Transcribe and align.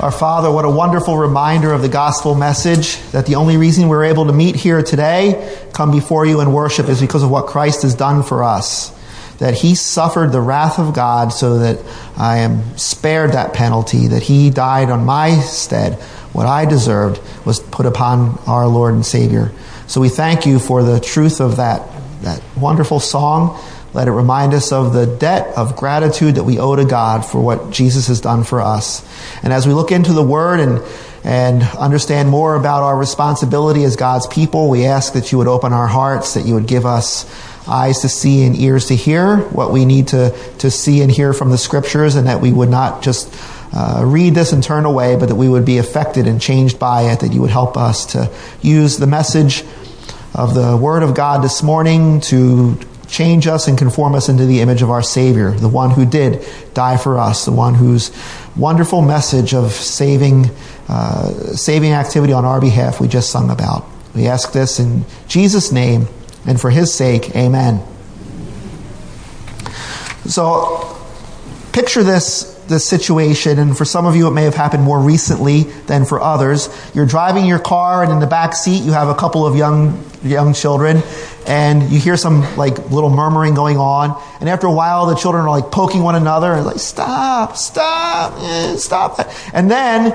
Our 0.00 0.10
Father, 0.10 0.50
what 0.50 0.64
a 0.64 0.70
wonderful 0.70 1.18
reminder 1.18 1.74
of 1.74 1.82
the 1.82 1.88
gospel 1.90 2.34
message 2.34 2.96
that 3.10 3.26
the 3.26 3.34
only 3.34 3.58
reason 3.58 3.86
we're 3.86 4.04
able 4.04 4.28
to 4.28 4.32
meet 4.32 4.56
here 4.56 4.82
today, 4.82 5.66
come 5.74 5.90
before 5.90 6.24
you 6.24 6.40
and 6.40 6.54
worship, 6.54 6.88
is 6.88 7.02
because 7.02 7.22
of 7.22 7.30
what 7.30 7.48
Christ 7.48 7.82
has 7.82 7.94
done 7.94 8.22
for 8.22 8.42
us. 8.42 8.98
That 9.40 9.52
He 9.52 9.74
suffered 9.74 10.32
the 10.32 10.40
wrath 10.40 10.78
of 10.78 10.94
God 10.94 11.34
so 11.34 11.58
that 11.58 11.84
I 12.16 12.38
am 12.38 12.78
spared 12.78 13.32
that 13.32 13.52
penalty, 13.52 14.06
that 14.06 14.22
He 14.22 14.48
died 14.48 14.88
on 14.88 15.04
my 15.04 15.32
stead. 15.40 15.96
What 16.32 16.46
I 16.46 16.64
deserved 16.64 17.20
was 17.44 17.60
put 17.60 17.84
upon 17.84 18.38
our 18.46 18.66
Lord 18.66 18.94
and 18.94 19.04
Savior. 19.04 19.52
So 19.86 20.00
we 20.00 20.08
thank 20.08 20.46
you 20.46 20.60
for 20.60 20.82
the 20.82 20.98
truth 20.98 21.42
of 21.42 21.58
that, 21.58 21.86
that 22.22 22.42
wonderful 22.56 23.00
song 23.00 23.62
let 23.92 24.06
it 24.06 24.12
remind 24.12 24.54
us 24.54 24.72
of 24.72 24.92
the 24.92 25.06
debt 25.06 25.56
of 25.56 25.76
gratitude 25.76 26.36
that 26.36 26.44
we 26.44 26.58
owe 26.58 26.76
to 26.76 26.84
God 26.84 27.24
for 27.24 27.40
what 27.40 27.70
Jesus 27.70 28.06
has 28.06 28.20
done 28.20 28.44
for 28.44 28.60
us. 28.60 29.04
And 29.42 29.52
as 29.52 29.66
we 29.66 29.72
look 29.72 29.90
into 29.90 30.12
the 30.12 30.22
Word 30.22 30.60
and, 30.60 30.80
and 31.24 31.62
understand 31.76 32.28
more 32.28 32.54
about 32.54 32.82
our 32.82 32.96
responsibility 32.96 33.82
as 33.84 33.96
God's 33.96 34.26
people, 34.28 34.70
we 34.70 34.84
ask 34.84 35.14
that 35.14 35.32
you 35.32 35.38
would 35.38 35.48
open 35.48 35.72
our 35.72 35.88
hearts, 35.88 36.34
that 36.34 36.46
you 36.46 36.54
would 36.54 36.68
give 36.68 36.86
us 36.86 37.28
eyes 37.68 38.00
to 38.00 38.08
see 38.08 38.44
and 38.44 38.56
ears 38.56 38.86
to 38.86 38.96
hear 38.96 39.38
what 39.38 39.72
we 39.72 39.84
need 39.84 40.08
to, 40.08 40.36
to 40.58 40.70
see 40.70 41.02
and 41.02 41.10
hear 41.10 41.32
from 41.32 41.50
the 41.50 41.58
Scriptures, 41.58 42.14
and 42.14 42.28
that 42.28 42.40
we 42.40 42.52
would 42.52 42.70
not 42.70 43.02
just 43.02 43.34
uh, 43.72 44.02
read 44.04 44.34
this 44.34 44.52
and 44.52 44.62
turn 44.62 44.84
away, 44.84 45.16
but 45.16 45.28
that 45.28 45.34
we 45.34 45.48
would 45.48 45.64
be 45.64 45.78
affected 45.78 46.26
and 46.26 46.40
changed 46.40 46.78
by 46.78 47.02
it, 47.12 47.20
that 47.20 47.32
you 47.32 47.40
would 47.40 47.50
help 47.50 47.76
us 47.76 48.06
to 48.06 48.30
use 48.62 48.98
the 48.98 49.06
message 49.06 49.64
of 50.34 50.54
the 50.54 50.76
Word 50.76 51.02
of 51.02 51.14
God 51.14 51.42
this 51.42 51.62
morning 51.62 52.20
to 52.22 52.78
change 53.10 53.46
us 53.46 53.68
and 53.68 53.76
conform 53.76 54.14
us 54.14 54.28
into 54.28 54.46
the 54.46 54.60
image 54.60 54.82
of 54.82 54.90
our 54.90 55.02
Savior, 55.02 55.50
the 55.50 55.68
one 55.68 55.90
who 55.90 56.06
did 56.06 56.46
die 56.74 56.96
for 56.96 57.18
us, 57.18 57.44
the 57.44 57.52
one 57.52 57.74
whose 57.74 58.10
wonderful 58.56 59.02
message 59.02 59.52
of 59.52 59.72
saving, 59.72 60.46
uh, 60.88 61.30
saving 61.54 61.92
activity 61.92 62.32
on 62.32 62.44
our 62.44 62.60
behalf 62.60 63.00
we 63.00 63.08
just 63.08 63.30
sung 63.30 63.50
about. 63.50 63.86
We 64.14 64.26
ask 64.26 64.52
this 64.52 64.78
in 64.78 65.04
Jesus' 65.28 65.72
name 65.72 66.06
and 66.46 66.60
for 66.60 66.70
His 66.70 66.92
sake, 66.92 67.34
amen. 67.36 67.82
So, 70.26 70.96
picture 71.72 72.02
this 72.02 72.50
this 72.70 72.88
situation, 72.88 73.58
and 73.58 73.76
for 73.76 73.84
some 73.84 74.06
of 74.06 74.14
you 74.16 74.28
it 74.28 74.30
may 74.30 74.44
have 74.44 74.54
happened 74.54 74.84
more 74.84 75.00
recently 75.00 75.64
than 75.86 76.04
for 76.04 76.20
others. 76.20 76.68
You're 76.94 77.04
driving 77.04 77.44
your 77.44 77.58
car, 77.58 78.02
and 78.04 78.12
in 78.12 78.20
the 78.20 78.26
back 78.26 78.54
seat 78.54 78.84
you 78.84 78.92
have 78.92 79.08
a 79.08 79.14
couple 79.14 79.44
of 79.44 79.56
young 79.56 80.02
young 80.22 80.54
children, 80.54 81.02
and 81.50 81.90
you 81.90 81.98
hear 81.98 82.16
some 82.16 82.42
like 82.56 82.78
little 82.92 83.10
murmuring 83.10 83.54
going 83.54 83.76
on. 83.76 84.22
And 84.38 84.48
after 84.48 84.68
a 84.68 84.72
while, 84.72 85.06
the 85.06 85.16
children 85.16 85.42
are 85.42 85.50
like 85.50 85.72
poking 85.72 86.00
one 86.00 86.14
another 86.14 86.52
and 86.52 86.64
like, 86.64 86.78
stop, 86.78 87.56
stop, 87.56 88.34
eh, 88.40 88.76
stop. 88.76 89.28
And 89.52 89.68
then 89.68 90.12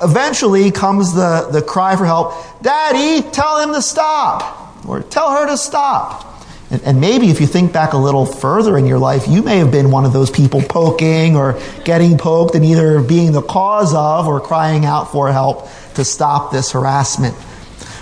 eventually 0.00 0.70
comes 0.70 1.12
the, 1.12 1.50
the 1.52 1.60
cry 1.60 1.96
for 1.96 2.06
help. 2.06 2.32
Daddy, 2.62 3.28
tell 3.28 3.60
him 3.60 3.74
to 3.74 3.82
stop. 3.82 4.86
Or 4.86 5.02
tell 5.02 5.32
her 5.32 5.46
to 5.48 5.58
stop. 5.58 6.46
And, 6.70 6.80
and 6.84 6.98
maybe 6.98 7.28
if 7.28 7.42
you 7.42 7.46
think 7.46 7.74
back 7.74 7.92
a 7.92 7.98
little 7.98 8.24
further 8.24 8.78
in 8.78 8.86
your 8.86 8.98
life, 8.98 9.28
you 9.28 9.42
may 9.42 9.58
have 9.58 9.70
been 9.70 9.90
one 9.90 10.06
of 10.06 10.14
those 10.14 10.30
people 10.30 10.62
poking 10.62 11.36
or 11.36 11.60
getting 11.84 12.16
poked 12.16 12.54
and 12.54 12.64
either 12.64 13.02
being 13.02 13.32
the 13.32 13.42
cause 13.42 13.92
of 13.92 14.26
or 14.26 14.40
crying 14.40 14.86
out 14.86 15.12
for 15.12 15.30
help 15.30 15.68
to 15.96 16.06
stop 16.06 16.52
this 16.52 16.72
harassment. 16.72 17.36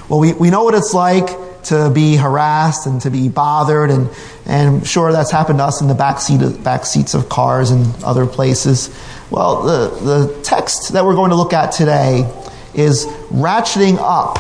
Well, 0.09 0.21
we, 0.21 0.33
we 0.35 0.51
know 0.51 0.63
what 0.63 0.77
it's 0.77 0.95
like 0.95 1.48
to 1.69 1.91
be 1.91 2.17
harassed 2.17 2.87
and 2.87 3.01
to 3.03 3.11
be 3.11 3.29
bothered 3.29 3.91
and 3.91 4.09
and 4.47 4.87
sure 4.87 5.13
that's 5.13 5.31
happened 5.31 5.59
to 5.59 5.65
us 5.65 5.81
in 5.81 5.89
the 5.89 5.95
back 5.95 6.21
seat 6.21 6.41
of, 6.43 6.63
back 6.65 6.87
seats 6.87 7.15
of 7.15 7.29
cars 7.29 7.71
and 7.71 8.03
other 8.03 8.27
places. 8.27 8.95
Well, 9.31 9.63
the 9.63 9.89
the 10.27 10.43
text 10.43 10.93
that 10.93 11.05
we're 11.05 11.15
going 11.15 11.31
to 11.31 11.37
look 11.37 11.53
at 11.53 11.73
today 11.73 12.31
is 12.75 13.07
ratcheting 13.31 13.99
up 14.01 14.39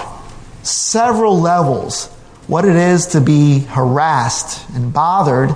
several 0.62 1.40
levels 1.40 2.06
what 2.46 2.64
it 2.64 2.76
is 2.76 3.08
to 3.08 3.20
be 3.20 3.60
harassed 3.60 4.68
and 4.70 4.92
bothered 4.92 5.54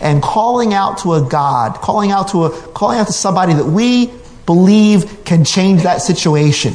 and 0.00 0.22
calling 0.22 0.72
out 0.72 0.98
to 0.98 1.14
a 1.14 1.28
God, 1.28 1.74
calling 1.74 2.10
out 2.10 2.28
to 2.28 2.44
a 2.44 2.50
calling 2.72 2.98
out 2.98 3.08
to 3.08 3.12
somebody 3.12 3.52
that 3.54 3.66
we 3.66 4.12
believe 4.46 5.24
can 5.24 5.44
change 5.44 5.82
that 5.82 5.98
situation. 5.98 6.72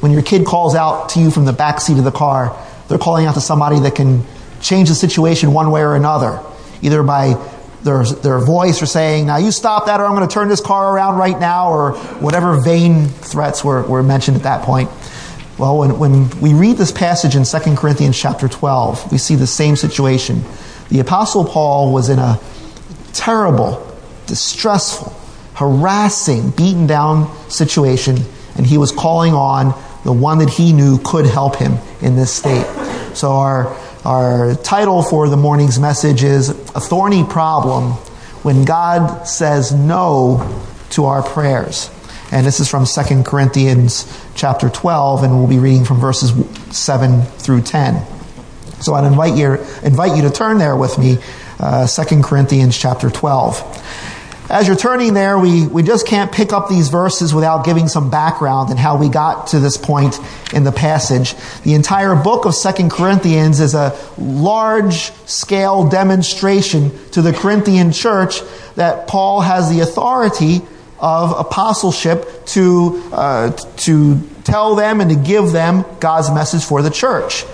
When 0.00 0.12
your 0.12 0.22
kid 0.22 0.44
calls 0.44 0.74
out 0.74 1.08
to 1.10 1.20
you 1.20 1.30
from 1.30 1.44
the 1.44 1.52
back 1.52 1.80
seat 1.80 1.96
of 1.98 2.04
the 2.04 2.12
car, 2.12 2.56
they're 2.88 2.98
calling 2.98 3.26
out 3.26 3.34
to 3.34 3.40
somebody 3.40 3.80
that 3.80 3.94
can 3.94 4.24
change 4.60 4.88
the 4.88 4.94
situation 4.94 5.52
one 5.52 5.70
way 5.70 5.82
or 5.82 5.94
another, 5.94 6.40
either 6.82 7.02
by 7.02 7.34
their, 7.82 8.04
their 8.04 8.38
voice 8.38 8.82
or 8.82 8.86
saying, 8.86 9.26
now 9.26 9.36
you 9.36 9.50
stop 9.50 9.86
that 9.86 10.00
or 10.00 10.06
I'm 10.06 10.14
going 10.14 10.26
to 10.26 10.32
turn 10.32 10.48
this 10.48 10.60
car 10.60 10.94
around 10.94 11.18
right 11.18 11.38
now, 11.38 11.70
or 11.70 11.92
whatever 12.20 12.60
vain 12.60 13.08
threats 13.08 13.62
were, 13.62 13.82
were 13.82 14.02
mentioned 14.02 14.36
at 14.36 14.42
that 14.44 14.62
point. 14.62 14.90
Well, 15.58 15.78
when, 15.78 15.98
when 15.98 16.40
we 16.40 16.52
read 16.52 16.78
this 16.78 16.90
passage 16.90 17.36
in 17.36 17.44
2 17.44 17.76
Corinthians 17.76 18.18
chapter 18.18 18.48
12, 18.48 19.12
we 19.12 19.18
see 19.18 19.36
the 19.36 19.46
same 19.46 19.76
situation. 19.76 20.42
The 20.88 21.00
Apostle 21.00 21.44
Paul 21.44 21.92
was 21.92 22.08
in 22.08 22.18
a 22.18 22.40
terrible, 23.12 23.86
distressful, 24.26 25.12
harassing, 25.54 26.50
beaten 26.50 26.86
down 26.86 27.30
situation, 27.48 28.16
and 28.56 28.66
he 28.66 28.78
was 28.78 28.90
calling 28.90 29.32
on 29.32 29.80
the 30.04 30.12
one 30.12 30.38
that 30.38 30.50
he 30.50 30.72
knew 30.72 30.98
could 30.98 31.26
help 31.26 31.56
him 31.56 31.74
in 32.00 32.16
this 32.16 32.32
state. 32.32 32.66
So 33.14 33.30
our, 33.30 33.68
our 34.04 34.56
title 34.56 35.00
for 35.00 35.28
the 35.28 35.36
morning's 35.36 35.78
message 35.78 36.24
is 36.24 36.48
A 36.48 36.80
Thorny 36.80 37.22
Problem 37.22 37.92
When 38.42 38.64
God 38.64 39.28
Says 39.28 39.72
No 39.72 40.64
to 40.90 41.04
Our 41.04 41.22
Prayers. 41.22 41.90
And 42.32 42.44
this 42.44 42.58
is 42.58 42.68
from 42.68 42.86
2 42.86 43.22
Corinthians 43.22 44.12
chapter 44.34 44.68
12, 44.68 45.22
and 45.22 45.38
we'll 45.38 45.46
be 45.46 45.60
reading 45.60 45.84
from 45.84 46.00
verses 46.00 46.32
7 46.76 47.22
through 47.22 47.62
10. 47.62 48.04
So 48.80 48.94
I'd 48.94 49.04
invite 49.06 49.36
you, 49.36 49.52
invite 49.84 50.16
you 50.16 50.22
to 50.22 50.30
turn 50.30 50.58
there 50.58 50.74
with 50.74 50.98
me, 50.98 51.18
uh, 51.60 51.86
2 51.86 52.22
Corinthians 52.22 52.76
chapter 52.76 53.10
12. 53.10 54.03
As 54.54 54.68
you're 54.68 54.76
turning 54.76 55.14
there, 55.14 55.36
we, 55.36 55.66
we 55.66 55.82
just 55.82 56.06
can't 56.06 56.30
pick 56.30 56.52
up 56.52 56.68
these 56.68 56.88
verses 56.88 57.34
without 57.34 57.64
giving 57.64 57.88
some 57.88 58.08
background 58.08 58.70
and 58.70 58.78
how 58.78 58.96
we 58.96 59.08
got 59.08 59.48
to 59.48 59.58
this 59.58 59.76
point 59.76 60.16
in 60.52 60.62
the 60.62 60.70
passage. 60.70 61.34
The 61.64 61.74
entire 61.74 62.14
book 62.14 62.44
of 62.44 62.54
Second 62.54 62.92
Corinthians 62.92 63.58
is 63.58 63.74
a 63.74 63.98
large 64.16 65.10
scale 65.28 65.88
demonstration 65.88 66.92
to 67.10 67.20
the 67.20 67.32
Corinthian 67.32 67.90
church 67.90 68.42
that 68.76 69.08
Paul 69.08 69.40
has 69.40 69.70
the 69.70 69.80
authority 69.80 70.60
of 71.00 71.32
apostleship 71.36 72.46
to, 72.46 73.02
uh, 73.12 73.50
to 73.78 74.20
tell 74.44 74.76
them 74.76 75.00
and 75.00 75.10
to 75.10 75.16
give 75.16 75.50
them 75.50 75.84
God's 75.98 76.30
message 76.30 76.62
for 76.62 76.80
the 76.80 76.90
church. 76.90 77.44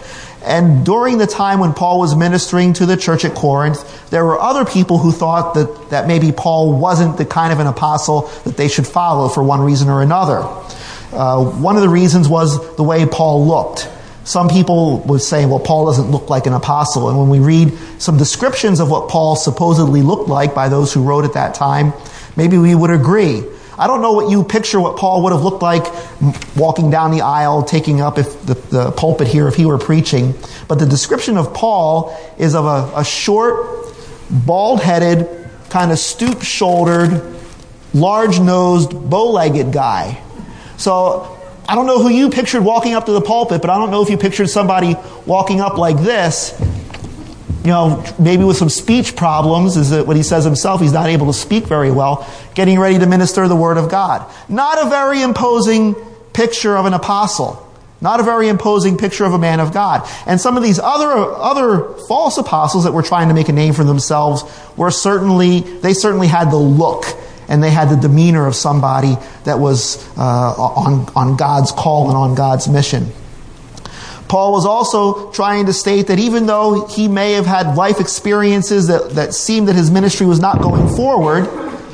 And 0.43 0.87
during 0.87 1.19
the 1.19 1.27
time 1.27 1.61
when 1.61 1.75
Paul 1.75 2.01
was 2.01 2.17
ministering 2.17 2.73
to 2.75 2.87
the 2.87 2.97
church 2.97 3.25
at 3.25 3.35
Corinth, 3.35 4.11
there 4.11 4.25
were 4.25 4.41
other 4.41 4.65
people 4.65 4.99
who 4.99 5.13
thought 5.13 5.55
that, 5.55 5.91
that 5.91 6.07
maybe 6.07 6.33
Paul 6.33 6.79
wasn't 6.79 7.19
the 7.19 7.27
kind 7.27 7.53
of 7.53 7.61
an 7.61 7.67
apostle 7.67 8.23
that 8.45 8.57
they 8.57 8.69
should 8.69 8.87
follow 8.87 9.29
for 9.29 9.43
one 9.43 9.61
reason 9.61 9.89
or 9.89 10.03
another. 10.03 10.39
Uh, 11.13 11.45
one 11.45 11.77
of 11.77 11.83
the 11.83 11.89
reasons 11.89 12.29
was 12.29 12.77
the 12.77 12.83
way 12.83 13.05
Paul 13.05 13.47
looked. 13.47 13.89
Some 14.25 14.49
people 14.49 15.01
would 15.01 15.23
say, 15.23 15.45
well, 15.45 15.59
Paul 15.59 15.87
doesn't 15.87 16.11
look 16.11 16.31
like 16.31 16.47
an 16.47 16.53
apostle. 16.53 17.09
And 17.09 17.19
when 17.19 17.29
we 17.29 17.41
read 17.41 17.77
some 17.99 18.17
descriptions 18.17 18.81
of 18.81 18.91
what 18.91 19.09
Paul 19.09 19.37
supposedly 19.37 20.03
looked 20.03 20.29
like 20.29 20.55
by 20.55 20.69
those 20.69 20.93
who 20.93 21.03
wrote 21.03 21.25
at 21.25 21.35
that 21.35 21.55
time, 21.55 21.93
maybe 22.37 22.57
we 22.57 22.75
would 22.75 22.91
agree. 22.91 23.43
I 23.81 23.87
don't 23.87 24.03
know 24.03 24.13
what 24.13 24.31
you 24.31 24.45
picture 24.45 24.79
what 24.79 24.99
Paul 24.99 25.23
would 25.23 25.33
have 25.33 25.41
looked 25.41 25.63
like 25.63 25.87
walking 26.55 26.91
down 26.91 27.13
the 27.13 27.23
aisle, 27.23 27.63
taking 27.63 28.03
up 28.03 28.19
if 28.19 28.45
the, 28.45 28.53
the 28.53 28.91
pulpit 28.91 29.27
here 29.27 29.49
if 29.49 29.55
he 29.55 29.65
were 29.65 29.79
preaching. 29.79 30.35
But 30.69 30.79
the 30.79 30.85
description 30.85 31.39
of 31.39 31.55
Paul 31.55 32.15
is 32.37 32.55
of 32.55 32.67
a, 32.67 32.93
a 33.01 33.05
short, 33.07 33.87
bald 34.29 34.83
headed, 34.83 35.49
kind 35.71 35.93
of 35.93 35.99
stoop 35.99 36.43
shouldered, 36.43 37.35
large 37.95 38.39
nosed, 38.39 38.91
bow 39.09 39.31
legged 39.31 39.73
guy. 39.73 40.23
So 40.77 41.39
I 41.67 41.75
don't 41.75 41.87
know 41.87 42.03
who 42.03 42.11
you 42.11 42.29
pictured 42.29 42.63
walking 42.63 42.93
up 42.93 43.07
to 43.07 43.13
the 43.13 43.23
pulpit, 43.23 43.63
but 43.63 43.71
I 43.71 43.79
don't 43.79 43.91
know 43.91 44.03
if 44.03 44.11
you 44.11 44.19
pictured 44.19 44.51
somebody 44.51 44.95
walking 45.25 45.63
up 45.63 45.79
like 45.79 45.97
this 45.97 46.53
you 47.63 47.71
know, 47.71 48.05
maybe 48.19 48.45
with 48.45 48.57
some 48.57 48.71
speech 48.71 49.17
problems, 49.17 49.77
is 49.77 49.91
that 49.91 50.07
what 50.07 50.17
he 50.17 50.23
says 50.23 50.45
himself, 50.45 50.81
he's 50.81 50.93
not 50.93 51.09
able 51.09 51.27
to 51.27 51.33
speak 51.33 51.67
very 51.67 51.91
well, 51.91 52.27
getting 52.55 52.79
ready 52.79 52.99
to 52.99 53.07
minister 53.07 53.47
the 53.49 53.57
word 53.57 53.77
of 53.77 53.91
God. 53.91 54.31
Not 54.49 54.87
a 54.87 54.89
very 54.89 55.23
imposing 55.23 55.95
picture 56.33 56.77
of 56.77 56.87
an 56.87 56.95
apostle. 56.95 57.67
Not 58.01 58.19
a 58.19 58.23
very 58.23 58.49
imposing 58.49 58.97
picture 58.97 59.27
of 59.27 59.35
a 59.35 59.39
man 59.39 59.61
of 59.61 59.75
God. 59.75 60.09
And 60.27 60.41
some 60.41 60.57
of 60.57 60.63
these 60.63 60.79
other, 60.79 61.11
other 61.11 61.95
false 62.09 62.39
apostles 62.39 62.85
that 62.85 62.93
were 62.93 63.03
trying 63.03 63.29
to 63.29 63.35
make 63.35 63.51
a 63.51 63.53
name 63.53 63.75
for 63.75 63.85
themselves 63.85 64.43
were 64.77 64.91
certainly, 64.91 65.61
they 65.61 65.93
certainly 65.93 66.29
had 66.29 66.51
the 66.51 66.57
look 66.57 67.05
and 67.47 67.63
they 67.63 67.71
had 67.71 67.91
the 67.91 67.97
demeanor 67.97 68.47
of 68.47 68.55
somebody 68.55 69.17
that 69.45 69.59
was 69.59 69.99
uh, 70.17 70.23
on, 70.23 71.13
on 71.15 71.37
God's 71.37 71.73
call 71.73 72.09
and 72.09 72.17
on 72.17 72.35
God's 72.35 72.69
mission. 72.69 73.09
Paul 74.31 74.53
was 74.53 74.65
also 74.65 75.33
trying 75.33 75.67
to 75.67 75.73
state 75.73 76.07
that 76.07 76.21
even 76.21 76.47
though 76.47 76.87
he 76.87 77.09
may 77.09 77.33
have 77.33 77.47
had 77.47 77.75
life 77.75 77.99
experiences 77.99 78.87
that, 78.87 79.11
that 79.17 79.35
seemed 79.35 79.67
that 79.67 79.75
his 79.75 79.91
ministry 79.91 80.25
was 80.25 80.39
not 80.39 80.63
going 80.63 80.87
forward, 80.95 81.49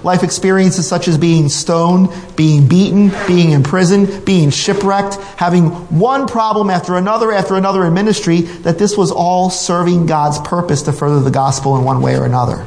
life 0.04 0.22
experiences 0.22 0.86
such 0.86 1.08
as 1.08 1.16
being 1.16 1.48
stoned, 1.48 2.10
being 2.36 2.68
beaten, 2.68 3.10
being 3.26 3.52
imprisoned, 3.52 4.26
being 4.26 4.50
shipwrecked, 4.50 5.14
having 5.38 5.70
one 5.98 6.26
problem 6.26 6.68
after 6.68 6.96
another 6.96 7.32
after 7.32 7.54
another 7.54 7.86
in 7.86 7.94
ministry, 7.94 8.42
that 8.42 8.78
this 8.78 8.98
was 8.98 9.10
all 9.10 9.48
serving 9.48 10.04
God's 10.04 10.38
purpose 10.40 10.82
to 10.82 10.92
further 10.92 11.20
the 11.20 11.30
gospel 11.30 11.78
in 11.78 11.84
one 11.84 12.02
way 12.02 12.18
or 12.18 12.26
another. 12.26 12.66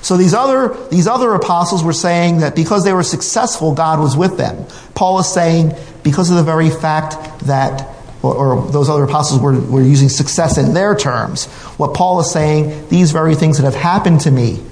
So 0.00 0.16
these 0.16 0.32
other, 0.32 0.74
these 0.88 1.06
other 1.06 1.34
apostles 1.34 1.84
were 1.84 1.92
saying 1.92 2.38
that 2.38 2.56
because 2.56 2.84
they 2.84 2.94
were 2.94 3.02
successful, 3.02 3.74
God 3.74 4.00
was 4.00 4.16
with 4.16 4.38
them. 4.38 4.64
Paul 4.94 5.18
is 5.18 5.30
saying 5.30 5.74
because 6.02 6.30
of 6.30 6.38
the 6.38 6.42
very 6.42 6.70
fact 6.70 7.40
that, 7.40 7.96
or, 8.22 8.34
or 8.34 8.70
those 8.70 8.88
other 8.88 9.04
apostles 9.04 9.40
were, 9.40 9.58
were 9.60 9.82
using 9.82 10.08
success 10.08 10.58
in 10.58 10.74
their 10.74 10.94
terms. 10.94 11.46
What 11.76 11.94
Paul 11.94 12.20
is 12.20 12.30
saying, 12.32 12.88
these 12.88 13.12
very 13.12 13.34
things 13.34 13.58
that 13.58 13.64
have 13.64 13.80
happened 13.80 14.20
to 14.22 14.30
me 14.30 14.62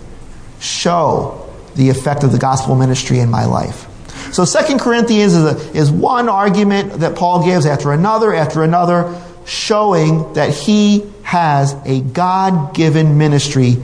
show 0.60 1.48
the 1.76 1.90
effect 1.90 2.24
of 2.24 2.32
the 2.32 2.38
gospel 2.38 2.74
ministry 2.74 3.18
in 3.18 3.30
my 3.30 3.44
life. 3.44 3.86
So 4.32 4.44
Second 4.44 4.80
Corinthians 4.80 5.34
is, 5.34 5.44
a, 5.44 5.78
is 5.78 5.90
one 5.90 6.28
argument 6.28 6.94
that 7.00 7.16
Paul 7.16 7.44
gives 7.44 7.66
after 7.66 7.92
another, 7.92 8.34
after 8.34 8.62
another, 8.62 9.20
showing 9.46 10.32
that 10.34 10.52
he 10.52 11.04
has 11.22 11.74
a 11.84 12.00
God 12.00 12.74
given 12.74 13.18
ministry 13.18 13.76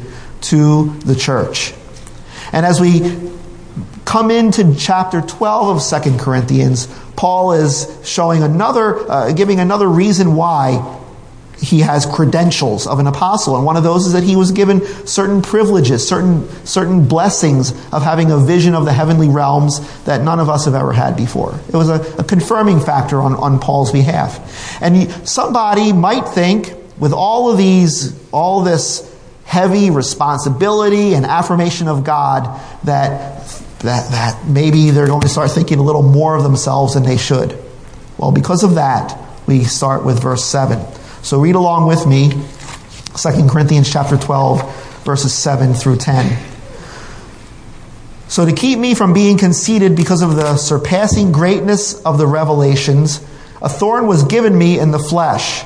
to 0.43 0.93
the 1.01 1.15
church. 1.15 1.73
And 2.53 2.67
as 2.67 2.81
we 2.81 3.19
come 4.05 4.31
into 4.31 4.75
chapter 4.77 5.21
12 5.21 5.77
of 5.77 5.83
Second 5.83 6.19
Corinthians, 6.19 6.87
Paul 7.23 7.53
is 7.53 7.87
showing 8.03 8.43
another, 8.43 9.09
uh, 9.09 9.31
giving 9.31 9.61
another 9.61 9.87
reason 9.87 10.35
why 10.35 10.99
he 11.57 11.79
has 11.79 12.05
credentials 12.05 12.89
of 12.89 12.99
an 12.99 13.07
apostle. 13.07 13.55
And 13.55 13.65
one 13.65 13.77
of 13.77 13.85
those 13.85 14.09
is 14.09 14.15
that 14.15 14.25
he 14.25 14.35
was 14.35 14.51
given 14.51 14.85
certain 15.07 15.41
privileges, 15.41 16.05
certain, 16.05 16.49
certain 16.67 17.07
blessings 17.07 17.71
of 17.93 18.03
having 18.03 18.33
a 18.33 18.39
vision 18.39 18.75
of 18.75 18.85
the 18.87 18.93
heavenly 18.93 19.29
realms 19.29 19.79
that 20.03 20.23
none 20.23 20.41
of 20.41 20.49
us 20.49 20.65
have 20.65 20.75
ever 20.75 20.93
had 20.93 21.17
before. 21.17 21.61
It 21.69 21.77
was 21.77 21.91
a, 21.91 22.01
a 22.19 22.25
confirming 22.25 22.81
factor 22.81 23.21
on, 23.21 23.35
on 23.37 23.61
Paul's 23.61 23.93
behalf. 23.93 24.83
And 24.83 25.09
somebody 25.25 25.93
might 25.93 26.27
think, 26.27 26.75
with 26.99 27.13
all 27.13 27.53
of 27.53 27.57
these, 27.57 28.19
all 28.33 28.65
this 28.65 29.09
heavy 29.45 29.91
responsibility 29.91 31.15
and 31.15 31.25
affirmation 31.25 31.87
of 31.87 32.03
God 32.03 32.61
that, 32.83 33.62
that, 33.83 34.11
that 34.11 34.47
maybe 34.47 34.91
they're 34.91 35.07
going 35.07 35.23
to 35.23 35.29
start 35.29 35.51
thinking 35.51 35.79
a 35.79 35.83
little 35.83 36.03
more 36.03 36.37
of 36.37 36.43
themselves 36.43 36.95
than 36.95 37.03
they 37.03 37.17
should. 37.17 37.59
Well, 38.19 38.33
because 38.33 38.63
of 38.63 38.77
that, 38.77 39.19
we 39.47 39.65
start 39.65 40.05
with 40.05 40.23
verse 40.23 40.45
7. 40.45 40.81
So 41.23 41.41
read 41.41 41.55
along 41.55 41.89
with 41.89 42.07
me 42.07 42.31
2 42.31 43.49
Corinthians 43.49 43.93
chapter 43.93 44.17
12, 44.17 45.05
verses 45.05 45.35
7 45.35 45.75
through 45.75 45.97
10. 45.97 46.51
So 48.29 48.47
to 48.47 48.53
keep 48.53 48.79
me 48.79 48.95
from 48.95 49.13
being 49.13 49.37
conceited 49.37 49.95
because 49.95 50.23
of 50.23 50.37
the 50.37 50.57
surpassing 50.57 51.33
greatness 51.33 52.01
of 52.03 52.19
the 52.19 52.27
revelations, 52.27 53.19
a 53.61 53.69
thorn 53.69 54.07
was 54.07 54.25
given 54.25 54.57
me 54.57 54.79
in 54.79 54.91
the 54.91 54.99
flesh, 54.99 55.65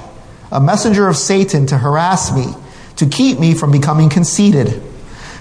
a 0.51 0.61
messenger 0.61 1.07
of 1.07 1.17
Satan 1.17 1.67
to 1.67 1.79
harass 1.79 2.35
me 2.35 2.53
to 2.97 3.07
keep 3.07 3.39
me 3.39 3.55
from 3.55 3.71
becoming 3.71 4.09
conceited. 4.09 4.83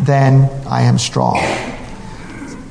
then 0.00 0.50
I 0.66 0.82
am 0.82 0.98
strong. 0.98 1.38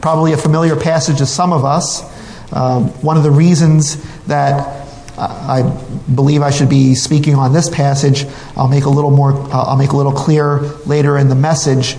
Probably 0.01 0.33
a 0.33 0.37
familiar 0.37 0.75
passage 0.75 1.17
to 1.17 1.25
some 1.25 1.53
of 1.53 1.65
us. 1.65 2.03
Um, 2.51 2.89
one 3.01 3.17
of 3.17 3.23
the 3.23 3.31
reasons 3.31 3.97
that 4.25 4.87
I 5.19 5.63
believe 6.13 6.41
I 6.41 6.49
should 6.49 6.69
be 6.69 6.95
speaking 6.95 7.35
on 7.35 7.51
this 7.51 7.69
passage, 7.69 8.25
I'll 8.55 8.69
make 8.69 8.85
a 8.85 8.89
little 8.89 9.11
more, 9.11 9.33
uh, 9.33 9.63
I'll 9.63 9.77
make 9.77 9.91
a 9.91 9.97
little 9.97 10.13
clearer 10.13 10.59
later 10.85 11.17
in 11.17 11.27
the 11.27 11.35
message. 11.35 11.97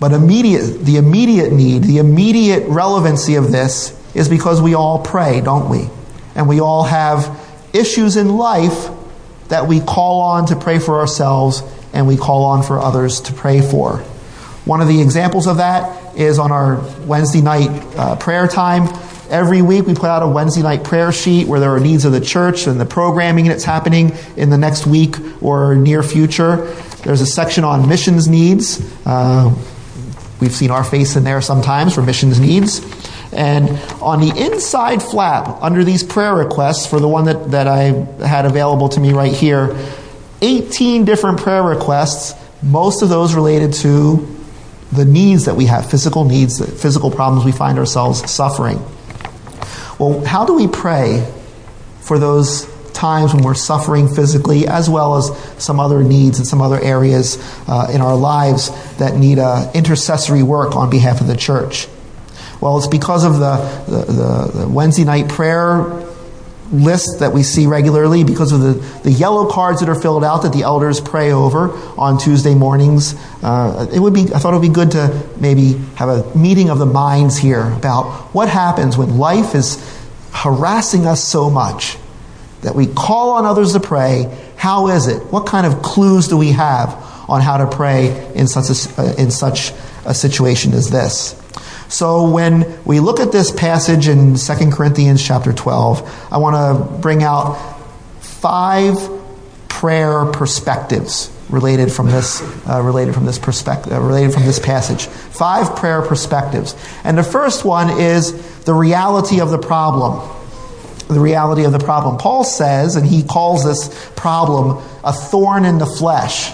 But 0.00 0.12
immediate, 0.12 0.84
the 0.84 0.96
immediate 0.96 1.52
need, 1.52 1.84
the 1.84 1.98
immediate 1.98 2.68
relevancy 2.68 3.36
of 3.36 3.52
this 3.52 3.96
is 4.14 4.28
because 4.28 4.60
we 4.60 4.74
all 4.74 4.98
pray, 4.98 5.40
don't 5.40 5.70
we? 5.70 5.88
And 6.34 6.48
we 6.48 6.60
all 6.60 6.84
have 6.84 7.40
issues 7.72 8.16
in 8.16 8.36
life 8.36 8.88
that 9.48 9.66
we 9.66 9.80
call 9.80 10.20
on 10.20 10.46
to 10.46 10.56
pray 10.56 10.78
for 10.80 10.98
ourselves 10.98 11.62
and 11.96 12.06
we 12.06 12.16
call 12.16 12.44
on 12.44 12.62
for 12.62 12.78
others 12.78 13.22
to 13.22 13.32
pray 13.32 13.62
for. 13.62 13.96
One 14.66 14.82
of 14.82 14.88
the 14.88 15.00
examples 15.00 15.46
of 15.46 15.56
that 15.56 16.14
is 16.14 16.38
on 16.38 16.52
our 16.52 16.80
Wednesday 17.06 17.40
night 17.40 17.70
uh, 17.96 18.16
prayer 18.16 18.46
time. 18.46 18.88
Every 19.30 19.62
week 19.62 19.86
we 19.86 19.94
put 19.94 20.10
out 20.10 20.22
a 20.22 20.26
Wednesday 20.26 20.62
night 20.62 20.84
prayer 20.84 21.10
sheet 21.10 21.48
where 21.48 21.58
there 21.58 21.74
are 21.74 21.80
needs 21.80 22.04
of 22.04 22.12
the 22.12 22.20
church 22.20 22.66
and 22.66 22.78
the 22.78 22.84
programming 22.84 23.46
that's 23.46 23.64
happening 23.64 24.12
in 24.36 24.50
the 24.50 24.58
next 24.58 24.86
week 24.86 25.16
or 25.42 25.74
near 25.74 26.02
future. 26.02 26.66
There's 27.02 27.22
a 27.22 27.26
section 27.26 27.64
on 27.64 27.88
missions 27.88 28.28
needs. 28.28 28.80
Uh, 29.06 29.54
we've 30.40 30.54
seen 30.54 30.70
our 30.70 30.84
face 30.84 31.16
in 31.16 31.24
there 31.24 31.40
sometimes 31.40 31.94
for 31.94 32.02
missions 32.02 32.38
needs. 32.38 32.80
And 33.32 33.70
on 34.02 34.20
the 34.20 34.32
inside 34.36 35.02
flap, 35.02 35.62
under 35.62 35.82
these 35.82 36.02
prayer 36.02 36.34
requests, 36.34 36.86
for 36.86 37.00
the 37.00 37.08
one 37.08 37.24
that, 37.24 37.52
that 37.52 37.66
I 37.66 37.92
had 38.26 38.44
available 38.44 38.88
to 38.90 39.00
me 39.00 39.12
right 39.12 39.32
here, 39.32 39.76
18 40.42 41.04
different 41.04 41.40
prayer 41.40 41.62
requests, 41.62 42.34
most 42.62 43.02
of 43.02 43.08
those 43.08 43.34
related 43.34 43.72
to 43.72 44.36
the 44.92 45.04
needs 45.04 45.46
that 45.46 45.56
we 45.56 45.66
have, 45.66 45.90
physical 45.90 46.24
needs, 46.24 46.58
physical 46.80 47.10
problems 47.10 47.44
we 47.44 47.52
find 47.52 47.78
ourselves 47.78 48.30
suffering. 48.30 48.78
Well, 49.98 50.24
how 50.24 50.44
do 50.44 50.54
we 50.54 50.68
pray 50.68 51.32
for 52.00 52.18
those 52.18 52.66
times 52.92 53.34
when 53.34 53.42
we're 53.42 53.54
suffering 53.54 54.08
physically, 54.08 54.66
as 54.66 54.88
well 54.88 55.16
as 55.16 55.30
some 55.62 55.80
other 55.80 56.02
needs 56.02 56.38
and 56.38 56.46
some 56.46 56.62
other 56.62 56.80
areas 56.80 57.38
uh, 57.68 57.90
in 57.92 58.00
our 58.00 58.16
lives 58.16 58.70
that 58.96 59.16
need 59.16 59.38
uh, 59.38 59.70
intercessory 59.74 60.42
work 60.42 60.76
on 60.76 60.90
behalf 60.90 61.20
of 61.20 61.26
the 61.26 61.36
church? 61.36 61.88
Well, 62.60 62.78
it's 62.78 62.86
because 62.86 63.24
of 63.24 63.34
the, 63.34 63.56
the, 63.86 64.12
the, 64.12 64.58
the 64.60 64.68
Wednesday 64.68 65.04
night 65.04 65.28
prayer 65.28 66.05
list 66.72 67.20
that 67.20 67.32
we 67.32 67.42
see 67.42 67.66
regularly 67.66 68.24
because 68.24 68.52
of 68.52 68.60
the, 68.60 68.72
the 69.02 69.10
yellow 69.10 69.50
cards 69.50 69.80
that 69.80 69.88
are 69.88 70.00
filled 70.00 70.24
out 70.24 70.42
that 70.42 70.52
the 70.52 70.62
elders 70.62 71.00
pray 71.00 71.32
over 71.32 71.70
on 71.98 72.18
Tuesday 72.18 72.54
mornings. 72.54 73.14
Uh, 73.42 73.86
it 73.92 74.00
would 74.00 74.14
be, 74.14 74.22
I 74.34 74.38
thought 74.38 74.52
it 74.52 74.58
would 74.58 74.68
be 74.68 74.74
good 74.74 74.92
to 74.92 75.28
maybe 75.38 75.74
have 75.96 76.08
a 76.08 76.36
meeting 76.36 76.70
of 76.70 76.78
the 76.78 76.86
minds 76.86 77.38
here 77.38 77.72
about 77.72 78.34
what 78.34 78.48
happens 78.48 78.96
when 78.96 79.18
life 79.18 79.54
is 79.54 79.78
harassing 80.32 81.06
us 81.06 81.22
so 81.22 81.50
much 81.50 81.96
that 82.62 82.74
we 82.74 82.86
call 82.86 83.32
on 83.32 83.44
others 83.44 83.72
to 83.72 83.80
pray. 83.80 84.24
How 84.56 84.88
is 84.88 85.06
it? 85.06 85.22
What 85.32 85.46
kind 85.46 85.66
of 85.66 85.82
clues 85.82 86.28
do 86.28 86.36
we 86.36 86.52
have 86.52 86.90
on 87.28 87.40
how 87.40 87.58
to 87.58 87.66
pray 87.66 88.32
in 88.34 88.46
such 88.46 88.70
a, 88.70 89.00
uh, 89.00 89.14
in 89.18 89.30
such 89.30 89.72
a 90.04 90.14
situation 90.14 90.72
as 90.72 90.90
this? 90.90 91.40
So 91.88 92.30
when 92.30 92.84
we 92.84 93.00
look 93.00 93.20
at 93.20 93.32
this 93.32 93.50
passage 93.50 94.08
in 94.08 94.36
2 94.36 94.70
Corinthians 94.70 95.24
chapter 95.24 95.52
12, 95.52 96.28
I 96.32 96.38
want 96.38 96.56
to 96.56 96.98
bring 96.98 97.22
out 97.22 97.54
five 98.20 98.96
prayer 99.68 100.24
perspectives 100.26 101.30
related 101.48 101.92
from 101.92 102.06
this 102.06 102.42
uh, 102.68 102.82
related 102.82 103.14
from 103.14 103.24
this 103.24 103.38
perspective 103.38 103.92
uh, 103.92 104.00
related 104.00 104.32
from 104.32 104.44
this 104.44 104.58
passage. 104.58 105.06
Five 105.06 105.76
prayer 105.76 106.02
perspectives. 106.02 106.74
And 107.04 107.16
the 107.16 107.22
first 107.22 107.64
one 107.64 108.00
is 108.00 108.32
the 108.64 108.74
reality 108.74 109.40
of 109.40 109.50
the 109.50 109.58
problem. 109.58 110.28
The 111.08 111.20
reality 111.20 111.64
of 111.64 111.72
the 111.72 111.78
problem. 111.78 112.18
Paul 112.18 112.42
says, 112.42 112.96
and 112.96 113.06
he 113.06 113.22
calls 113.22 113.64
this 113.64 114.10
problem 114.16 114.82
a 115.04 115.12
thorn 115.12 115.64
in 115.64 115.78
the 115.78 115.86
flesh. 115.86 116.52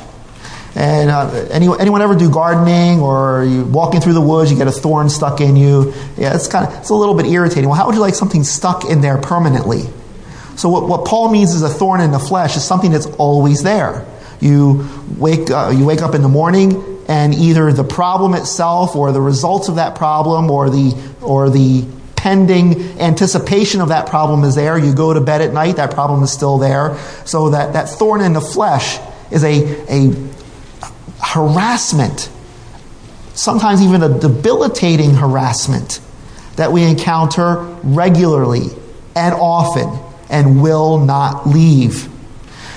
And 0.75 1.11
uh, 1.11 1.31
any, 1.51 1.69
anyone 1.79 2.01
ever 2.01 2.17
do 2.17 2.31
gardening 2.31 3.01
or 3.01 3.45
you 3.45 3.65
walking 3.65 4.01
through 4.01 4.15
the 4.15 4.23
woods, 4.23 4.51
you 4.51 4.57
get 4.57 4.69
a 4.69 4.73
thorn 4.73 5.11
stuck 5.11 5.41
in 5.41 5.55
you? 5.55 5.93
Yeah, 6.17 6.35
it's 6.35 6.49
kind 6.49 6.67
of 6.67 6.75
it's 6.79 6.89
a 6.89 6.95
little 6.95 7.15
bit 7.15 7.27
irritating. 7.27 7.69
Well, 7.69 7.77
how 7.77 7.87
would 7.87 7.95
you 7.95 8.01
like 8.01 8.15
something 8.15 8.43
stuck 8.43 8.85
in 8.85 9.01
there 9.01 9.19
permanently? 9.19 9.83
So 10.57 10.69
what, 10.69 10.89
what 10.89 11.05
Paul 11.05 11.31
means 11.31 11.55
is 11.55 11.63
a 11.63 11.69
thorn 11.69 12.01
in 12.01 12.11
the 12.11 12.19
flesh 12.19 12.57
is 12.57 12.65
something 12.65 12.91
that's 12.91 13.07
always 13.07 13.63
there. 13.63 14.07
You 14.41 14.89
wake 15.19 15.51
uh, 15.51 15.73
you 15.77 15.85
wake 15.85 16.03
up 16.03 16.15
in 16.15 16.23
the 16.23 16.29
morning 16.29 17.01
and 17.07 17.35
either 17.35 17.73
the 17.73 17.85
problem 17.85 18.35
itself 18.35 18.97
or 18.97 19.13
the 19.13 19.21
results 19.21 19.69
of 19.69 19.77
that 19.77 19.95
problem 19.95 20.51
or 20.51 20.71
the 20.71 20.95
or 21.21 21.51
the 21.51 21.87
pending 22.23 23.01
anticipation 23.01 23.81
of 23.81 23.89
that 23.89 24.07
problem 24.07 24.45
is 24.45 24.55
there. 24.55 24.79
You 24.79 24.95
go 24.95 25.13
to 25.13 25.21
bed 25.21 25.43
at 25.43 25.53
night, 25.53 25.77
that 25.77 25.91
problem 25.91 26.23
is 26.23 26.33
still 26.33 26.57
there. 26.57 26.97
So 27.25 27.51
that, 27.51 27.73
that 27.73 27.89
thorn 27.89 28.21
in 28.21 28.33
the 28.33 28.41
flesh 28.41 29.01
is 29.33 29.43
a, 29.43 29.65
a 29.91 30.15
harassment 31.23 32.29
sometimes 33.35 33.81
even 33.83 34.03
a 34.03 34.19
debilitating 34.19 35.15
harassment 35.15 36.01
that 36.57 36.71
we 36.71 36.83
encounter 36.83 37.57
regularly 37.83 38.67
and 39.17 39.35
often 39.35 39.99
and 40.29 40.63
will 40.63 40.99
not 40.99 41.47
leave. 41.47 42.09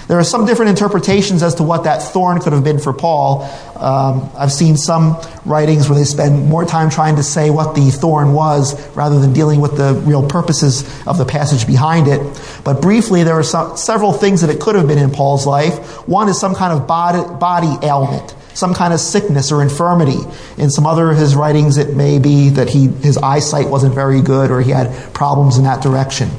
There 0.07 0.19
are 0.19 0.23
some 0.23 0.45
different 0.45 0.69
interpretations 0.69 1.41
as 1.41 1.55
to 1.55 1.63
what 1.63 1.85
that 1.85 2.01
thorn 2.01 2.39
could 2.39 2.53
have 2.53 2.63
been 2.63 2.79
for 2.79 2.93
Paul. 2.93 3.43
Um, 3.75 4.29
I've 4.37 4.51
seen 4.51 4.77
some 4.77 5.19
writings 5.45 5.89
where 5.89 5.97
they 5.97 6.05
spend 6.05 6.47
more 6.47 6.63
time 6.63 6.89
trying 6.89 7.15
to 7.15 7.23
say 7.23 7.49
what 7.49 7.75
the 7.75 7.89
thorn 7.89 8.33
was 8.33 8.79
rather 8.95 9.19
than 9.19 9.33
dealing 9.33 9.61
with 9.61 9.77
the 9.77 9.93
real 10.05 10.27
purposes 10.27 10.83
of 11.07 11.17
the 11.17 11.25
passage 11.25 11.65
behind 11.65 12.07
it. 12.07 12.21
But 12.63 12.81
briefly, 12.81 13.23
there 13.23 13.33
are 13.33 13.43
some, 13.43 13.77
several 13.77 14.13
things 14.13 14.41
that 14.41 14.49
it 14.49 14.59
could 14.59 14.75
have 14.75 14.87
been 14.87 14.99
in 14.99 15.11
Paul's 15.11 15.47
life. 15.47 16.07
One 16.07 16.29
is 16.29 16.39
some 16.39 16.53
kind 16.53 16.71
of 16.71 16.87
body, 16.87 17.21
body 17.39 17.85
ailment 17.85 18.35
some 18.55 18.73
kind 18.73 18.93
of 18.93 19.01
sickness 19.01 19.51
or 19.51 19.61
infirmity. 19.61 20.17
In 20.57 20.69
some 20.69 20.85
other 20.85 21.11
of 21.11 21.17
his 21.17 21.35
writings, 21.35 21.75
it 21.75 21.93
may 21.93 22.19
be 22.19 22.51
that 22.51 22.69
he, 22.69 22.87
his 22.87 23.17
eyesight 23.17 23.67
wasn't 23.67 23.93
very 23.93 24.21
good 24.21 24.49
or 24.49 24.61
he 24.61 24.71
had 24.71 25.13
problems 25.13 25.57
in 25.57 25.65
that 25.65 25.83
direction. 25.83 26.29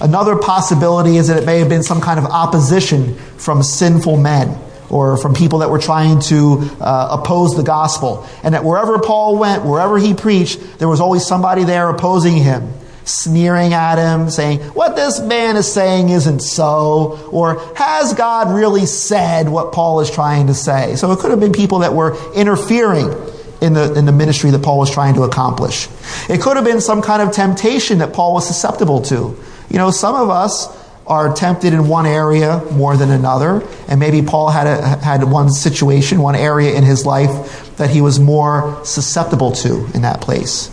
Another 0.00 0.36
possibility 0.36 1.16
is 1.16 1.28
that 1.28 1.42
it 1.42 1.46
may 1.46 1.58
have 1.58 1.68
been 1.68 1.82
some 1.82 2.00
kind 2.00 2.18
of 2.18 2.26
opposition 2.26 3.14
from 3.38 3.62
sinful 3.62 4.16
men 4.16 4.58
or 4.90 5.16
from 5.16 5.34
people 5.34 5.60
that 5.60 5.70
were 5.70 5.78
trying 5.78 6.20
to 6.20 6.58
uh, 6.80 7.18
oppose 7.20 7.56
the 7.56 7.62
gospel. 7.62 8.26
And 8.42 8.54
that 8.54 8.64
wherever 8.64 8.98
Paul 8.98 9.38
went, 9.38 9.64
wherever 9.64 9.98
he 9.98 10.14
preached, 10.14 10.78
there 10.78 10.88
was 10.88 11.00
always 11.00 11.26
somebody 11.26 11.64
there 11.64 11.88
opposing 11.88 12.36
him, 12.36 12.72
sneering 13.04 13.72
at 13.72 13.96
him, 13.96 14.30
saying, 14.30 14.60
What 14.60 14.94
this 14.94 15.20
man 15.20 15.56
is 15.56 15.70
saying 15.72 16.10
isn't 16.10 16.40
so, 16.40 17.28
or 17.32 17.58
Has 17.74 18.14
God 18.14 18.54
really 18.54 18.86
said 18.86 19.48
what 19.48 19.72
Paul 19.72 20.00
is 20.00 20.10
trying 20.10 20.48
to 20.48 20.54
say? 20.54 20.96
So 20.96 21.10
it 21.12 21.18
could 21.18 21.30
have 21.30 21.40
been 21.40 21.52
people 21.52 21.80
that 21.80 21.94
were 21.94 22.16
interfering 22.34 23.12
in 23.60 23.72
the, 23.72 23.94
in 23.94 24.04
the 24.04 24.12
ministry 24.12 24.50
that 24.50 24.62
Paul 24.62 24.78
was 24.78 24.90
trying 24.90 25.14
to 25.14 25.22
accomplish. 25.22 25.88
It 26.28 26.42
could 26.42 26.56
have 26.56 26.64
been 26.64 26.80
some 26.80 27.02
kind 27.02 27.22
of 27.22 27.32
temptation 27.32 27.98
that 27.98 28.12
Paul 28.12 28.34
was 28.34 28.46
susceptible 28.46 29.00
to. 29.02 29.36
You 29.70 29.78
know, 29.78 29.90
some 29.90 30.14
of 30.14 30.30
us 30.30 30.68
are 31.06 31.32
tempted 31.34 31.72
in 31.72 31.86
one 31.86 32.06
area 32.06 32.62
more 32.72 32.96
than 32.96 33.10
another, 33.10 33.62
and 33.88 34.00
maybe 34.00 34.22
Paul 34.22 34.50
had 34.50 34.66
a, 34.66 34.82
had 35.04 35.22
one 35.24 35.50
situation, 35.50 36.20
one 36.20 36.34
area 36.34 36.74
in 36.74 36.82
his 36.82 37.06
life 37.06 37.76
that 37.76 37.90
he 37.90 38.00
was 38.00 38.18
more 38.18 38.84
susceptible 38.84 39.52
to 39.52 39.86
in 39.94 40.02
that 40.02 40.20
place. 40.20 40.72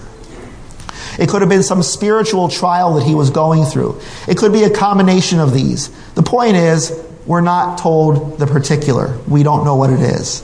It 1.20 1.30
could 1.30 1.42
have 1.42 1.50
been 1.50 1.62
some 1.62 1.84
spiritual 1.84 2.50
trial 2.50 2.96
that 2.96 3.04
he 3.04 3.14
was 3.14 3.30
going 3.30 3.66
through. 3.66 4.02
It 4.28 4.38
could 4.38 4.52
be 4.52 4.64
a 4.64 4.70
combination 4.72 5.40
of 5.40 5.54
these. 5.54 5.90
The 6.16 6.24
point 6.24 6.56
is, 6.56 6.92
we're 7.28 7.42
not 7.42 7.78
told 7.78 8.40
the 8.40 8.48
particular. 8.48 9.20
We 9.28 9.44
don't 9.44 9.64
know 9.64 9.76
what 9.76 9.92
it 9.92 10.00
is. 10.00 10.44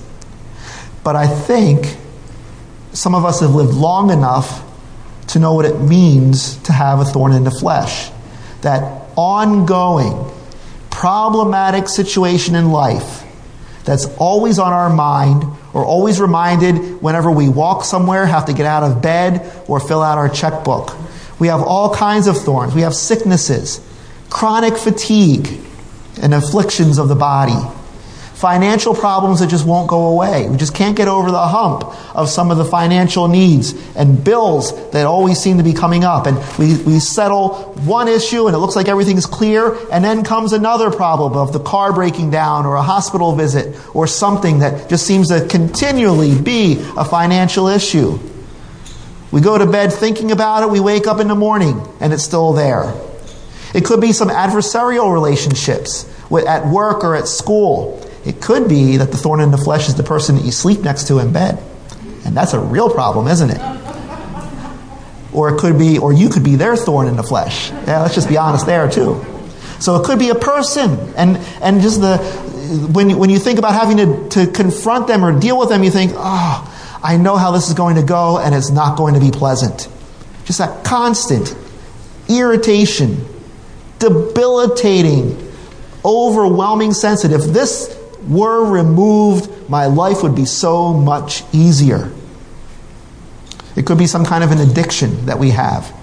But 1.03 1.15
I 1.15 1.25
think 1.25 1.97
some 2.93 3.15
of 3.15 3.25
us 3.25 3.39
have 3.39 3.55
lived 3.55 3.73
long 3.73 4.11
enough 4.11 4.63
to 5.29 5.39
know 5.39 5.53
what 5.53 5.65
it 5.65 5.79
means 5.79 6.57
to 6.63 6.71
have 6.71 6.99
a 6.99 7.05
thorn 7.05 7.33
in 7.33 7.43
the 7.43 7.51
flesh 7.51 8.11
that 8.61 9.07
ongoing, 9.15 10.31
problematic 10.89 11.87
situation 11.87 12.55
in 12.55 12.71
life 12.71 13.23
that's 13.85 14.05
always 14.17 14.59
on 14.59 14.73
our 14.73 14.89
mind 14.89 15.43
or 15.73 15.85
always 15.85 16.19
reminded 16.19 17.01
whenever 17.01 17.31
we 17.31 17.47
walk 17.47 17.83
somewhere, 17.83 18.25
have 18.25 18.45
to 18.45 18.53
get 18.53 18.65
out 18.65 18.83
of 18.83 19.01
bed, 19.01 19.63
or 19.67 19.79
fill 19.79 20.01
out 20.01 20.17
our 20.17 20.29
checkbook. 20.29 20.95
We 21.39 21.47
have 21.47 21.61
all 21.61 21.93
kinds 21.93 22.27
of 22.27 22.37
thorns. 22.37 22.73
We 22.73 22.81
have 22.81 22.95
sicknesses, 22.95 23.79
chronic 24.29 24.77
fatigue, 24.77 25.47
and 26.21 26.33
afflictions 26.33 26.97
of 26.97 27.07
the 27.07 27.15
body 27.15 27.78
financial 28.39 28.95
problems 28.95 29.41
that 29.41 29.49
just 29.49 29.65
won't 29.65 29.89
go 29.89 30.05
away. 30.07 30.47
We 30.47 30.55
just 30.55 30.73
can't 30.73 30.95
get 30.95 31.09
over 31.09 31.29
the 31.29 31.45
hump 31.45 31.83
of 32.15 32.29
some 32.29 32.51
of 32.51 32.57
the 32.57 32.63
financial 32.63 33.27
needs 33.27 33.73
and 33.97 34.23
bills 34.23 34.91
that 34.91 35.05
always 35.05 35.37
seem 35.37 35.57
to 35.57 35.63
be 35.63 35.73
coming 35.73 36.05
up. 36.05 36.25
And 36.25 36.37
we, 36.57 36.81
we 36.83 36.99
settle 36.99 37.73
one 37.83 38.07
issue 38.07 38.47
and 38.47 38.55
it 38.55 38.59
looks 38.59 38.77
like 38.77 38.87
everything's 38.87 39.25
clear, 39.25 39.75
and 39.91 40.05
then 40.05 40.23
comes 40.23 40.53
another 40.53 40.89
problem 40.89 41.33
of 41.33 41.51
the 41.51 41.59
car 41.59 41.91
breaking 41.91 42.31
down 42.31 42.65
or 42.65 42.75
a 42.77 42.81
hospital 42.81 43.35
visit 43.35 43.77
or 43.93 44.07
something 44.07 44.59
that 44.59 44.89
just 44.89 45.05
seems 45.05 45.27
to 45.27 45.45
continually 45.47 46.39
be 46.39 46.77
a 46.95 47.03
financial 47.03 47.67
issue. 47.67 48.17
We 49.33 49.41
go 49.41 49.57
to 49.57 49.65
bed 49.65 49.91
thinking 49.91 50.31
about 50.31 50.63
it, 50.63 50.69
we 50.69 50.79
wake 50.79 51.07
up 51.07 51.19
in 51.19 51.27
the 51.27 51.35
morning 51.35 51.85
and 51.99 52.13
it's 52.13 52.23
still 52.23 52.53
there. 52.53 52.93
It 53.73 53.83
could 53.83 53.99
be 53.99 54.13
some 54.13 54.29
adversarial 54.29 55.13
relationships 55.13 56.09
at 56.47 56.65
work 56.67 57.03
or 57.03 57.17
at 57.17 57.27
school. 57.27 58.05
It 58.29 58.39
could 58.39 58.69
be 58.69 58.97
that 58.97 59.09
the 59.09 59.17
thorn 59.17 59.39
in 59.39 59.49
the 59.49 59.57
flesh 59.57 59.87
is 59.87 59.95
the 59.95 60.03
person 60.03 60.35
that 60.35 60.45
you 60.45 60.51
sleep 60.51 60.81
next 60.81 61.07
to 61.07 61.17
in 61.17 61.33
bed. 61.33 61.57
And 62.25 62.37
that's 62.37 62.53
a 62.53 62.59
real 62.59 62.87
problem, 62.87 63.27
isn't 63.27 63.49
it? 63.49 63.59
Or 65.33 65.49
it 65.49 65.59
could 65.59 65.79
be, 65.79 65.97
or 65.97 66.13
you 66.13 66.29
could 66.29 66.43
be 66.43 66.55
their 66.55 66.75
thorn 66.75 67.07
in 67.07 67.15
the 67.15 67.23
flesh. 67.23 67.71
Yeah, 67.71 68.03
let's 68.03 68.13
just 68.13 68.29
be 68.29 68.37
honest 68.37 68.67
there 68.67 68.87
too. 68.87 69.25
So 69.79 69.95
it 69.95 70.05
could 70.05 70.19
be 70.19 70.29
a 70.29 70.35
person. 70.35 70.91
And, 71.17 71.37
and 71.59 71.81
just 71.81 72.01
the, 72.01 72.17
when 72.93 73.17
when 73.17 73.31
you 73.31 73.39
think 73.39 73.57
about 73.57 73.73
having 73.73 73.97
to, 73.97 74.29
to 74.45 74.51
confront 74.51 75.07
them 75.07 75.25
or 75.25 75.39
deal 75.39 75.57
with 75.57 75.69
them, 75.69 75.83
you 75.83 75.89
think, 75.89 76.11
oh, 76.15 76.99
I 77.01 77.17
know 77.17 77.35
how 77.35 77.49
this 77.49 77.67
is 77.67 77.73
going 77.73 77.95
to 77.95 78.03
go 78.03 78.37
and 78.37 78.53
it's 78.53 78.69
not 78.69 78.95
going 78.95 79.15
to 79.15 79.19
be 79.19 79.31
pleasant. 79.31 79.87
Just 80.45 80.59
that 80.59 80.83
constant 80.83 81.55
irritation, 82.27 83.25
debilitating, 83.97 85.51
overwhelming 86.05 86.93
sense 86.93 87.23
that 87.23 87.31
if 87.31 87.41
this 87.45 87.98
were 88.27 88.69
removed, 88.69 89.69
my 89.69 89.85
life 89.85 90.23
would 90.23 90.35
be 90.35 90.45
so 90.45 90.93
much 90.93 91.43
easier. 91.53 92.11
It 93.75 93.85
could 93.85 93.97
be 93.97 94.07
some 94.07 94.25
kind 94.25 94.43
of 94.43 94.51
an 94.51 94.59
addiction 94.59 95.25
that 95.25 95.39
we 95.39 95.51
have. 95.51 95.95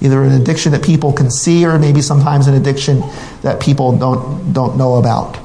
Either 0.00 0.22
an 0.22 0.32
addiction 0.32 0.72
that 0.72 0.82
people 0.82 1.12
can 1.12 1.30
see 1.30 1.66
or 1.66 1.78
maybe 1.78 2.00
sometimes 2.00 2.46
an 2.46 2.54
addiction 2.54 3.02
that 3.42 3.60
people 3.60 3.96
don't, 3.98 4.52
don't 4.52 4.76
know 4.76 4.96
about. 4.96 5.38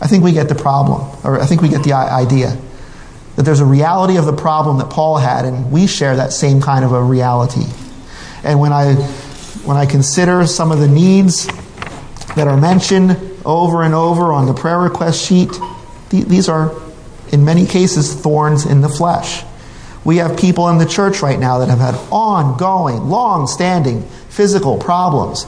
I 0.00 0.06
think 0.06 0.22
we 0.22 0.32
get 0.32 0.48
the 0.48 0.54
problem, 0.54 1.00
or 1.24 1.40
I 1.40 1.46
think 1.46 1.62
we 1.62 1.68
get 1.68 1.82
the 1.82 1.94
idea 1.94 2.56
that 3.36 3.42
there's 3.42 3.60
a 3.60 3.64
reality 3.64 4.16
of 4.16 4.26
the 4.26 4.32
problem 4.32 4.78
that 4.78 4.90
Paul 4.90 5.16
had, 5.16 5.44
and 5.44 5.72
we 5.72 5.86
share 5.86 6.16
that 6.16 6.32
same 6.32 6.60
kind 6.60 6.84
of 6.84 6.92
a 6.92 7.02
reality. 7.02 7.64
And 8.44 8.60
when 8.60 8.72
I, 8.72 8.94
when 9.64 9.76
I 9.76 9.86
consider 9.86 10.46
some 10.46 10.70
of 10.70 10.78
the 10.78 10.88
needs 10.88 11.46
that 12.36 12.46
are 12.46 12.56
mentioned 12.56 13.33
over 13.44 13.82
and 13.82 13.94
over 13.94 14.32
on 14.32 14.46
the 14.46 14.54
prayer 14.54 14.78
request 14.78 15.24
sheet, 15.24 15.50
these 16.10 16.48
are, 16.48 16.72
in 17.32 17.44
many 17.44 17.66
cases, 17.66 18.14
thorns 18.14 18.66
in 18.66 18.80
the 18.80 18.88
flesh. 18.88 19.42
We 20.04 20.18
have 20.18 20.38
people 20.38 20.68
in 20.68 20.78
the 20.78 20.86
church 20.86 21.22
right 21.22 21.38
now 21.38 21.58
that 21.58 21.68
have 21.68 21.78
had 21.78 21.94
ongoing, 22.10 23.08
long 23.08 23.46
standing 23.46 24.02
physical 24.28 24.78
problems, 24.78 25.46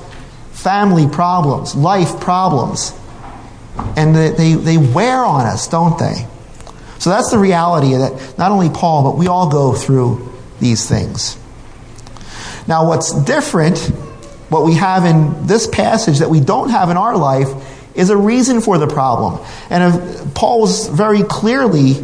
family 0.53 1.07
problems, 1.07 1.75
life 1.75 2.21
problems. 2.21 2.93
And 3.97 4.17
they, 4.17 4.31
they, 4.31 4.55
they 4.55 4.79
wear 4.79 5.23
on 5.23 5.47
us, 5.47 5.69
don't 5.69 5.99
they? 5.99 6.27
So 6.99 7.11
that's 7.11 7.31
the 7.31 7.39
reality 7.39 7.95
that 7.95 8.39
not 8.39 8.51
only 8.51 8.71
Paul, 8.71 9.05
but 9.05 9.19
we 9.19 9.29
all 9.29 9.51
go 9.51 9.75
through 9.75 10.33
these 10.61 10.89
things. 10.89 11.37
Now, 12.67 12.89
what's 12.89 13.13
different, 13.25 13.79
what 14.49 14.65
we 14.65 14.75
have 14.75 15.05
in 15.05 15.47
this 15.47 15.67
passage 15.67 16.19
that 16.19 16.31
we 16.31 16.41
don't 16.41 16.71
have 16.71 16.89
in 16.89 16.97
our 16.97 17.17
life, 17.17 17.49
is 17.97 18.11
a 18.11 18.17
reason 18.17 18.61
for 18.61 18.79
the 18.79 18.87
problem. 18.87 19.45
And 19.71 20.35
Paul 20.35 20.61
was 20.61 20.89
very 20.89 21.23
clearly 21.23 21.95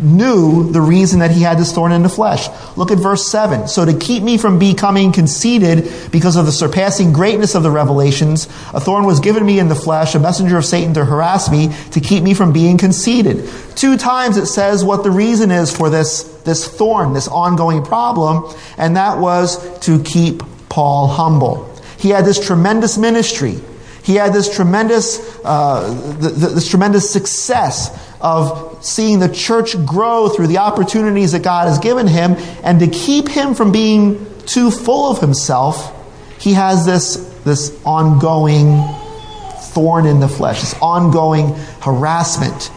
knew 0.00 0.70
the 0.72 0.80
reason 0.80 1.20
that 1.20 1.30
he 1.30 1.42
had 1.42 1.58
this 1.58 1.72
thorn 1.72 1.92
in 1.92 2.02
the 2.02 2.08
flesh. 2.08 2.48
Look 2.76 2.90
at 2.90 2.98
verse 2.98 3.30
7. 3.30 3.68
So 3.68 3.84
to 3.84 3.96
keep 3.96 4.22
me 4.22 4.38
from 4.38 4.58
becoming 4.58 5.12
conceited 5.12 5.90
because 6.10 6.36
of 6.36 6.46
the 6.46 6.52
surpassing 6.52 7.12
greatness 7.12 7.54
of 7.54 7.62
the 7.62 7.70
revelations, 7.70 8.46
a 8.74 8.80
thorn 8.80 9.04
was 9.04 9.20
given 9.20 9.44
me 9.44 9.58
in 9.58 9.68
the 9.68 9.74
flesh, 9.74 10.14
a 10.14 10.18
messenger 10.18 10.58
of 10.58 10.64
Satan 10.64 10.94
to 10.94 11.04
harass 11.04 11.50
me, 11.50 11.72
to 11.92 12.00
keep 12.00 12.22
me 12.22 12.34
from 12.34 12.52
being 12.52 12.78
conceited. 12.78 13.48
Two 13.76 13.96
times 13.96 14.36
it 14.36 14.46
says 14.46 14.84
what 14.84 15.04
the 15.04 15.10
reason 15.10 15.50
is 15.50 15.74
for 15.74 15.90
this, 15.90 16.22
this 16.44 16.66
thorn, 16.66 17.12
this 17.12 17.28
ongoing 17.28 17.84
problem, 17.84 18.52
and 18.76 18.96
that 18.96 19.18
was 19.18 19.78
to 19.80 20.02
keep 20.02 20.42
Paul 20.68 21.06
humble. 21.06 21.64
He 21.98 22.10
had 22.10 22.24
this 22.24 22.44
tremendous 22.44 22.98
ministry. 22.98 23.60
He 24.08 24.14
had 24.14 24.32
this 24.32 24.48
tremendous, 24.56 25.20
uh, 25.44 26.16
this 26.18 26.66
tremendous 26.66 27.10
success 27.10 27.90
of 28.22 28.78
seeing 28.82 29.18
the 29.18 29.28
church 29.28 29.76
grow 29.84 30.30
through 30.30 30.46
the 30.46 30.56
opportunities 30.56 31.32
that 31.32 31.42
God 31.42 31.68
has 31.68 31.78
given 31.78 32.06
him, 32.06 32.36
and 32.64 32.80
to 32.80 32.86
keep 32.86 33.28
him 33.28 33.54
from 33.54 33.70
being 33.70 34.26
too 34.46 34.70
full 34.70 35.10
of 35.10 35.20
himself, 35.20 35.94
he 36.40 36.54
has 36.54 36.86
this, 36.86 37.16
this 37.44 37.78
ongoing 37.84 38.82
thorn 39.74 40.06
in 40.06 40.20
the 40.20 40.28
flesh, 40.28 40.62
this 40.62 40.74
ongoing 40.80 41.54
harassment 41.82 42.70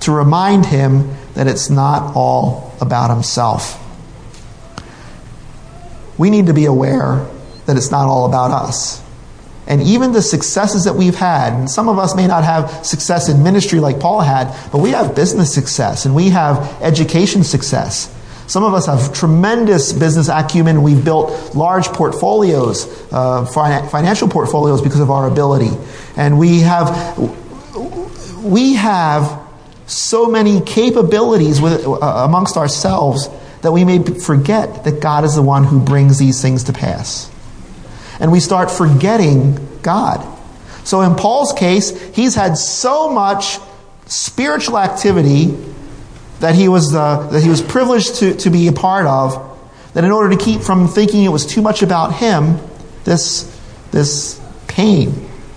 to 0.00 0.12
remind 0.12 0.66
him 0.66 1.16
that 1.36 1.46
it's 1.46 1.70
not 1.70 2.14
all 2.14 2.76
about 2.82 3.08
himself. 3.08 3.82
We 6.18 6.28
need 6.28 6.48
to 6.48 6.52
be 6.52 6.66
aware 6.66 7.26
that 7.64 7.78
it's 7.78 7.90
not 7.90 8.08
all 8.08 8.26
about 8.26 8.50
us. 8.50 9.02
And 9.70 9.80
even 9.82 10.10
the 10.10 10.20
successes 10.20 10.82
that 10.82 10.96
we've 10.96 11.14
had, 11.14 11.52
and 11.52 11.70
some 11.70 11.88
of 11.88 11.96
us 11.96 12.16
may 12.16 12.26
not 12.26 12.42
have 12.42 12.84
success 12.84 13.28
in 13.28 13.44
ministry 13.44 13.78
like 13.78 14.00
Paul 14.00 14.20
had, 14.20 14.52
but 14.72 14.78
we 14.78 14.90
have 14.90 15.14
business 15.14 15.54
success 15.54 16.06
and 16.06 16.14
we 16.14 16.30
have 16.30 16.58
education 16.82 17.44
success. 17.44 18.12
Some 18.48 18.64
of 18.64 18.74
us 18.74 18.86
have 18.86 19.14
tremendous 19.14 19.92
business 19.92 20.28
acumen. 20.28 20.82
We've 20.82 21.04
built 21.04 21.54
large 21.54 21.86
portfolios, 21.86 22.88
uh, 23.12 23.46
financial 23.46 24.26
portfolios 24.26 24.82
because 24.82 24.98
of 24.98 25.08
our 25.08 25.28
ability. 25.28 25.70
And 26.16 26.36
we 26.36 26.62
have, 26.62 27.16
we 28.42 28.74
have 28.74 29.40
so 29.86 30.26
many 30.26 30.62
capabilities 30.62 31.60
with, 31.60 31.86
uh, 31.86 32.24
amongst 32.26 32.56
ourselves 32.56 33.28
that 33.62 33.70
we 33.70 33.84
may 33.84 34.02
forget 34.02 34.82
that 34.82 35.00
God 35.00 35.24
is 35.24 35.36
the 35.36 35.42
one 35.42 35.62
who 35.62 35.78
brings 35.78 36.18
these 36.18 36.42
things 36.42 36.64
to 36.64 36.72
pass. 36.72 37.30
And 38.20 38.30
we 38.30 38.40
start 38.40 38.70
forgetting 38.70 39.58
God. 39.82 40.26
So 40.84 41.00
in 41.02 41.14
Paul's 41.14 41.52
case, 41.52 41.90
he's 42.14 42.34
had 42.34 42.56
so 42.56 43.10
much 43.10 43.58
spiritual 44.06 44.78
activity 44.78 45.56
that 46.40 46.54
he 46.54 46.68
was, 46.68 46.94
uh, 46.94 47.28
that 47.28 47.42
he 47.42 47.48
was 47.48 47.62
privileged 47.62 48.16
to, 48.16 48.34
to 48.34 48.50
be 48.50 48.68
a 48.68 48.72
part 48.72 49.06
of, 49.06 49.58
that 49.94 50.04
in 50.04 50.10
order 50.10 50.36
to 50.36 50.42
keep 50.42 50.62
from 50.62 50.88
thinking 50.88 51.24
it 51.24 51.28
was 51.28 51.46
too 51.46 51.62
much 51.62 51.82
about 51.82 52.14
him, 52.14 52.58
this, 53.04 53.44
this 53.90 54.40
pain, 54.66 55.10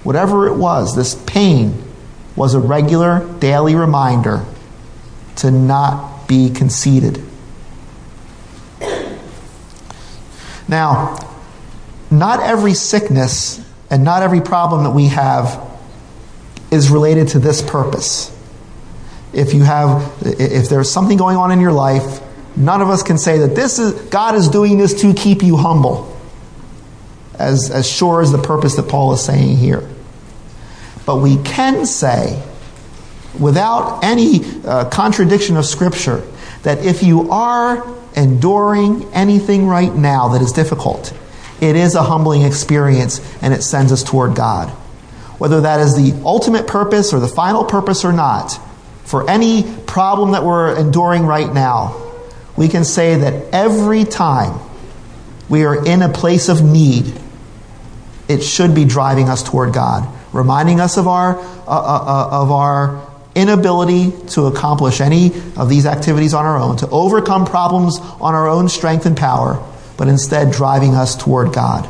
whatever 0.03 0.47
it 0.47 0.55
was, 0.55 0.95
this 0.95 1.15
pain 1.25 1.83
was 2.35 2.53
a 2.53 2.59
regular 2.59 3.27
daily 3.39 3.75
reminder 3.75 4.43
to 5.37 5.51
not 5.51 6.27
be 6.27 6.49
conceited. 6.49 7.23
Now, 10.67 11.15
not 12.19 12.39
every 12.39 12.73
sickness 12.73 13.63
and 13.89 14.03
not 14.03 14.23
every 14.23 14.41
problem 14.41 14.83
that 14.83 14.91
we 14.91 15.07
have 15.07 15.69
is 16.71 16.89
related 16.89 17.29
to 17.29 17.39
this 17.39 17.61
purpose. 17.61 18.29
If 19.33 19.53
you 19.53 19.63
have 19.63 20.13
if 20.21 20.69
there's 20.69 20.89
something 20.89 21.17
going 21.17 21.37
on 21.37 21.51
in 21.51 21.59
your 21.59 21.71
life, 21.71 22.21
none 22.55 22.81
of 22.81 22.89
us 22.89 23.03
can 23.03 23.17
say 23.17 23.39
that 23.39 23.55
this 23.55 23.79
is 23.79 23.93
God 24.09 24.35
is 24.35 24.47
doing 24.47 24.77
this 24.77 25.01
to 25.01 25.13
keep 25.13 25.43
you 25.43 25.57
humble. 25.57 26.09
As 27.37 27.71
as 27.71 27.89
sure 27.89 28.21
as 28.21 28.31
the 28.31 28.37
purpose 28.37 28.75
that 28.75 28.89
Paul 28.89 29.13
is 29.13 29.23
saying 29.23 29.57
here. 29.57 29.87
But 31.05 31.17
we 31.17 31.37
can 31.43 31.85
say 31.85 32.41
without 33.39 34.03
any 34.03 34.41
uh, 34.65 34.89
contradiction 34.89 35.57
of 35.57 35.65
scripture 35.65 36.23
that 36.61 36.85
if 36.85 37.03
you 37.03 37.31
are 37.31 37.85
enduring 38.15 39.11
anything 39.13 39.67
right 39.67 39.93
now 39.93 40.29
that 40.29 40.41
is 40.41 40.51
difficult, 40.51 41.13
it 41.61 41.75
is 41.75 41.95
a 41.95 42.03
humbling 42.03 42.43
experience 42.43 43.19
and 43.41 43.53
it 43.53 43.63
sends 43.63 43.91
us 43.91 44.03
toward 44.03 44.35
God. 44.35 44.69
Whether 45.39 45.61
that 45.61 45.79
is 45.79 45.95
the 45.95 46.19
ultimate 46.23 46.67
purpose 46.67 47.13
or 47.13 47.19
the 47.19 47.27
final 47.27 47.63
purpose 47.63 48.05
or 48.05 48.13
not, 48.13 48.59
for 49.03 49.29
any 49.29 49.63
problem 49.85 50.31
that 50.31 50.43
we're 50.43 50.77
enduring 50.77 51.25
right 51.25 51.51
now, 51.51 51.99
we 52.55 52.67
can 52.67 52.83
say 52.85 53.15
that 53.15 53.53
every 53.53 54.03
time 54.05 54.59
we 55.49 55.65
are 55.65 55.85
in 55.85 56.01
a 56.01 56.09
place 56.09 56.49
of 56.49 56.63
need, 56.63 57.13
it 58.27 58.41
should 58.41 58.73
be 58.73 58.85
driving 58.85 59.29
us 59.29 59.43
toward 59.43 59.73
God, 59.73 60.07
reminding 60.33 60.79
us 60.79 60.97
of 60.97 61.07
our, 61.07 61.37
uh, 61.37 61.41
uh, 61.41 61.67
uh 61.67 62.41
of 62.41 62.51
our 62.51 63.07
inability 63.35 64.11
to 64.27 64.45
accomplish 64.45 65.01
any 65.01 65.31
of 65.57 65.69
these 65.69 65.85
activities 65.85 66.33
on 66.33 66.45
our 66.45 66.57
own, 66.57 66.77
to 66.77 66.89
overcome 66.89 67.45
problems 67.45 67.99
on 67.99 68.33
our 68.35 68.47
own 68.47 68.69
strength 68.69 69.05
and 69.05 69.17
power, 69.17 69.61
but 69.97 70.07
instead 70.07 70.51
driving 70.51 70.95
us 70.95 71.15
toward 71.15 71.53
God. 71.53 71.89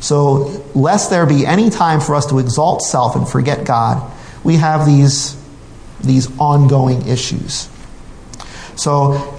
So, 0.00 0.62
lest 0.74 1.10
there 1.10 1.24
be 1.24 1.46
any 1.46 1.70
time 1.70 2.00
for 2.00 2.14
us 2.14 2.26
to 2.26 2.38
exalt 2.38 2.82
self 2.82 3.16
and 3.16 3.26
forget 3.26 3.64
God, 3.64 4.12
we 4.42 4.56
have 4.56 4.84
these, 4.84 5.34
these 6.00 6.28
ongoing 6.38 7.06
issues. 7.08 7.68
So, 8.76 9.34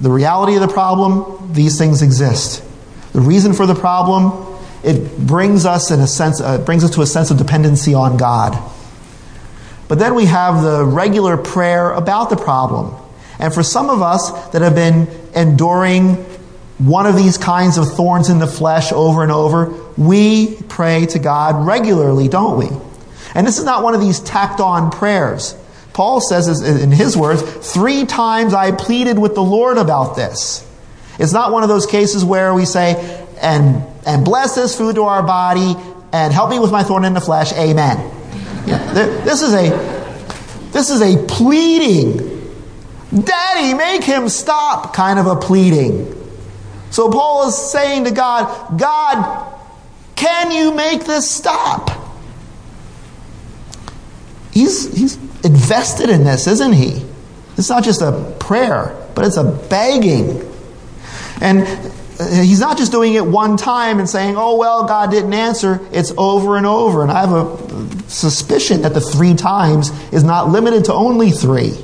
the 0.00 0.10
reality 0.10 0.54
of 0.56 0.62
the 0.62 0.72
problem, 0.72 1.52
these 1.52 1.78
things 1.78 2.02
exist. 2.02 2.64
The 3.12 3.20
reason 3.20 3.52
for 3.52 3.66
the 3.66 3.74
problem, 3.74 4.58
it 4.82 5.18
brings 5.18 5.66
us 5.66 5.90
in 5.90 6.00
a 6.00 6.06
sense, 6.06 6.40
uh, 6.40 6.58
brings 6.58 6.82
us 6.82 6.90
to 6.94 7.02
a 7.02 7.06
sense 7.06 7.30
of 7.30 7.38
dependency 7.38 7.94
on 7.94 8.16
God. 8.16 8.58
But 9.88 9.98
then 9.98 10.14
we 10.14 10.26
have 10.26 10.62
the 10.62 10.84
regular 10.84 11.36
prayer 11.36 11.92
about 11.92 12.30
the 12.30 12.36
problem. 12.36 12.94
And 13.38 13.52
for 13.52 13.62
some 13.62 13.90
of 13.90 14.02
us 14.02 14.30
that 14.50 14.62
have 14.62 14.74
been 14.74 15.08
enduring 15.34 16.24
one 16.80 17.06
of 17.06 17.16
these 17.16 17.36
kinds 17.38 17.76
of 17.78 17.92
thorns 17.92 18.30
in 18.30 18.38
the 18.38 18.46
flesh 18.46 18.90
over 18.92 19.22
and 19.22 19.30
over, 19.30 19.74
we 19.96 20.56
pray 20.68 21.06
to 21.06 21.18
God 21.18 21.66
regularly, 21.66 22.28
don't 22.28 22.58
we? 22.58 22.68
And 23.34 23.46
this 23.46 23.58
is 23.58 23.64
not 23.64 23.82
one 23.82 23.94
of 23.94 24.00
these 24.00 24.20
tacked 24.20 24.60
on 24.60 24.90
prayers. 24.90 25.54
Paul 25.92 26.20
says 26.20 26.62
in 26.62 26.90
his 26.90 27.16
words, 27.16 27.42
three 27.72 28.06
times 28.06 28.54
I 28.54 28.72
pleaded 28.72 29.18
with 29.18 29.34
the 29.34 29.42
Lord 29.42 29.76
about 29.76 30.16
this. 30.16 30.66
It's 31.18 31.32
not 31.32 31.52
one 31.52 31.62
of 31.62 31.68
those 31.68 31.86
cases 31.86 32.24
where 32.24 32.54
we 32.54 32.64
say, 32.64 33.26
and, 33.42 33.84
and 34.06 34.24
bless 34.24 34.54
this 34.54 34.76
food 34.76 34.94
to 34.94 35.02
our 35.02 35.22
body 35.22 35.74
and 36.12 36.32
help 36.32 36.50
me 36.50 36.58
with 36.58 36.72
my 36.72 36.82
thorn 36.82 37.04
in 37.04 37.12
the 37.12 37.20
flesh, 37.20 37.52
amen. 37.52 37.98
Yeah, 38.66 38.92
this 38.92 39.42
is 39.42 39.52
a 39.54 40.00
this 40.72 40.90
is 40.90 41.00
a 41.00 41.26
pleading. 41.26 42.54
Daddy, 43.12 43.74
make 43.74 44.04
him 44.04 44.28
stop 44.28 44.94
kind 44.94 45.18
of 45.18 45.26
a 45.26 45.36
pleading. 45.36 46.19
So 46.90 47.08
Paul 47.08 47.48
is 47.48 47.56
saying 47.56 48.04
to 48.04 48.10
God, 48.10 48.78
God, 48.78 49.54
can 50.16 50.50
you 50.50 50.74
make 50.74 51.04
this 51.04 51.30
stop? 51.30 51.90
He's, 54.52 54.92
he's 54.94 55.16
invested 55.44 56.10
in 56.10 56.24
this, 56.24 56.46
isn't 56.46 56.72
he? 56.72 57.04
It's 57.56 57.68
not 57.68 57.84
just 57.84 58.02
a 58.02 58.36
prayer, 58.40 58.96
but 59.14 59.24
it's 59.24 59.36
a 59.36 59.44
begging. 59.44 60.42
And 61.40 61.60
uh, 62.18 62.42
he's 62.42 62.60
not 62.60 62.76
just 62.76 62.92
doing 62.92 63.14
it 63.14 63.24
one 63.24 63.56
time 63.56 63.98
and 63.98 64.08
saying, 64.08 64.36
oh, 64.36 64.56
well, 64.56 64.86
God 64.86 65.10
didn't 65.10 65.32
answer. 65.32 65.80
It's 65.92 66.12
over 66.18 66.56
and 66.56 66.66
over. 66.66 67.02
And 67.02 67.10
I 67.10 67.20
have 67.20 67.32
a 67.32 68.10
suspicion 68.10 68.82
that 68.82 68.92
the 68.92 69.00
three 69.00 69.34
times 69.34 69.90
is 70.12 70.24
not 70.24 70.48
limited 70.48 70.86
to 70.86 70.92
only 70.92 71.30
three. 71.30 71.82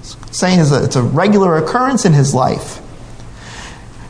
It's 0.00 0.16
saying 0.36 0.58
it's 0.60 0.96
a 0.96 1.02
regular 1.02 1.56
occurrence 1.56 2.04
in 2.04 2.12
his 2.12 2.34
life. 2.34 2.81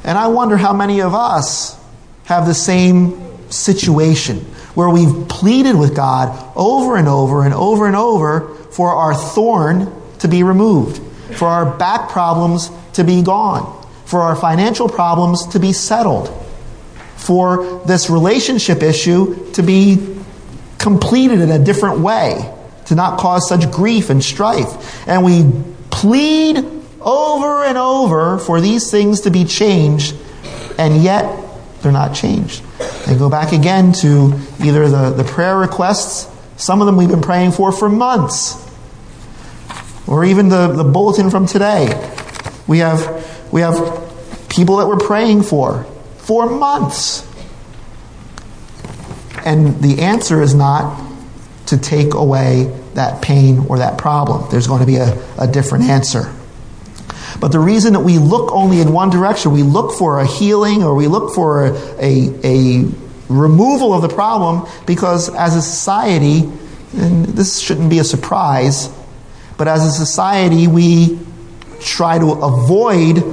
And 0.04 0.18
I 0.18 0.28
wonder 0.28 0.56
how 0.56 0.72
many 0.72 1.00
of 1.00 1.14
us 1.14 1.78
have 2.24 2.46
the 2.46 2.54
same 2.54 3.20
situation 3.50 4.38
where 4.74 4.88
we've 4.88 5.28
pleaded 5.28 5.76
with 5.76 5.94
God 5.94 6.52
over 6.56 6.96
and 6.96 7.08
over 7.08 7.44
and 7.44 7.54
over 7.54 7.86
and 7.86 7.94
over 7.94 8.54
for 8.72 8.90
our 8.90 9.14
thorn 9.14 9.92
to 10.20 10.28
be 10.28 10.42
removed, 10.42 11.00
for 11.36 11.48
our 11.48 11.76
back 11.76 12.08
problems 12.08 12.70
to 12.94 13.04
be 13.04 13.22
gone 13.22 13.82
for 14.12 14.20
our 14.20 14.36
financial 14.36 14.90
problems 14.90 15.46
to 15.46 15.58
be 15.58 15.72
settled, 15.72 16.28
for 17.16 17.82
this 17.86 18.10
relationship 18.10 18.82
issue 18.82 19.50
to 19.52 19.62
be 19.62 20.16
completed 20.76 21.40
in 21.40 21.50
a 21.50 21.58
different 21.58 22.00
way, 22.00 22.54
to 22.84 22.94
not 22.94 23.18
cause 23.18 23.48
such 23.48 23.70
grief 23.70 24.10
and 24.10 24.22
strife. 24.22 25.08
And 25.08 25.24
we 25.24 25.50
plead 25.88 26.81
over 27.04 27.64
and 27.64 27.78
over 27.78 28.38
for 28.38 28.60
these 28.60 28.90
things 28.90 29.22
to 29.22 29.30
be 29.30 29.44
changed, 29.44 30.16
and 30.78 31.02
yet 31.02 31.24
they're 31.82 31.92
not 31.92 32.14
changed. 32.14 32.62
And 33.06 33.18
go 33.18 33.28
back 33.28 33.52
again 33.52 33.92
to 33.94 34.38
either 34.62 34.88
the, 34.88 35.10
the 35.10 35.24
prayer 35.24 35.56
requests, 35.56 36.28
some 36.56 36.80
of 36.80 36.86
them 36.86 36.96
we've 36.96 37.08
been 37.08 37.22
praying 37.22 37.52
for 37.52 37.72
for 37.72 37.88
months, 37.88 38.56
or 40.06 40.24
even 40.24 40.48
the, 40.48 40.68
the 40.68 40.84
bulletin 40.84 41.30
from 41.30 41.46
today. 41.46 41.86
We 42.66 42.78
have 42.78 43.52
we 43.52 43.60
have 43.62 43.76
people 44.48 44.76
that 44.76 44.86
we're 44.86 44.98
praying 44.98 45.42
for 45.42 45.84
for 46.18 46.48
months. 46.48 47.28
And 49.44 49.80
the 49.82 50.02
answer 50.02 50.40
is 50.40 50.54
not 50.54 51.02
to 51.66 51.78
take 51.78 52.14
away 52.14 52.64
that 52.94 53.22
pain 53.22 53.66
or 53.68 53.78
that 53.78 53.98
problem. 53.98 54.48
There's 54.50 54.66
going 54.66 54.80
to 54.80 54.86
be 54.86 54.96
a, 54.96 55.18
a 55.38 55.46
different 55.46 55.84
answer. 55.84 56.32
But 57.42 57.50
the 57.50 57.58
reason 57.58 57.94
that 57.94 58.00
we 58.00 58.18
look 58.18 58.52
only 58.52 58.80
in 58.80 58.92
one 58.92 59.10
direction, 59.10 59.50
we 59.50 59.64
look 59.64 59.98
for 59.98 60.20
a 60.20 60.24
healing 60.24 60.84
or 60.84 60.94
we 60.94 61.08
look 61.08 61.34
for 61.34 61.74
a, 61.98 62.30
a, 62.44 62.84
removal 63.28 63.92
of 63.94 64.02
the 64.02 64.08
problem 64.08 64.64
because 64.86 65.28
as 65.34 65.56
a 65.56 65.62
society, 65.62 66.48
and 66.96 67.24
this 67.24 67.58
shouldn't 67.58 67.90
be 67.90 67.98
a 67.98 68.04
surprise, 68.04 68.88
but 69.58 69.66
as 69.66 69.84
a 69.84 69.90
society, 69.90 70.68
we 70.68 71.18
try 71.80 72.16
to 72.16 72.30
avoid 72.30 73.24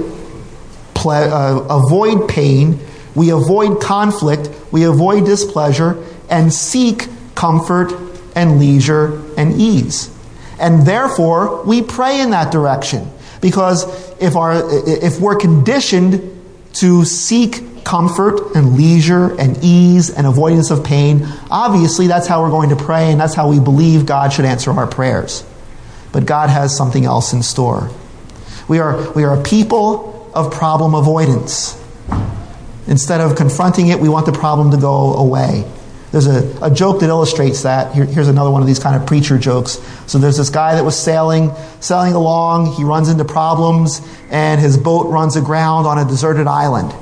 ple- 0.94 1.12
uh, 1.12 1.58
avoid 1.68 2.28
pain, 2.28 2.80
we 3.14 3.30
avoid 3.30 3.80
conflict, 3.80 4.50
we 4.72 4.82
avoid 4.84 5.24
displeasure, 5.24 6.04
and 6.28 6.52
seek 6.52 7.06
comfort 7.36 7.92
and 8.34 8.58
leisure 8.58 9.22
and 9.36 9.52
ease. 9.60 10.12
And 10.58 10.84
therefore, 10.84 11.62
we 11.62 11.82
pray 11.82 12.20
in 12.20 12.30
that 12.30 12.50
direction. 12.50 13.08
Because 13.40 13.84
if, 14.20 14.36
our, 14.36 14.52
if 14.86 15.20
we're 15.20 15.36
conditioned 15.36 16.38
to 16.74 17.04
seek 17.04 17.84
comfort 17.84 18.54
and 18.54 18.76
leisure 18.76 19.38
and 19.38 19.58
ease 19.62 20.10
and 20.10 20.26
avoidance 20.26 20.70
of 20.70 20.84
pain, 20.84 21.26
obviously 21.50 22.06
that's 22.06 22.26
how 22.26 22.42
we're 22.42 22.50
going 22.50 22.70
to 22.70 22.76
pray 22.76 23.10
and 23.10 23.20
that's 23.20 23.34
how 23.34 23.48
we 23.48 23.58
believe 23.58 24.06
God 24.06 24.32
should 24.32 24.44
answer 24.44 24.70
our 24.70 24.86
prayers. 24.86 25.44
But 26.12 26.26
God 26.26 26.50
has 26.50 26.76
something 26.76 27.04
else 27.04 27.32
in 27.32 27.42
store. 27.42 27.90
We 28.68 28.78
are, 28.78 29.10
we 29.12 29.24
are 29.24 29.38
a 29.38 29.42
people 29.42 30.30
of 30.34 30.52
problem 30.52 30.94
avoidance. 30.94 31.76
Instead 32.86 33.20
of 33.20 33.36
confronting 33.36 33.88
it, 33.88 34.00
we 34.00 34.08
want 34.08 34.26
the 34.26 34.32
problem 34.32 34.70
to 34.72 34.76
go 34.76 35.14
away. 35.14 35.64
There's 36.12 36.26
a, 36.26 36.64
a 36.64 36.70
joke 36.70 37.00
that 37.00 37.08
illustrates 37.08 37.62
that. 37.62 37.94
Here, 37.94 38.04
here's 38.04 38.28
another 38.28 38.50
one 38.50 38.62
of 38.62 38.66
these 38.66 38.80
kind 38.80 39.00
of 39.00 39.06
preacher 39.06 39.38
jokes. 39.38 39.78
So 40.06 40.18
there's 40.18 40.36
this 40.36 40.50
guy 40.50 40.74
that 40.74 40.84
was 40.84 40.98
sailing, 40.98 41.52
sailing 41.80 42.14
along. 42.14 42.72
He 42.74 42.82
runs 42.82 43.08
into 43.08 43.24
problems, 43.24 44.00
and 44.30 44.60
his 44.60 44.76
boat 44.76 45.06
runs 45.08 45.36
aground 45.36 45.86
on 45.86 45.98
a 45.98 46.04
deserted 46.04 46.48
island. 46.48 46.92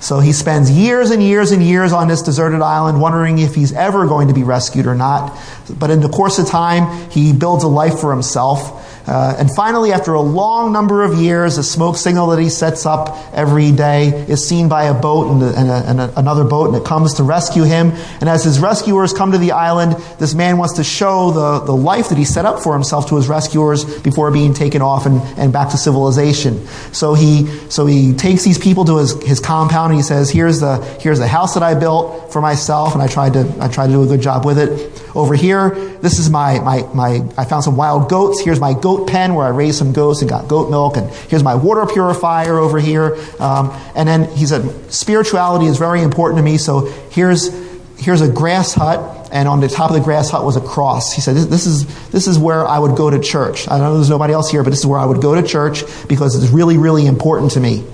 So 0.00 0.18
he 0.18 0.32
spends 0.32 0.70
years 0.70 1.10
and 1.10 1.22
years 1.22 1.52
and 1.52 1.62
years 1.62 1.92
on 1.92 2.08
this 2.08 2.22
deserted 2.22 2.62
island, 2.62 3.00
wondering 3.00 3.38
if 3.38 3.54
he's 3.54 3.72
ever 3.72 4.06
going 4.06 4.28
to 4.28 4.34
be 4.34 4.42
rescued 4.42 4.86
or 4.86 4.94
not. 4.94 5.38
But 5.78 5.90
in 5.90 6.00
the 6.00 6.08
course 6.08 6.38
of 6.38 6.46
time, 6.48 7.10
he 7.10 7.34
builds 7.34 7.64
a 7.64 7.68
life 7.68 8.00
for 8.00 8.10
himself. 8.10 8.79
Uh, 9.06 9.34
and 9.38 9.50
finally, 9.54 9.92
after 9.92 10.14
a 10.14 10.20
long 10.20 10.72
number 10.72 11.02
of 11.02 11.14
years, 11.14 11.58
a 11.58 11.62
smoke 11.62 11.96
signal 11.96 12.28
that 12.28 12.38
he 12.40 12.48
sets 12.48 12.86
up 12.86 13.16
every 13.32 13.72
day 13.72 14.08
is 14.28 14.46
seen 14.46 14.68
by 14.68 14.84
a 14.84 14.94
boat 14.94 15.32
and, 15.32 15.42
a, 15.42 15.58
and, 15.58 15.70
a, 15.70 15.90
and 15.90 16.00
a, 16.00 16.18
another 16.18 16.44
boat, 16.44 16.68
and 16.68 16.76
it 16.76 16.84
comes 16.84 17.14
to 17.14 17.22
rescue 17.22 17.62
him. 17.62 17.92
And 18.20 18.28
as 18.28 18.44
his 18.44 18.60
rescuers 18.60 19.12
come 19.12 19.32
to 19.32 19.38
the 19.38 19.52
island, 19.52 19.92
this 20.18 20.34
man 20.34 20.58
wants 20.58 20.74
to 20.74 20.84
show 20.84 21.30
the, 21.30 21.64
the 21.64 21.74
life 21.74 22.10
that 22.10 22.18
he 22.18 22.24
set 22.24 22.44
up 22.44 22.62
for 22.62 22.74
himself 22.74 23.08
to 23.08 23.16
his 23.16 23.28
rescuers 23.28 23.84
before 24.00 24.30
being 24.30 24.54
taken 24.54 24.82
off 24.82 25.06
and, 25.06 25.20
and 25.38 25.52
back 25.52 25.70
to 25.70 25.76
civilization. 25.76 26.66
So 26.92 27.14
he, 27.14 27.46
so 27.68 27.86
he 27.86 28.12
takes 28.12 28.44
these 28.44 28.58
people 28.58 28.84
to 28.84 28.98
his, 28.98 29.20
his 29.22 29.40
compound 29.40 29.92
and 29.92 29.98
he 29.98 30.02
says, 30.02 30.30
here's 30.30 30.60
the, 30.60 30.76
here's 31.00 31.18
the 31.18 31.28
house 31.28 31.54
that 31.54 31.62
I 31.62 31.74
built 31.74 32.32
for 32.32 32.40
myself, 32.40 32.94
and 32.94 33.02
I 33.02 33.06
tried 33.06 33.32
to, 33.32 33.52
I 33.60 33.68
tried 33.68 33.88
to 33.88 33.92
do 33.92 34.02
a 34.02 34.06
good 34.06 34.20
job 34.20 34.44
with 34.44 34.58
it. 34.58 34.70
Over 35.14 35.34
here, 35.34 35.70
this 35.70 36.18
is 36.18 36.30
my, 36.30 36.60
my, 36.60 36.82
my, 36.94 37.28
I 37.36 37.44
found 37.44 37.64
some 37.64 37.76
wild 37.76 38.08
goats. 38.08 38.40
Here's 38.40 38.60
my 38.60 38.74
goat 38.74 39.08
pen 39.08 39.34
where 39.34 39.46
I 39.46 39.50
raised 39.50 39.78
some 39.78 39.92
goats 39.92 40.20
and 40.20 40.30
got 40.30 40.48
goat 40.48 40.70
milk. 40.70 40.96
And 40.96 41.10
here's 41.28 41.42
my 41.42 41.54
water 41.54 41.86
purifier 41.86 42.58
over 42.58 42.78
here. 42.78 43.16
Um, 43.38 43.70
and 43.94 44.08
then 44.08 44.24
he 44.36 44.46
said, 44.46 44.92
spirituality 44.92 45.66
is 45.66 45.78
very 45.78 46.02
important 46.02 46.38
to 46.38 46.44
me. 46.44 46.58
So 46.58 46.86
here's, 47.10 47.52
here's 47.98 48.20
a 48.20 48.30
grass 48.30 48.72
hut. 48.74 49.28
And 49.32 49.46
on 49.46 49.60
the 49.60 49.68
top 49.68 49.90
of 49.90 49.96
the 49.96 50.02
grass 50.02 50.30
hut 50.30 50.44
was 50.44 50.56
a 50.56 50.60
cross. 50.60 51.12
He 51.12 51.20
said, 51.20 51.36
this, 51.36 51.46
this 51.46 51.66
is, 51.66 52.10
this 52.10 52.26
is 52.26 52.38
where 52.38 52.66
I 52.66 52.78
would 52.78 52.96
go 52.96 53.10
to 53.10 53.20
church. 53.20 53.68
I 53.68 53.78
don't 53.78 53.80
know 53.80 53.94
there's 53.94 54.10
nobody 54.10 54.32
else 54.32 54.50
here, 54.50 54.64
but 54.64 54.70
this 54.70 54.80
is 54.80 54.86
where 54.86 54.98
I 54.98 55.06
would 55.06 55.22
go 55.22 55.40
to 55.40 55.46
church 55.46 55.84
because 56.08 56.34
it's 56.34 56.52
really, 56.52 56.78
really 56.78 57.06
important 57.06 57.52
to 57.52 57.60
me. 57.60 57.84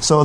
So, 0.00 0.22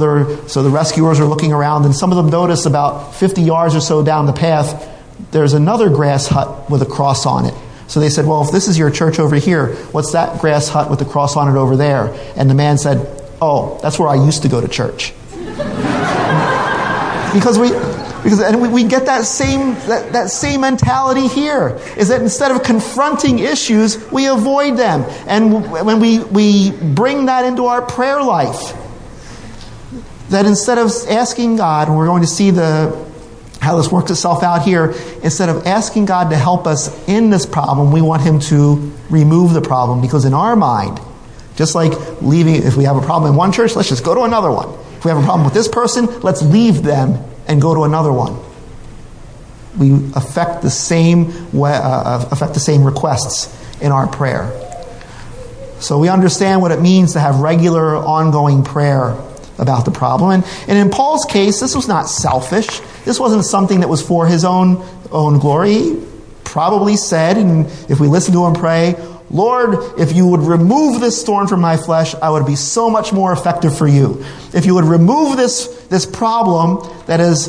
so 0.47 0.63
the 0.63 0.69
rescuers 0.69 1.19
are 1.19 1.25
looking 1.25 1.51
around, 1.51 1.85
and 1.85 1.95
some 1.95 2.11
of 2.11 2.17
them 2.17 2.29
notice 2.29 2.65
about 2.65 3.15
50 3.15 3.41
yards 3.41 3.75
or 3.75 3.81
so 3.81 4.03
down 4.03 4.27
the 4.27 4.33
path, 4.33 4.92
there's 5.31 5.53
another 5.53 5.89
grass 5.89 6.27
hut 6.27 6.69
with 6.69 6.81
a 6.81 6.85
cross 6.85 7.25
on 7.25 7.45
it. 7.45 7.53
So 7.87 7.99
they 7.99 8.09
said, 8.09 8.25
Well, 8.25 8.43
if 8.43 8.51
this 8.51 8.67
is 8.67 8.77
your 8.77 8.89
church 8.89 9.19
over 9.19 9.35
here, 9.35 9.75
what's 9.91 10.13
that 10.13 10.39
grass 10.41 10.69
hut 10.69 10.89
with 10.89 10.99
the 10.99 11.05
cross 11.05 11.35
on 11.37 11.47
it 11.47 11.59
over 11.59 11.75
there? 11.75 12.13
And 12.35 12.49
the 12.49 12.55
man 12.55 12.77
said, 12.77 13.05
Oh, 13.41 13.79
that's 13.81 13.99
where 13.99 14.09
I 14.09 14.15
used 14.15 14.43
to 14.43 14.49
go 14.49 14.61
to 14.61 14.67
church. 14.67 15.13
because 17.33 17.59
we. 17.59 17.71
Because, 18.23 18.39
and 18.39 18.61
we, 18.61 18.69
we 18.69 18.83
get 18.85 19.07
that 19.07 19.25
same, 19.25 19.73
that, 19.89 20.13
that 20.13 20.29
same 20.29 20.61
mentality 20.61 21.27
here, 21.27 21.77
is 21.97 22.07
that 22.07 22.21
instead 22.21 22.51
of 22.51 22.63
confronting 22.63 23.39
issues, 23.39 23.97
we 24.13 24.27
avoid 24.27 24.77
them. 24.77 25.03
And 25.27 25.69
when 25.69 25.99
we, 25.99 26.19
we 26.19 26.71
bring 26.71 27.25
that 27.25 27.43
into 27.43 27.65
our 27.65 27.81
prayer 27.81 28.23
life, 28.23 28.73
that 30.29 30.45
instead 30.45 30.77
of 30.77 30.89
asking 31.09 31.57
God, 31.57 31.89
and 31.89 31.97
we're 31.97 32.05
going 32.05 32.21
to 32.21 32.27
see 32.27 32.49
the, 32.49 32.91
how 33.63 33.77
this 33.77 33.91
works 33.91 34.11
itself 34.11 34.43
out 34.43 34.63
here, 34.63 34.93
instead 35.23 35.49
of 35.49 35.65
asking 35.65 36.05
God 36.05 36.29
to 36.29 36.37
help 36.37 36.67
us 36.67 37.07
in 37.07 37.29
this 37.29 37.45
problem, 37.45 37.91
we 37.91 38.01
want 38.01 38.21
Him 38.21 38.39
to 38.41 38.91
remove 39.09 39.53
the 39.53 39.61
problem. 39.61 40.01
Because 40.01 40.25
in 40.25 40.33
our 40.33 40.55
mind, 40.55 40.99
just 41.55 41.73
like 41.75 42.21
leaving, 42.21 42.55
if 42.55 42.75
we 42.75 42.83
have 42.83 42.97
a 42.97 43.01
problem 43.01 43.31
in 43.31 43.37
one 43.37 43.51
church, 43.51 43.75
let's 43.75 43.89
just 43.89 44.03
go 44.03 44.13
to 44.13 44.21
another 44.21 44.51
one. 44.51 44.69
If 44.97 45.05
we 45.05 45.11
have 45.11 45.17
a 45.17 45.23
problem 45.23 45.45
with 45.45 45.53
this 45.53 45.67
person, 45.67 46.05
let's 46.21 46.41
leave 46.41 46.83
them 46.83 47.23
and 47.47 47.61
go 47.61 47.73
to 47.73 47.83
another 47.83 48.11
one. 48.11 48.39
We 49.77 49.93
affect 50.15 50.61
the 50.61 50.69
same 50.69 51.51
way, 51.51 51.73
uh, 51.73 52.25
affect 52.31 52.53
the 52.53 52.59
same 52.59 52.83
requests 52.83 53.55
in 53.81 53.91
our 53.91 54.07
prayer. 54.07 54.51
So 55.79 55.99
we 55.99 56.09
understand 56.09 56.61
what 56.61 56.71
it 56.71 56.79
means 56.79 57.13
to 57.13 57.19
have 57.19 57.39
regular, 57.39 57.95
ongoing 57.95 58.63
prayer 58.63 59.17
about 59.57 59.85
the 59.85 59.91
problem. 59.91 60.31
And, 60.31 60.43
and 60.67 60.77
in 60.77 60.89
Paul's 60.89 61.25
case, 61.25 61.59
this 61.59 61.75
was 61.75 61.87
not 61.87 62.03
selfish. 62.03 62.81
This 63.05 63.19
wasn't 63.19 63.45
something 63.45 63.81
that 63.81 63.89
was 63.89 64.01
for 64.01 64.25
his 64.27 64.45
own, 64.45 64.83
own 65.11 65.39
glory. 65.39 65.73
He 65.73 66.05
probably 66.43 66.95
said, 66.95 67.37
and 67.37 67.65
if 67.89 67.99
we 67.99 68.07
listen 68.07 68.33
to 68.33 68.45
him 68.45 68.53
pray, 68.53 68.95
Lord, 69.29 69.99
if 69.99 70.15
you 70.15 70.27
would 70.27 70.41
remove 70.41 71.01
this 71.01 71.23
thorn 71.23 71.47
from 71.47 71.59
my 71.59 71.75
flesh, 71.75 72.13
I 72.13 72.29
would 72.29 72.45
be 72.45 72.55
so 72.55 72.89
much 72.89 73.11
more 73.11 73.33
effective 73.33 73.75
for 73.75 73.87
you. 73.87 74.23
If 74.53 74.65
you 74.67 74.75
would 74.75 74.85
remove 74.85 75.37
this, 75.37 75.65
this 75.89 76.05
problem 76.05 76.87
that 77.07 77.19
is 77.19 77.47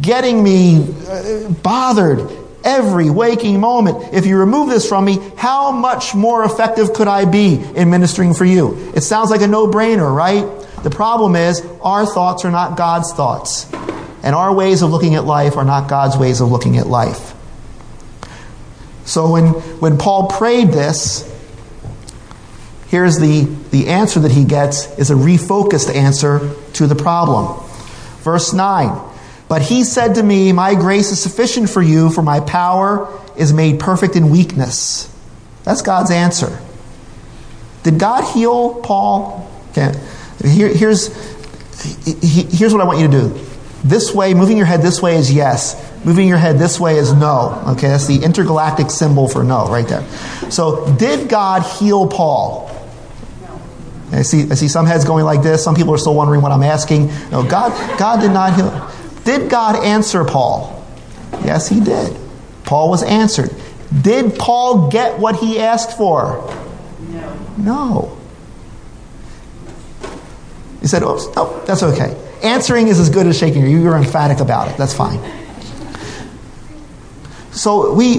getting 0.00 0.42
me 0.42 0.94
uh, 1.08 1.48
bothered 1.64 2.30
every 2.62 3.10
waking 3.10 3.58
moment, 3.58 4.14
if 4.14 4.24
you 4.24 4.38
remove 4.38 4.68
this 4.68 4.88
from 4.88 5.04
me, 5.04 5.18
how 5.36 5.72
much 5.72 6.14
more 6.14 6.44
effective 6.44 6.92
could 6.92 7.08
I 7.08 7.24
be 7.24 7.54
in 7.74 7.90
ministering 7.90 8.32
for 8.32 8.44
you? 8.44 8.92
It 8.94 9.00
sounds 9.02 9.30
like 9.30 9.40
a 9.40 9.48
no 9.48 9.66
brainer, 9.66 10.14
right? 10.14 10.44
The 10.84 10.90
problem 10.90 11.34
is, 11.34 11.64
our 11.80 12.06
thoughts 12.06 12.44
are 12.44 12.50
not 12.52 12.76
God's 12.76 13.12
thoughts. 13.12 13.66
And 14.26 14.34
our 14.34 14.52
ways 14.52 14.82
of 14.82 14.90
looking 14.90 15.14
at 15.14 15.24
life 15.24 15.56
are 15.56 15.64
not 15.64 15.88
God's 15.88 16.16
ways 16.16 16.40
of 16.40 16.50
looking 16.50 16.78
at 16.78 16.88
life. 16.88 17.32
So 19.04 19.30
when, 19.30 19.46
when 19.78 19.98
Paul 19.98 20.26
prayed 20.26 20.70
this, 20.70 21.22
here's 22.88 23.20
the, 23.20 23.44
the 23.70 23.86
answer 23.86 24.18
that 24.18 24.32
he 24.32 24.44
gets 24.44 24.98
is 24.98 25.12
a 25.12 25.14
refocused 25.14 25.94
answer 25.94 26.56
to 26.72 26.88
the 26.88 26.96
problem. 26.96 27.64
Verse 28.24 28.52
9. 28.52 29.00
But 29.48 29.62
he 29.62 29.84
said 29.84 30.16
to 30.16 30.24
me, 30.24 30.50
My 30.50 30.74
grace 30.74 31.12
is 31.12 31.22
sufficient 31.22 31.70
for 31.70 31.80
you, 31.80 32.10
for 32.10 32.22
my 32.22 32.40
power 32.40 33.16
is 33.36 33.52
made 33.52 33.78
perfect 33.78 34.16
in 34.16 34.30
weakness. 34.30 35.08
That's 35.62 35.82
God's 35.82 36.10
answer. 36.10 36.58
Did 37.84 38.00
God 38.00 38.24
heal 38.34 38.74
Paul? 38.80 39.48
Okay. 39.70 39.92
Here, 40.44 40.66
here's, 40.66 41.14
here's 42.04 42.74
what 42.74 42.80
I 42.80 42.86
want 42.86 42.98
you 42.98 43.06
to 43.06 43.12
do. 43.12 43.45
This 43.86 44.12
way, 44.12 44.34
moving 44.34 44.56
your 44.56 44.66
head 44.66 44.82
this 44.82 45.00
way 45.00 45.14
is 45.14 45.32
yes. 45.32 45.80
Moving 46.04 46.26
your 46.26 46.38
head 46.38 46.58
this 46.58 46.80
way 46.80 46.96
is 46.96 47.12
no. 47.12 47.62
Okay, 47.68 47.86
that's 47.86 48.08
the 48.08 48.24
intergalactic 48.24 48.90
symbol 48.90 49.28
for 49.28 49.44
no 49.44 49.68
right 49.68 49.86
there. 49.86 50.04
So, 50.50 50.92
did 50.96 51.28
God 51.28 51.62
heal 51.62 52.08
Paul? 52.08 52.68
I 54.10 54.22
see, 54.22 54.50
I 54.50 54.54
see 54.54 54.66
some 54.66 54.86
heads 54.86 55.04
going 55.04 55.24
like 55.24 55.42
this. 55.42 55.62
Some 55.62 55.76
people 55.76 55.94
are 55.94 55.98
still 55.98 56.14
wondering 56.14 56.42
what 56.42 56.50
I'm 56.50 56.64
asking. 56.64 57.08
No, 57.30 57.44
God, 57.44 57.70
God 57.96 58.20
did 58.20 58.32
not 58.32 58.56
heal. 58.56 58.90
Did 59.24 59.48
God 59.50 59.84
answer 59.84 60.24
Paul? 60.24 60.84
Yes, 61.44 61.68
he 61.68 61.78
did. 61.78 62.16
Paul 62.64 62.90
was 62.90 63.04
answered. 63.04 63.50
Did 64.02 64.36
Paul 64.36 64.90
get 64.90 65.18
what 65.20 65.36
he 65.36 65.60
asked 65.60 65.96
for? 65.96 66.52
No. 67.08 67.36
No. 67.56 68.18
He 70.80 70.88
said, 70.88 71.04
oops, 71.04 71.26
oh, 71.36 71.62
that's 71.66 71.84
okay. 71.84 72.16
Answering 72.42 72.88
is 72.88 72.98
as 72.98 73.10
good 73.10 73.26
as 73.26 73.38
shaking. 73.38 73.62
Your. 73.62 73.70
You 73.70 73.82
were 73.82 73.96
emphatic 73.96 74.40
about 74.40 74.68
it. 74.68 74.76
That's 74.76 74.94
fine. 74.94 75.20
So 77.52 77.94
we, 77.94 78.18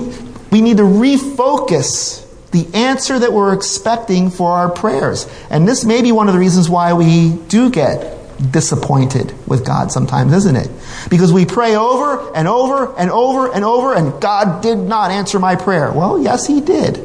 we 0.51 0.61
need 0.61 0.77
to 0.77 0.83
refocus 0.83 2.25
the 2.51 2.67
answer 2.73 3.19
that 3.19 3.31
we're 3.31 3.53
expecting 3.53 4.31
for 4.31 4.51
our 4.51 4.71
prayers. 4.71 5.27
And 5.49 5.67
this 5.67 5.85
may 5.85 6.01
be 6.01 6.11
one 6.11 6.27
of 6.27 6.33
the 6.33 6.39
reasons 6.39 6.69
why 6.69 6.93
we 6.93 7.33
do 7.47 7.69
get 7.69 8.17
disappointed 8.51 9.33
with 9.47 9.65
God 9.65 9.91
sometimes, 9.91 10.33
isn't 10.33 10.55
it? 10.55 10.69
Because 11.09 11.33
we 11.33 11.45
pray 11.45 11.75
over 11.75 12.33
and 12.35 12.47
over 12.47 12.95
and 12.97 13.11
over 13.11 13.51
and 13.51 13.63
over, 13.63 13.93
and 13.93 14.19
God 14.21 14.61
did 14.63 14.77
not 14.77 15.11
answer 15.11 15.39
my 15.39 15.55
prayer. 15.55 15.91
Well, 15.91 16.19
yes, 16.19 16.47
He 16.47 16.61
did. 16.61 16.99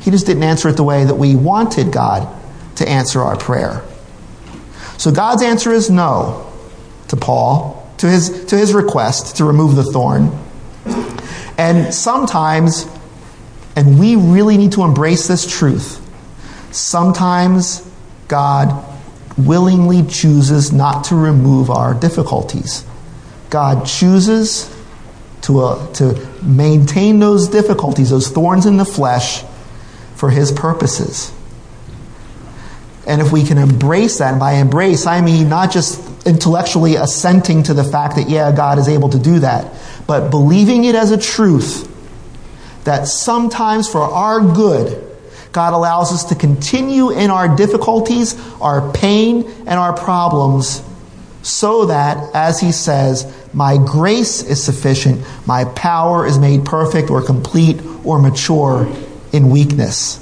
He 0.00 0.10
just 0.10 0.26
didn't 0.26 0.42
answer 0.42 0.68
it 0.68 0.76
the 0.76 0.84
way 0.84 1.04
that 1.04 1.14
we 1.14 1.36
wanted 1.36 1.92
God 1.92 2.28
to 2.76 2.88
answer 2.88 3.20
our 3.20 3.36
prayer. 3.36 3.82
So 4.98 5.10
God's 5.10 5.42
answer 5.42 5.72
is 5.72 5.90
no 5.90 6.51
to 7.12 7.16
Paul, 7.18 7.86
to 7.98 8.08
his, 8.08 8.46
to 8.46 8.56
his 8.56 8.72
request 8.72 9.36
to 9.36 9.44
remove 9.44 9.76
the 9.76 9.84
thorn. 9.84 10.32
And 11.58 11.92
sometimes, 11.94 12.86
and 13.76 14.00
we 14.00 14.16
really 14.16 14.56
need 14.56 14.72
to 14.72 14.82
embrace 14.82 15.28
this 15.28 15.46
truth, 15.46 16.00
sometimes 16.74 17.86
God 18.28 18.82
willingly 19.36 20.06
chooses 20.06 20.72
not 20.72 21.04
to 21.04 21.14
remove 21.14 21.68
our 21.68 21.92
difficulties. 21.92 22.86
God 23.50 23.84
chooses 23.84 24.74
to, 25.42 25.60
uh, 25.60 25.92
to 25.92 26.14
maintain 26.42 27.18
those 27.18 27.48
difficulties, 27.48 28.08
those 28.08 28.28
thorns 28.28 28.64
in 28.64 28.78
the 28.78 28.86
flesh, 28.86 29.44
for 30.16 30.30
his 30.30 30.50
purposes. 30.50 31.30
And 33.06 33.20
if 33.20 33.32
we 33.32 33.44
can 33.44 33.58
embrace 33.58 34.16
that, 34.16 34.30
and 34.30 34.40
by 34.40 34.54
embrace, 34.54 35.04
I 35.04 35.20
mean 35.20 35.50
not 35.50 35.72
just 35.72 36.00
intellectually 36.24 36.96
assenting 36.96 37.62
to 37.64 37.74
the 37.74 37.84
fact 37.84 38.16
that, 38.16 38.28
yeah, 38.28 38.52
God 38.52 38.78
is 38.78 38.88
able 38.88 39.08
to 39.10 39.18
do 39.18 39.40
that, 39.40 39.72
but 40.06 40.30
believing 40.30 40.84
it 40.84 40.94
as 40.94 41.10
a 41.10 41.18
truth 41.18 41.88
that 42.84 43.06
sometimes 43.06 43.88
for 43.88 44.00
our 44.00 44.40
good, 44.40 45.08
God 45.52 45.74
allows 45.74 46.12
us 46.12 46.24
to 46.26 46.34
continue 46.34 47.10
in 47.10 47.30
our 47.30 47.54
difficulties, 47.56 48.36
our 48.60 48.92
pain, 48.92 49.44
and 49.66 49.78
our 49.78 49.92
problems 49.94 50.82
so 51.42 51.86
that, 51.86 52.34
as 52.34 52.60
he 52.60 52.72
says, 52.72 53.30
my 53.52 53.76
grace 53.76 54.42
is 54.42 54.62
sufficient, 54.62 55.24
my 55.46 55.64
power 55.64 56.24
is 56.26 56.38
made 56.38 56.64
perfect 56.64 57.10
or 57.10 57.22
complete 57.22 57.80
or 58.04 58.20
mature 58.20 58.88
in 59.32 59.50
weakness. 59.50 60.18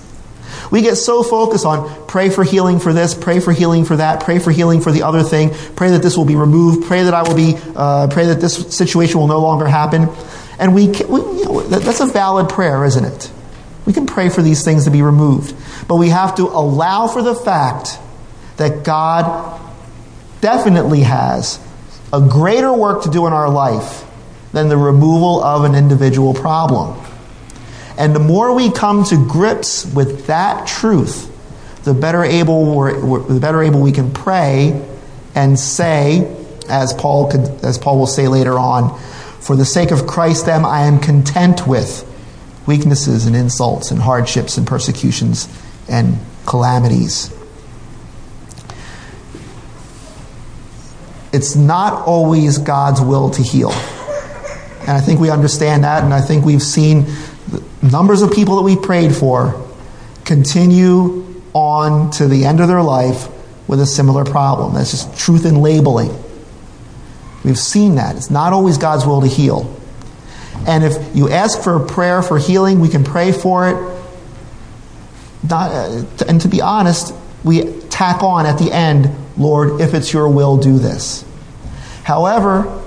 We 0.71 0.83
get 0.83 0.97
so 0.97 1.23
focused 1.23 1.67
on 1.67 2.07
pray 2.07 2.31
for 2.31 2.45
healing 2.45 2.79
for 2.79 2.93
this, 2.93 3.15
pray 3.15 3.41
for 3.41 3.53
healing 3.53 3.85
for 3.85 3.97
that, 3.97 4.23
pray 4.23 4.39
for 4.39 4.51
healing 4.51 4.81
for 4.81 4.93
the 4.93 5.03
other 5.03 5.23
thing, 5.23 5.51
pray 5.75 5.91
that 5.91 6.03
this 6.03 6.17
will 6.17 6.25
be 6.25 6.37
removed, 6.37 6.87
pray 6.87 7.03
that 7.03 7.15
I 7.15 7.23
will 7.23 7.35
be, 7.35 7.57
uh, 7.75 8.09
pray 8.09 8.27
that 8.27 8.41
this 8.41 8.75
situation 8.77 9.19
will 9.19 9.27
no 9.27 9.41
longer 9.41 9.67
happen. 9.67 10.09
And 10.59 10.75
we, 10.75 10.89
we 10.89 10.93
you 10.93 11.45
know, 11.45 11.61
that's 11.63 12.01
a 12.01 12.07
valid 12.07 12.49
prayer, 12.49 12.85
isn't 12.85 13.05
it? 13.05 13.31
We 13.87 13.93
can 13.93 14.07
pray 14.07 14.29
for 14.29 14.43
these 14.43 14.65
things 14.65 14.85
to 14.85 14.91
be 14.91 15.03
removed. 15.03 15.57
But 15.89 15.97
we 15.97 16.11
have 16.11 16.37
to 16.37 16.45
allow 16.45 17.09
for 17.09 17.23
the 17.23 17.35
fact 17.35 17.99
that 18.59 18.85
God 18.85 19.61
definitely 20.41 21.01
has 21.01 21.59
a 22.13 22.21
greater 22.21 22.73
work 22.73 23.03
to 23.05 23.11
do 23.11 23.27
in 23.27 23.33
our 23.33 23.49
life 23.49 24.05
than 24.53 24.69
the 24.69 24.77
removal 24.77 25.43
of 25.43 25.65
an 25.65 25.75
individual 25.75 26.35
problem. 26.35 27.01
And 28.01 28.17
the 28.17 28.21
more 28.21 28.55
we 28.55 28.73
come 28.73 29.05
to 29.05 29.29
grips 29.29 29.85
with 29.85 30.27
that 30.29 30.67
truth, 30.67 31.27
the 31.85 31.93
better 31.93 32.25
able 32.25 32.75
we're, 32.75 33.05
we're, 33.05 33.21
the 33.21 33.39
better 33.39 33.63
able 33.63 33.83
we 33.83 33.93
can 33.93 34.11
pray 34.11 34.83
and 35.35 35.59
say, 35.59 36.35
as 36.67 36.95
Paul 36.95 37.31
could, 37.31 37.63
as 37.63 37.77
Paul 37.77 37.99
will 37.99 38.07
say 38.07 38.27
later 38.27 38.59
on, 38.59 38.99
for 39.41 39.55
the 39.55 39.67
sake 39.67 39.91
of 39.91 40.07
Christ, 40.07 40.47
them 40.47 40.65
I 40.65 40.85
am 40.85 40.99
content 40.99 41.67
with 41.67 42.07
weaknesses 42.67 43.27
and 43.27 43.37
insults 43.37 43.91
and 43.91 44.01
hardships 44.01 44.57
and 44.57 44.67
persecutions 44.67 45.47
and 45.87 46.19
calamities. 46.47 47.31
It's 51.35 51.55
not 51.55 52.07
always 52.07 52.57
God's 52.57 53.03
will 53.03 53.29
to 53.29 53.43
heal. 53.43 53.73
And 54.81 54.91
I 54.91 55.03
think 55.03 55.21
we 55.21 55.29
understand 55.29 55.85
that, 55.85 56.03
and 56.03 56.15
I 56.15 56.23
think 56.23 56.47
we've 56.47 56.63
seen 56.63 57.05
numbers 57.83 58.23
of 58.23 58.33
people 58.33 58.57
that 58.57 58.63
we 58.63 58.77
prayed 58.77 59.15
for 59.15 59.67
continue 60.25 61.43
on 61.53 62.11
to 62.13 62.29
the 62.29 62.45
end 62.45 62.61
of 62.61 62.69
their 62.69 62.83
life 62.83 63.29
with 63.67 63.81
a 63.81 63.87
similar 63.87 64.25
problem. 64.25 64.75
That's 64.75 64.91
just 64.91 65.19
truth 65.19 65.47
in 65.47 65.57
labeling. 65.57 66.11
We've 67.45 67.59
seen 67.59 67.95
that. 67.97 68.17
It's 68.17 68.31
not 68.31 68.53
always 68.53 68.79
God's 68.79 69.07
will 69.07 69.23
to 69.23 69.27
heal. 69.27 69.75
And 70.67 70.85
if 70.85 71.17
you 71.17 71.31
ask 71.31 71.63
for 71.63 71.77
a 71.77 71.87
prayer 71.87 72.23
for 72.23 72.39
healing, 72.39 72.81
we 72.81 72.89
can 72.89 73.03
pray 73.03 73.33
for 73.33 73.69
it. 73.69 74.03
Not, 75.49 75.71
uh, 75.71 76.05
and 76.29 76.41
to 76.43 76.49
be 76.49 76.61
honest, 76.61 77.15
we 77.45 77.81
tack 77.89 78.23
on 78.23 78.45
at 78.45 78.59
the 78.59 78.71
end, 78.71 79.11
Lord, 79.39 79.81
if 79.81 79.95
it's 79.95 80.13
your 80.13 80.29
will, 80.29 80.59
do 80.59 80.79
this. 80.79 81.25
However, 82.05 82.83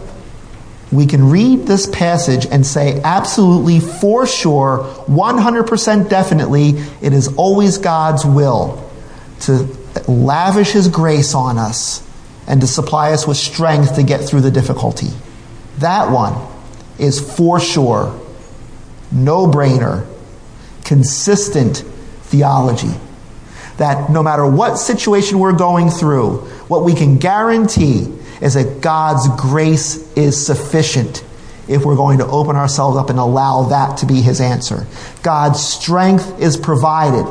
we 0.94 1.08
can 1.08 1.30
read 1.30 1.66
this 1.66 1.88
passage 1.88 2.46
and 2.46 2.66
say 2.66 3.02
absolutely 3.04 3.80
for 3.80 4.28
sure, 4.28 4.80
100% 5.08 6.10
definitely, 6.10 6.70
it 7.02 7.14
is 7.14 7.36
always 7.36 7.80
God's 7.80 8.26
will 8.26 8.90
to 9.42 9.68
lavish 10.08 10.72
His 10.72 10.88
grace 10.88 11.34
on 11.34 11.58
us 11.58 12.08
and 12.48 12.62
to 12.62 12.68
supply 12.68 13.12
us 13.12 13.26
with 13.26 13.38
strength 13.38 13.96
to 13.96 14.04
get 14.04 14.22
through 14.22 14.42
the 14.42 14.52
difficulty. 14.52 15.10
That 15.80 16.12
one 16.12 16.36
is 17.00 17.20
for 17.20 17.60
sure, 17.60 18.20
no 19.12 19.48
brainer, 19.48 20.06
consistent 20.84 21.78
theology. 22.24 22.92
That 23.78 24.12
no 24.12 24.22
matter 24.22 24.46
what 24.46 24.76
situation 24.76 25.40
we're 25.40 25.54
going 25.54 25.90
through, 25.90 26.38
what 26.68 26.84
we 26.84 26.94
can 26.94 27.18
guarantee 27.18 28.14
is 28.44 28.56
that 28.56 28.82
God's 28.82 29.28
grace 29.42 29.96
is 30.18 30.46
sufficient 30.46 31.24
if 31.68 31.86
we're 31.86 31.96
going 31.96 32.18
to 32.18 32.28
open 32.28 32.58
ourselves 32.58 32.98
up 32.98 33.10
and 33.10 33.18
allow 33.18 33.64
that 33.70 34.00
to 34.00 34.06
be 34.06 34.22
His 34.22 34.42
answer. 34.42 34.86
God's 35.24 35.66
strength 35.66 36.40
is 36.42 36.58
provided 36.58 37.26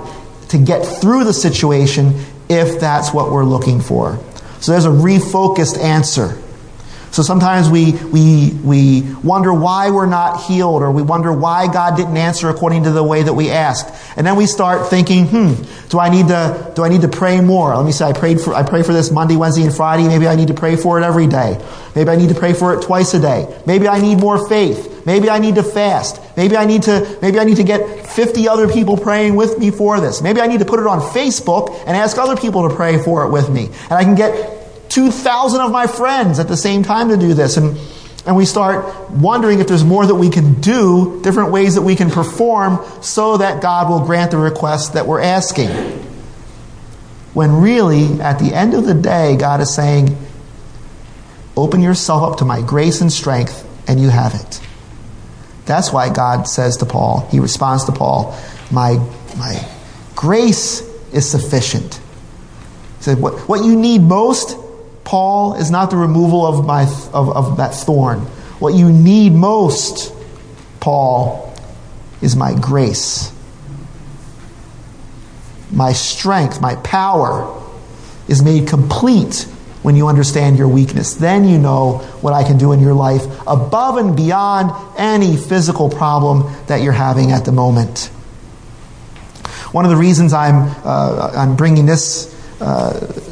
to 0.48 0.58
get 0.58 0.84
through 0.84 1.24
the 1.24 1.34
situation 1.34 2.24
if 2.48 2.80
that's 2.80 3.12
what 3.12 3.30
we're 3.30 3.44
looking 3.44 3.80
for. 3.80 4.18
So 4.60 4.72
there's 4.72 4.86
a 4.86 4.88
refocused 4.88 5.78
answer. 5.78 6.41
So 7.12 7.22
sometimes 7.22 7.68
we, 7.68 7.92
we, 7.92 8.52
we 8.64 9.02
wonder 9.22 9.52
why 9.52 9.90
we're 9.90 10.06
not 10.06 10.44
healed, 10.44 10.82
or 10.82 10.90
we 10.90 11.02
wonder 11.02 11.30
why 11.30 11.70
God 11.70 11.94
didn't 11.94 12.16
answer 12.16 12.48
according 12.48 12.84
to 12.84 12.90
the 12.90 13.04
way 13.04 13.22
that 13.22 13.34
we 13.34 13.50
asked. 13.50 13.94
And 14.16 14.26
then 14.26 14.34
we 14.34 14.46
start 14.46 14.88
thinking, 14.88 15.26
hmm, 15.26 15.52
do 15.90 15.98
I 15.98 16.08
need 16.08 16.28
to, 16.28 16.72
do 16.74 16.82
I 16.82 16.88
need 16.88 17.02
to 17.02 17.08
pray 17.08 17.42
more? 17.42 17.76
Let 17.76 17.84
me 17.84 17.92
say, 17.92 18.06
I 18.06 18.14
prayed 18.14 18.40
for, 18.40 18.54
I 18.54 18.62
pray 18.62 18.82
for 18.82 18.94
this 18.94 19.10
Monday, 19.10 19.36
Wednesday, 19.36 19.62
and 19.64 19.74
Friday. 19.74 20.08
Maybe 20.08 20.26
I 20.26 20.34
need 20.34 20.48
to 20.48 20.54
pray 20.54 20.74
for 20.74 20.98
it 20.98 21.04
every 21.04 21.26
day. 21.26 21.62
Maybe 21.94 22.08
I 22.08 22.16
need 22.16 22.30
to 22.30 22.34
pray 22.34 22.54
for 22.54 22.72
it 22.72 22.82
twice 22.82 23.12
a 23.12 23.20
day. 23.20 23.60
Maybe 23.66 23.86
I 23.88 24.00
need 24.00 24.18
more 24.18 24.48
faith. 24.48 25.04
Maybe 25.04 25.28
I 25.28 25.38
need 25.38 25.56
to 25.56 25.62
fast. 25.62 26.18
Maybe 26.38 26.56
I 26.56 26.64
need 26.64 26.84
to, 26.84 27.18
maybe 27.20 27.38
I 27.38 27.44
need 27.44 27.58
to 27.58 27.64
get 27.64 28.06
50 28.06 28.48
other 28.48 28.68
people 28.68 28.96
praying 28.96 29.36
with 29.36 29.58
me 29.58 29.70
for 29.70 30.00
this. 30.00 30.22
Maybe 30.22 30.40
I 30.40 30.46
need 30.46 30.60
to 30.60 30.64
put 30.64 30.80
it 30.80 30.86
on 30.86 31.00
Facebook 31.00 31.78
and 31.86 31.94
ask 31.94 32.16
other 32.16 32.36
people 32.36 32.66
to 32.66 32.74
pray 32.74 33.02
for 33.02 33.26
it 33.26 33.30
with 33.30 33.50
me. 33.50 33.66
And 33.66 33.92
I 33.92 34.04
can 34.04 34.14
get 34.14 34.61
2,000 34.92 35.60
of 35.60 35.72
my 35.72 35.86
friends 35.86 36.38
at 36.38 36.48
the 36.48 36.56
same 36.56 36.82
time 36.82 37.08
to 37.08 37.16
do 37.16 37.34
this. 37.34 37.56
And, 37.56 37.78
and 38.26 38.36
we 38.36 38.44
start 38.44 39.10
wondering 39.10 39.60
if 39.60 39.66
there's 39.66 39.84
more 39.84 40.04
that 40.06 40.14
we 40.14 40.28
can 40.30 40.60
do, 40.60 41.20
different 41.22 41.50
ways 41.50 41.74
that 41.76 41.82
we 41.82 41.96
can 41.96 42.10
perform 42.10 42.84
so 43.00 43.38
that 43.38 43.62
God 43.62 43.88
will 43.88 44.04
grant 44.04 44.30
the 44.30 44.36
request 44.36 44.94
that 44.94 45.06
we're 45.06 45.20
asking. 45.20 45.70
When 47.32 47.62
really, 47.62 48.20
at 48.20 48.38
the 48.38 48.54
end 48.54 48.74
of 48.74 48.84
the 48.84 48.94
day, 48.94 49.36
God 49.36 49.60
is 49.60 49.74
saying, 49.74 50.16
Open 51.56 51.80
yourself 51.82 52.22
up 52.32 52.38
to 52.38 52.44
my 52.44 52.62
grace 52.62 53.00
and 53.00 53.12
strength, 53.12 53.68
and 53.88 54.00
you 54.00 54.08
have 54.08 54.34
it. 54.34 54.60
That's 55.66 55.92
why 55.92 56.12
God 56.12 56.48
says 56.48 56.78
to 56.78 56.86
Paul, 56.86 57.26
he 57.30 57.40
responds 57.40 57.84
to 57.84 57.92
Paul, 57.92 58.38
My, 58.70 58.94
my 59.36 59.66
grace 60.14 60.80
is 61.12 61.28
sufficient. 61.28 61.94
He 62.98 63.02
said, 63.02 63.18
what, 63.18 63.48
what 63.48 63.64
you 63.64 63.76
need 63.76 64.02
most 64.02 64.56
Paul, 65.04 65.54
is 65.54 65.70
not 65.70 65.90
the 65.90 65.96
removal 65.96 66.46
of, 66.46 66.64
my, 66.64 66.82
of, 67.12 67.28
of 67.30 67.56
that 67.56 67.74
thorn. 67.74 68.20
What 68.58 68.74
you 68.74 68.90
need 68.90 69.32
most, 69.32 70.14
Paul, 70.80 71.52
is 72.20 72.36
my 72.36 72.54
grace. 72.54 73.32
My 75.70 75.92
strength, 75.92 76.60
my 76.60 76.76
power 76.76 77.60
is 78.28 78.42
made 78.42 78.68
complete 78.68 79.48
when 79.82 79.96
you 79.96 80.06
understand 80.06 80.58
your 80.58 80.68
weakness. 80.68 81.14
Then 81.14 81.44
you 81.44 81.58
know 81.58 81.98
what 82.20 82.32
I 82.34 82.44
can 82.44 82.56
do 82.56 82.72
in 82.72 82.80
your 82.80 82.94
life 82.94 83.24
above 83.46 83.96
and 83.96 84.14
beyond 84.14 84.70
any 84.96 85.36
physical 85.36 85.90
problem 85.90 86.54
that 86.66 86.82
you're 86.82 86.92
having 86.92 87.32
at 87.32 87.44
the 87.44 87.52
moment. 87.52 88.06
One 89.72 89.84
of 89.84 89.90
the 89.90 89.96
reasons 89.96 90.32
I'm, 90.32 90.72
uh, 90.84 91.32
I'm 91.34 91.56
bringing 91.56 91.86
this 91.86 92.32
uh, 92.60 93.31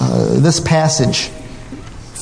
uh, 0.00 0.40
this 0.40 0.60
passage 0.60 1.30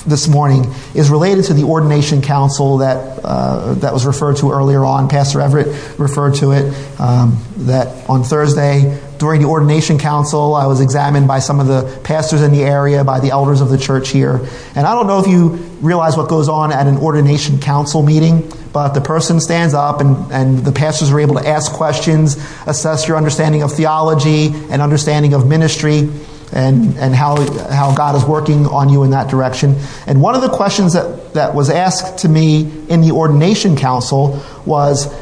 this 0.06 0.28
morning 0.28 0.72
is 0.94 1.10
related 1.10 1.44
to 1.44 1.52
the 1.52 1.64
ordination 1.64 2.22
council 2.22 2.78
that 2.78 3.18
uh, 3.24 3.74
that 3.74 3.92
was 3.92 4.06
referred 4.06 4.36
to 4.36 4.52
earlier 4.52 4.84
on. 4.84 5.08
Pastor 5.08 5.40
Everett 5.40 5.98
referred 5.98 6.36
to 6.36 6.52
it. 6.52 7.00
Um, 7.00 7.42
that 7.56 8.08
on 8.08 8.22
Thursday 8.22 9.00
during 9.18 9.40
the 9.40 9.48
ordination 9.48 9.98
council, 9.98 10.54
I 10.54 10.66
was 10.66 10.80
examined 10.80 11.26
by 11.26 11.40
some 11.40 11.58
of 11.58 11.66
the 11.66 12.00
pastors 12.04 12.42
in 12.42 12.52
the 12.52 12.62
area, 12.62 13.02
by 13.02 13.18
the 13.18 13.30
elders 13.30 13.60
of 13.60 13.70
the 13.70 13.78
church 13.78 14.10
here. 14.10 14.46
And 14.74 14.86
I 14.86 14.94
don't 14.94 15.06
know 15.06 15.18
if 15.20 15.26
you 15.26 15.48
realize 15.80 16.16
what 16.16 16.28
goes 16.28 16.48
on 16.48 16.70
at 16.70 16.86
an 16.86 16.98
ordination 16.98 17.58
council 17.58 18.02
meeting, 18.02 18.52
but 18.72 18.90
the 18.90 19.00
person 19.00 19.40
stands 19.40 19.74
up 19.74 20.00
and, 20.00 20.30
and 20.30 20.58
the 20.58 20.72
pastors 20.72 21.10
are 21.10 21.18
able 21.18 21.36
to 21.36 21.48
ask 21.48 21.72
questions, 21.72 22.36
assess 22.66 23.08
your 23.08 23.16
understanding 23.16 23.62
of 23.62 23.72
theology 23.72 24.48
and 24.70 24.82
understanding 24.82 25.32
of 25.32 25.48
ministry 25.48 26.10
and, 26.52 26.96
and 26.98 27.14
how, 27.14 27.36
how 27.70 27.94
God 27.94 28.14
is 28.14 28.24
working 28.24 28.66
on 28.66 28.88
you 28.88 29.02
in 29.02 29.10
that 29.10 29.28
direction. 29.28 29.76
And 30.06 30.22
one 30.22 30.34
of 30.34 30.42
the 30.42 30.48
questions 30.48 30.92
that, 30.92 31.34
that 31.34 31.54
was 31.54 31.70
asked 31.70 32.18
to 32.18 32.28
me 32.28 32.86
in 32.88 33.00
the 33.00 33.12
ordination 33.12 33.76
council 33.76 34.42
was 34.64 35.12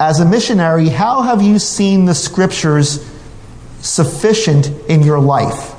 As 0.00 0.18
a 0.18 0.24
missionary, 0.24 0.88
how 0.88 1.22
have 1.22 1.42
you 1.42 1.60
seen 1.60 2.06
the 2.06 2.14
scriptures 2.14 3.08
sufficient 3.80 4.66
in 4.88 5.02
your 5.02 5.20
life? 5.20 5.74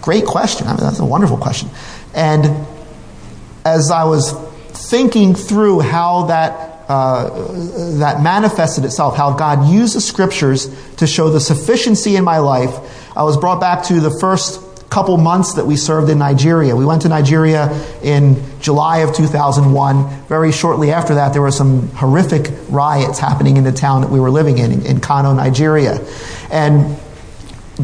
Great 0.00 0.24
question. 0.24 0.68
I 0.68 0.70
mean, 0.70 0.80
that's 0.80 1.00
a 1.00 1.04
wonderful 1.04 1.36
question. 1.36 1.70
And 2.14 2.66
as 3.64 3.90
I 3.90 4.04
was 4.04 4.32
thinking 4.90 5.34
through 5.34 5.80
how 5.80 6.26
that 6.26 6.79
uh, 6.90 7.30
that 7.98 8.20
manifested 8.20 8.84
itself, 8.84 9.16
how 9.16 9.32
God 9.32 9.72
used 9.72 9.94
the 9.94 10.00
scriptures 10.00 10.68
to 10.96 11.06
show 11.06 11.30
the 11.30 11.38
sufficiency 11.38 12.16
in 12.16 12.24
my 12.24 12.38
life, 12.38 12.74
I 13.16 13.22
was 13.22 13.36
brought 13.36 13.60
back 13.60 13.84
to 13.84 14.00
the 14.00 14.10
first 14.10 14.60
couple 14.90 15.16
months 15.16 15.54
that 15.54 15.66
we 15.66 15.76
served 15.76 16.10
in 16.10 16.18
Nigeria. 16.18 16.74
We 16.74 16.84
went 16.84 17.02
to 17.02 17.08
Nigeria 17.08 17.70
in 18.02 18.42
July 18.60 18.98
of 18.98 19.14
2001. 19.14 20.26
Very 20.26 20.50
shortly 20.50 20.90
after 20.90 21.14
that, 21.14 21.32
there 21.32 21.42
were 21.42 21.52
some 21.52 21.86
horrific 21.90 22.50
riots 22.68 23.20
happening 23.20 23.56
in 23.56 23.62
the 23.62 23.70
town 23.70 24.00
that 24.00 24.10
we 24.10 24.18
were 24.18 24.30
living 24.30 24.58
in, 24.58 24.84
in 24.84 25.00
Kano, 25.00 25.32
Nigeria. 25.32 26.04
And 26.50 26.96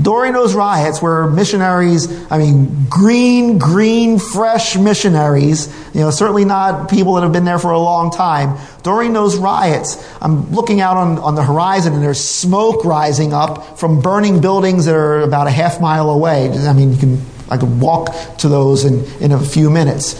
during 0.03 0.33
those 0.33 0.55
riots 0.55 1.01
where 1.01 1.27
missionaries, 1.27 2.09
I 2.31 2.39
mean, 2.39 2.87
green, 2.89 3.59
green, 3.59 4.19
fresh 4.19 4.77
missionaries, 4.77 5.67
you 5.95 6.01
know, 6.01 6.11
certainly 6.11 6.45
not 6.45 6.91
people 6.91 7.15
that 7.15 7.23
have 7.23 7.33
been 7.33 7.45
there 7.45 7.59
for 7.59 7.71
a 7.71 7.79
long 7.79 8.11
time. 8.11 8.59
During 8.83 9.13
those 9.13 9.37
riots, 9.37 10.03
I'm 10.21 10.51
looking 10.53 10.81
out 10.81 10.97
on, 10.97 11.19
on 11.19 11.35
the 11.35 11.43
horizon 11.43 11.95
and 11.95 12.03
there's 12.03 12.23
smoke 12.23 12.85
rising 12.85 13.33
up 13.33 13.79
from 13.79 14.01
burning 14.01 14.41
buildings 14.41 14.87
that 14.87 14.95
are 14.95 15.21
about 15.21 15.47
a 15.47 15.51
half 15.51 15.81
mile 15.81 16.11
away. 16.11 16.51
I 16.51 16.73
mean, 16.73 16.93
you 16.93 16.99
can, 16.99 17.21
I 17.51 17.57
could 17.57 17.81
walk 17.81 18.15
to 18.39 18.49
those 18.49 18.85
in, 18.85 19.05
in 19.23 19.33
a 19.33 19.41
few 19.41 19.71
minutes. 19.71 20.15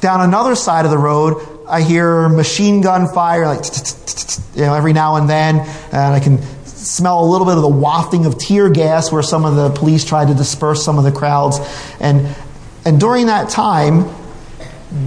Down 0.00 0.20
another 0.20 0.54
side 0.54 0.84
of 0.84 0.90
the 0.90 0.98
road, 0.98 1.40
I 1.68 1.82
hear 1.82 2.28
machine 2.28 2.80
gun 2.80 3.08
fire, 3.08 3.46
like, 3.46 3.64
you 4.54 4.62
know, 4.62 4.74
every 4.74 4.92
now 4.92 5.16
and 5.16 5.28
then, 5.28 5.60
and 5.92 6.14
I 6.14 6.20
can 6.20 6.38
smell 6.86 7.24
a 7.24 7.26
little 7.26 7.46
bit 7.46 7.56
of 7.56 7.62
the 7.62 7.68
wafting 7.68 8.26
of 8.26 8.38
tear 8.38 8.70
gas 8.70 9.10
where 9.10 9.22
some 9.22 9.44
of 9.44 9.56
the 9.56 9.70
police 9.70 10.04
tried 10.04 10.28
to 10.28 10.34
disperse 10.34 10.84
some 10.84 10.98
of 10.98 11.04
the 11.04 11.12
crowds. 11.12 11.58
And, 12.00 12.34
and 12.84 13.00
during 13.00 13.26
that 13.26 13.50
time, 13.50 14.04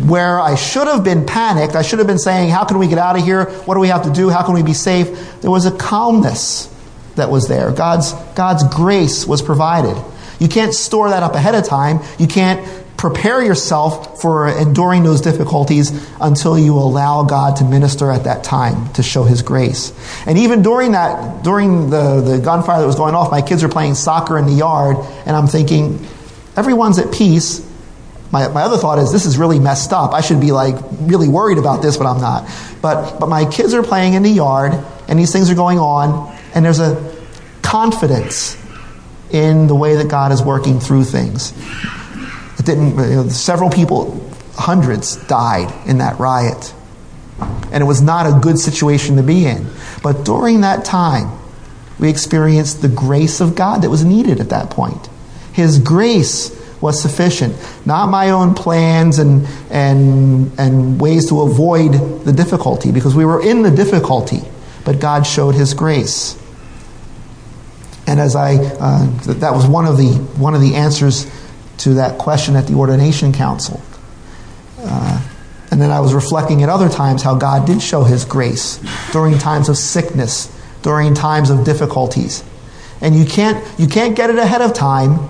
where 0.08 0.40
I 0.40 0.56
should 0.56 0.88
have 0.88 1.04
been 1.04 1.26
panicked, 1.26 1.76
I 1.76 1.82
should 1.82 2.00
have 2.00 2.08
been 2.08 2.20
saying, 2.20 2.50
How 2.50 2.66
can 2.66 2.78
we 2.80 2.88
get 2.88 2.98
out 2.98 3.18
of 3.18 3.24
here? 3.24 3.46
What 3.46 3.76
do 3.76 3.80
we 3.80 3.88
have 3.88 4.04
to 4.04 4.12
do? 4.12 4.30
How 4.30 4.44
can 4.44 4.54
we 4.54 4.62
be 4.62 4.74
safe? 4.74 5.42
There 5.42 5.50
was 5.50 5.66
a 5.66 5.72
calmness 5.72 6.74
that 7.16 7.30
was 7.30 7.48
there. 7.48 7.72
God's, 7.72 8.14
God's 8.36 8.64
grace 8.76 9.26
was 9.26 9.42
provided. 9.42 10.02
You 10.40 10.48
can't 10.48 10.74
store 10.74 11.10
that 11.10 11.24
up 11.24 11.36
ahead 11.36 11.56
of 11.56 11.66
time. 11.66 12.00
You 12.18 12.28
can't 12.28 12.66
prepare 13.00 13.42
yourself 13.42 14.22
for 14.22 14.50
enduring 14.50 15.04
those 15.04 15.22
difficulties 15.22 16.06
until 16.20 16.60
you 16.60 16.78
allow 16.78 17.24
God 17.24 17.56
to 17.56 17.64
minister 17.64 18.12
at 18.12 18.26
that 18.26 18.44
time 18.44 18.92
to 18.94 19.02
show 19.02 19.24
His 19.24 19.42
grace. 19.42 19.94
And 20.28 20.38
even 20.38 20.62
during 20.62 20.92
that, 20.92 21.42
during 21.42 21.90
the, 21.90 22.20
the 22.20 22.40
gunfire 22.40 22.82
that 22.82 22.86
was 22.86 22.98
going 22.98 23.16
off, 23.16 23.32
my 23.32 23.42
kids 23.42 23.64
are 23.64 23.70
playing 23.70 23.96
soccer 23.96 24.38
in 24.38 24.46
the 24.46 24.52
yard, 24.52 24.98
and 25.26 25.34
I'm 25.34 25.48
thinking, 25.48 26.06
everyone's 26.58 27.00
at 27.00 27.14
peace. 27.14 27.66
My, 28.34 28.50
my 28.50 28.64
other 28.64 28.78
thought 28.78 29.00
is, 29.00 29.14
this 29.14 29.26
is 29.26 29.38
really 29.38 29.60
messed 29.60 29.94
up. 29.94 30.14
I 30.14 30.20
should 30.20 30.42
be 30.42 30.52
like 30.52 30.76
really 31.00 31.30
worried 31.30 31.58
about 31.58 31.82
this, 31.82 31.96
but 31.96 32.06
I'm 32.06 32.20
not. 32.20 32.52
But, 32.82 33.18
but 33.18 33.30
my 33.30 33.50
kids 33.50 33.74
are 33.74 33.82
playing 33.82 34.16
in 34.16 34.24
the 34.24 34.30
yard, 34.30 34.74
and 35.08 35.18
these 35.18 35.32
things 35.32 35.50
are 35.50 35.56
going 35.56 35.80
on, 35.80 36.38
and 36.54 36.66
there's 36.66 36.82
a 36.82 37.16
confidence 37.62 38.58
in 39.32 39.68
the 39.68 39.76
way 39.76 39.96
that 39.96 40.10
God 40.10 40.34
is 40.34 40.42
working 40.42 40.82
through 40.82 41.06
things. 41.06 41.54
Didn't, 42.70 42.92
you 42.92 43.16
know, 43.16 43.30
several 43.30 43.72
people, 43.72 44.30
hundreds, 44.54 45.16
died 45.26 45.74
in 45.88 45.98
that 45.98 46.20
riot. 46.20 46.72
And 47.72 47.82
it 47.82 47.88
was 47.88 48.00
not 48.00 48.28
a 48.28 48.40
good 48.40 48.60
situation 48.60 49.16
to 49.16 49.24
be 49.24 49.48
in. 49.48 49.66
But 50.04 50.24
during 50.24 50.62
that 50.62 50.86
time, 50.86 51.40
we 52.00 52.10
experienced 52.10 52.84
the 52.84 52.88
grace 52.88 53.42
of 53.42 53.56
God 53.56 53.82
that 53.82 53.90
was 53.90 54.06
needed 54.06 54.40
at 54.40 54.50
that 54.50 54.70
point. 54.70 55.10
His 55.52 55.80
grace 55.80 56.56
was 56.80 57.02
sufficient, 57.02 57.56
not 57.88 58.06
my 58.06 58.30
own 58.30 58.54
plans 58.54 59.18
and, 59.18 59.48
and, 59.72 60.52
and 60.60 61.02
ways 61.02 61.30
to 61.30 61.42
avoid 61.42 62.24
the 62.24 62.32
difficulty, 62.32 62.92
because 62.92 63.16
we 63.16 63.26
were 63.26 63.42
in 63.42 63.64
the 63.64 63.72
difficulty, 63.72 64.42
but 64.86 65.00
God 65.00 65.26
showed 65.26 65.56
His 65.56 65.74
grace. 65.74 66.38
And 68.06 68.20
as 68.20 68.36
I, 68.36 68.56
uh, 68.56 69.08
that 69.40 69.54
was 69.54 69.66
one 69.68 69.86
of 69.86 69.98
the, 69.98 70.14
one 70.38 70.54
of 70.54 70.62
the 70.62 70.76
answers 70.76 71.26
to 71.80 71.96
that 71.96 72.18
question 72.18 72.56
at 72.56 72.68
the 72.68 72.74
ordination 72.74 73.34
council. 73.34 73.82
Uh, 74.80 75.28
and 75.72 75.82
then 75.82 75.92
I 75.92 76.00
was 76.00 76.14
reflecting 76.14 76.64
at 76.64 76.70
other 76.70 76.90
times 76.90 77.22
how 77.22 77.36
God 77.36 77.68
did 77.68 77.82
show 77.82 78.04
his 78.04 78.26
grace 78.26 78.80
during 79.12 79.38
times 79.38 79.70
of 79.70 79.78
sickness, 79.78 80.54
during 80.82 81.14
times 81.14 81.50
of 81.50 81.64
difficulties. 81.64 82.44
And 83.02 83.16
you 83.16 83.26
can't, 83.26 83.64
you 83.80 83.88
can't 83.88 84.16
get 84.16 84.30
it 84.30 84.38
ahead 84.38 84.62
of 84.62 84.74
time, 84.74 85.30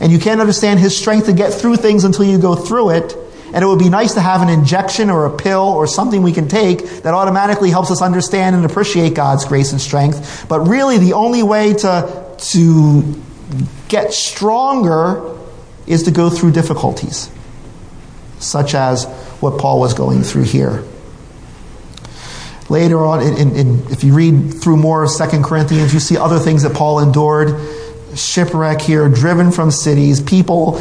and 0.00 0.10
you 0.10 0.18
can't 0.18 0.40
understand 0.40 0.80
his 0.80 0.96
strength 0.96 1.26
to 1.26 1.32
get 1.32 1.52
through 1.52 1.76
things 1.76 2.04
until 2.04 2.24
you 2.24 2.38
go 2.38 2.54
through 2.54 2.90
it. 2.90 3.16
And 3.52 3.64
it 3.64 3.66
would 3.66 3.78
be 3.78 3.88
nice 3.88 4.14
to 4.14 4.20
have 4.20 4.42
an 4.42 4.48
injection 4.48 5.10
or 5.10 5.26
a 5.26 5.36
pill 5.36 5.62
or 5.62 5.86
something 5.86 6.22
we 6.22 6.32
can 6.32 6.46
take 6.46 7.02
that 7.02 7.14
automatically 7.14 7.70
helps 7.70 7.90
us 7.90 8.00
understand 8.00 8.54
and 8.54 8.64
appreciate 8.64 9.14
God's 9.14 9.44
grace 9.44 9.72
and 9.72 9.80
strength. 9.80 10.46
But 10.48 10.60
really, 10.68 10.98
the 10.98 11.14
only 11.14 11.42
way 11.42 11.74
to, 11.74 12.36
to 12.38 13.22
get 13.88 14.12
stronger 14.12 15.39
is 15.90 16.04
to 16.04 16.10
go 16.10 16.30
through 16.30 16.52
difficulties, 16.52 17.30
such 18.38 18.74
as 18.74 19.06
what 19.40 19.58
Paul 19.58 19.80
was 19.80 19.94
going 19.94 20.22
through 20.22 20.44
here. 20.44 20.84
Later 22.68 23.04
on, 23.04 23.20
in, 23.20 23.56
in, 23.56 23.82
if 23.90 24.04
you 24.04 24.14
read 24.14 24.54
through 24.54 24.76
more 24.76 25.02
of 25.02 25.10
2 25.10 25.42
Corinthians, 25.42 25.92
you 25.92 25.98
see 25.98 26.16
other 26.16 26.38
things 26.38 26.62
that 26.62 26.74
Paul 26.74 27.00
endured 27.00 27.60
shipwreck 28.16 28.80
here, 28.80 29.08
driven 29.08 29.50
from 29.50 29.72
cities, 29.72 30.20
people, 30.20 30.80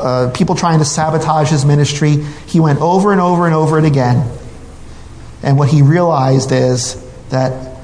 uh, 0.00 0.32
people 0.34 0.56
trying 0.56 0.80
to 0.80 0.84
sabotage 0.84 1.48
his 1.48 1.64
ministry. 1.64 2.16
He 2.46 2.58
went 2.58 2.80
over 2.80 3.12
and 3.12 3.20
over 3.20 3.46
and 3.46 3.54
over 3.54 3.78
it 3.78 3.84
again. 3.84 4.28
And 5.44 5.56
what 5.56 5.68
he 5.68 5.82
realized 5.82 6.50
is 6.50 7.00
that 7.28 7.76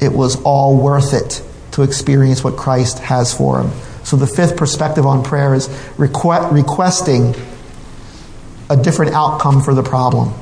it 0.00 0.12
was 0.12 0.40
all 0.42 0.78
worth 0.78 1.12
it 1.12 1.42
to 1.72 1.82
experience 1.82 2.42
what 2.42 2.56
Christ 2.56 2.98
has 3.00 3.36
for 3.36 3.60
him. 3.60 3.70
So 4.06 4.16
the 4.16 4.26
fifth 4.28 4.56
perspective 4.56 5.04
on 5.04 5.24
prayer 5.24 5.52
is 5.52 5.68
request, 5.98 6.52
requesting 6.52 7.34
a 8.70 8.76
different 8.76 9.12
outcome 9.14 9.60
for 9.62 9.74
the 9.74 9.82
problem. 9.82 10.32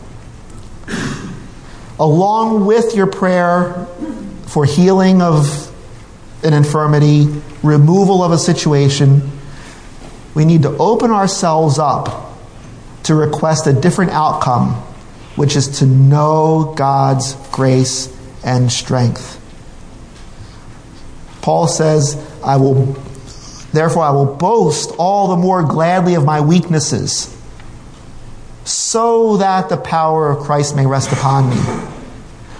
Along 1.99 2.67
with 2.67 2.95
your 2.95 3.07
prayer 3.07 3.87
for 4.49 4.67
healing 4.67 5.23
of 5.23 5.73
an 6.45 6.53
infirmity, 6.53 7.27
removal 7.63 8.23
of 8.23 8.33
a 8.33 8.39
situation, 8.39 9.31
we 10.35 10.45
need 10.45 10.65
to 10.65 10.77
open 10.77 11.11
ourselves 11.11 11.79
up 11.79 12.37
to 13.05 13.15
request 13.15 13.67
a 13.67 13.73
different 13.73 14.11
outcome, 14.11 14.75
which 15.37 15.57
is 15.57 15.79
to 15.79 15.87
know 15.87 16.75
God's 16.77 17.35
grace 17.51 18.15
and 18.45 18.71
strength. 18.71 19.41
Paul 21.41 21.67
says, 21.67 22.23
I 22.45 22.59
will 22.59 22.95
Therefore, 23.75 24.05
I 24.05 24.11
will 24.11 24.37
boast 24.37 24.93
all 24.99 25.29
the 25.29 25.37
more 25.37 25.65
gladly 25.65 26.15
of 26.15 26.25
my 26.25 26.41
weaknesses, 26.41 27.37
so 28.65 29.39
that 29.39 29.69
the 29.69 29.77
power 29.77 30.31
of 30.31 30.45
Christ 30.45 30.77
may 30.77 30.87
rest 30.87 31.11
upon 31.11 31.51
me. 31.51 31.57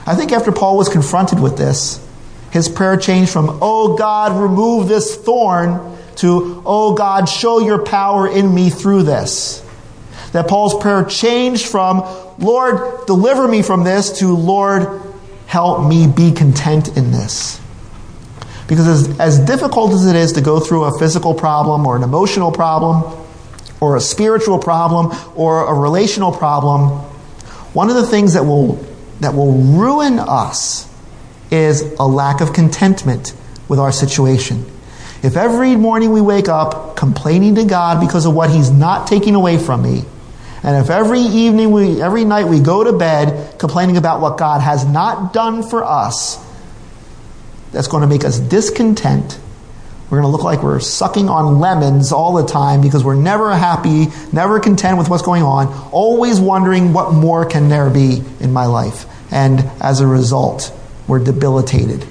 I 0.07 0.17
think 0.17 0.33
after 0.33 0.51
Paul 0.51 0.77
was 0.77 0.89
confronted 0.89 1.39
with 1.39 1.57
this, 1.57 2.05
his 2.51 2.69
prayer 2.69 2.97
changed 2.97 3.31
from, 3.31 3.61
Oh 3.63 3.97
God, 3.97 4.43
remove 4.43 4.89
this 4.89 5.15
thorn, 5.15 5.97
to, 6.17 6.61
Oh 6.67 6.95
God, 6.95 7.29
show 7.29 7.61
your 7.61 7.85
power 7.85 8.27
in 8.27 8.53
me 8.53 8.69
through 8.69 9.05
this. 9.05 9.65
That 10.33 10.49
Paul's 10.49 10.83
prayer 10.83 11.05
changed 11.05 11.67
from, 11.67 12.01
Lord, 12.41 13.07
deliver 13.07 13.47
me 13.47 13.63
from 13.63 13.85
this, 13.85 14.19
to, 14.19 14.35
Lord, 14.35 15.01
help 15.47 15.89
me 15.89 16.09
be 16.09 16.33
content 16.33 16.97
in 16.97 17.13
this. 17.13 17.61
Because 18.67 18.87
as, 18.87 19.21
as 19.21 19.39
difficult 19.41 19.93
as 19.93 20.07
it 20.07 20.17
is 20.17 20.33
to 20.33 20.41
go 20.41 20.59
through 20.61 20.85
a 20.85 20.99
physical 20.99 21.35
problem 21.35 21.87
or 21.87 21.97
an 21.97 22.03
emotional 22.03 22.51
problem 22.51 23.27
or 23.81 23.97
a 23.97 24.01
spiritual 24.01 24.59
problem 24.59 25.13
or 25.35 25.69
a 25.69 25.75
relational 25.75 26.33
problem, 26.33 27.01
one 27.75 27.91
of 27.91 27.97
the 27.97 28.07
things 28.07 28.35
that 28.35 28.45
will, 28.45 28.77
that 29.21 29.35
will 29.35 29.53
ruin 29.53 30.19
us 30.19 30.89
is 31.51 31.83
a 31.99 32.07
lack 32.07 32.41
of 32.41 32.53
contentment 32.53 33.35
with 33.69 33.79
our 33.79 33.93
situation. 33.93 34.65
If 35.23 35.37
every 35.37 35.77
morning 35.77 36.13
we 36.13 36.21
wake 36.21 36.49
up 36.49 36.97
complaining 36.97 37.55
to 37.57 37.65
God 37.65 38.01
because 38.01 38.27
of 38.27 38.35
what 38.35 38.51
He's 38.51 38.71
not 38.71 39.07
taking 39.07 39.35
away 39.35 39.59
from 39.59 39.83
me, 39.83 40.05
and 40.63 40.83
if 40.83 40.91
every 40.91 41.21
evening 41.21 41.71
we, 41.71 42.01
every 42.01 42.25
night 42.25 42.47
we 42.47 42.61
go 42.61 42.85
to 42.85 42.93
bed 42.93 43.59
complaining 43.59 43.97
about 43.97 44.21
what 44.21 44.39
God 44.39 44.61
has 44.63 44.85
not 44.85 45.33
done 45.35 45.63
for 45.63 45.85
us, 45.85 46.37
that's 47.75 47.89
going 47.89 48.01
to 48.01 48.07
make 48.07 48.25
us 48.25 48.39
discontent. 48.39 49.39
We're 50.09 50.21
going 50.21 50.31
to 50.31 50.37
look 50.37 50.45
like 50.45 50.63
we're 50.63 50.81
sucking 50.81 51.29
on 51.29 51.59
lemons 51.59 52.13
all 52.13 52.35
the 52.35 52.47
time 52.47 52.81
because 52.81 53.03
we're 53.03 53.15
never 53.15 53.55
happy, 53.55 54.07
never 54.33 54.61
content 54.61 54.99
with 54.99 55.09
what's 55.09 55.23
going 55.23 55.43
on, 55.43 55.67
always 55.91 56.41
wondering 56.41 56.93
what 56.93 57.13
more 57.13 57.45
can 57.45 57.69
there 57.69 57.91
be 57.91 58.23
in 58.41 58.53
my 58.53 58.67
life. 58.67 59.07
And 59.33 59.61
as 59.81 60.01
a 60.01 60.07
result, 60.07 60.73
we're 61.09 61.19
debilitated, 61.19 62.07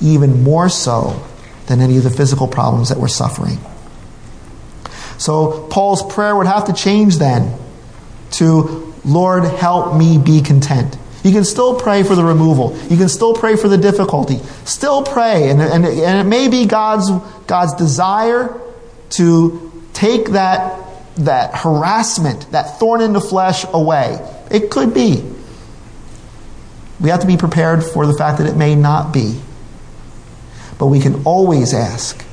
even 0.00 0.42
more 0.42 0.68
so 0.68 1.26
than 1.66 1.80
any 1.80 1.96
of 1.96 2.04
the 2.04 2.10
physical 2.10 2.46
problems 2.46 2.90
that 2.90 2.98
we're 2.98 3.08
suffering. 3.08 3.58
So 5.18 5.66
Paul's 5.68 6.02
prayer 6.14 6.36
would 6.36 6.46
have 6.46 6.66
to 6.66 6.72
change 6.72 7.18
then 7.18 7.58
to, 8.32 8.94
Lord, 9.04 9.44
help 9.44 9.96
me 9.96 10.18
be 10.18 10.40
content. 10.40 10.96
You 11.22 11.32
can 11.32 11.44
still 11.44 11.78
pray 11.78 12.02
for 12.02 12.14
the 12.14 12.24
removal. 12.24 12.76
You 12.88 12.96
can 12.96 13.08
still 13.08 13.34
pray 13.34 13.56
for 13.56 13.68
the 13.68 13.76
difficulty. 13.76 14.38
Still 14.64 15.02
pray. 15.02 15.50
And, 15.50 15.60
and, 15.60 15.84
and 15.84 16.18
it 16.18 16.28
may 16.28 16.48
be 16.48 16.66
God's, 16.66 17.10
God's 17.46 17.74
desire 17.74 18.58
to 19.10 19.84
take 19.92 20.30
that, 20.30 20.80
that 21.16 21.54
harassment, 21.54 22.50
that 22.52 22.78
thorn 22.78 23.02
in 23.02 23.12
the 23.12 23.20
flesh 23.20 23.64
away. 23.72 24.18
It 24.50 24.70
could 24.70 24.94
be. 24.94 25.22
We 27.00 27.10
have 27.10 27.20
to 27.20 27.26
be 27.26 27.36
prepared 27.36 27.84
for 27.84 28.06
the 28.06 28.14
fact 28.14 28.38
that 28.38 28.46
it 28.46 28.56
may 28.56 28.74
not 28.74 29.12
be. 29.12 29.40
But 30.78 30.86
we 30.86 31.00
can 31.00 31.24
always 31.24 31.74
ask, 31.74 32.24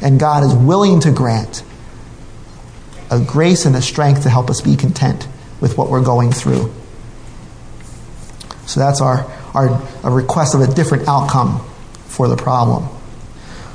and 0.00 0.20
God 0.20 0.44
is 0.44 0.54
willing 0.54 1.00
to 1.00 1.10
grant 1.10 1.64
a 3.10 3.20
grace 3.20 3.66
and 3.66 3.74
a 3.74 3.82
strength 3.82 4.22
to 4.22 4.30
help 4.30 4.48
us 4.48 4.60
be 4.60 4.76
content 4.76 5.26
with 5.60 5.76
what 5.76 5.90
we're 5.90 6.04
going 6.04 6.30
through. 6.30 6.72
So 8.72 8.80
that's 8.80 9.02
our, 9.02 9.30
our 9.52 9.82
a 10.02 10.10
request 10.10 10.54
of 10.54 10.62
a 10.62 10.66
different 10.66 11.06
outcome 11.06 11.62
for 12.06 12.26
the 12.26 12.36
problem. 12.36 12.84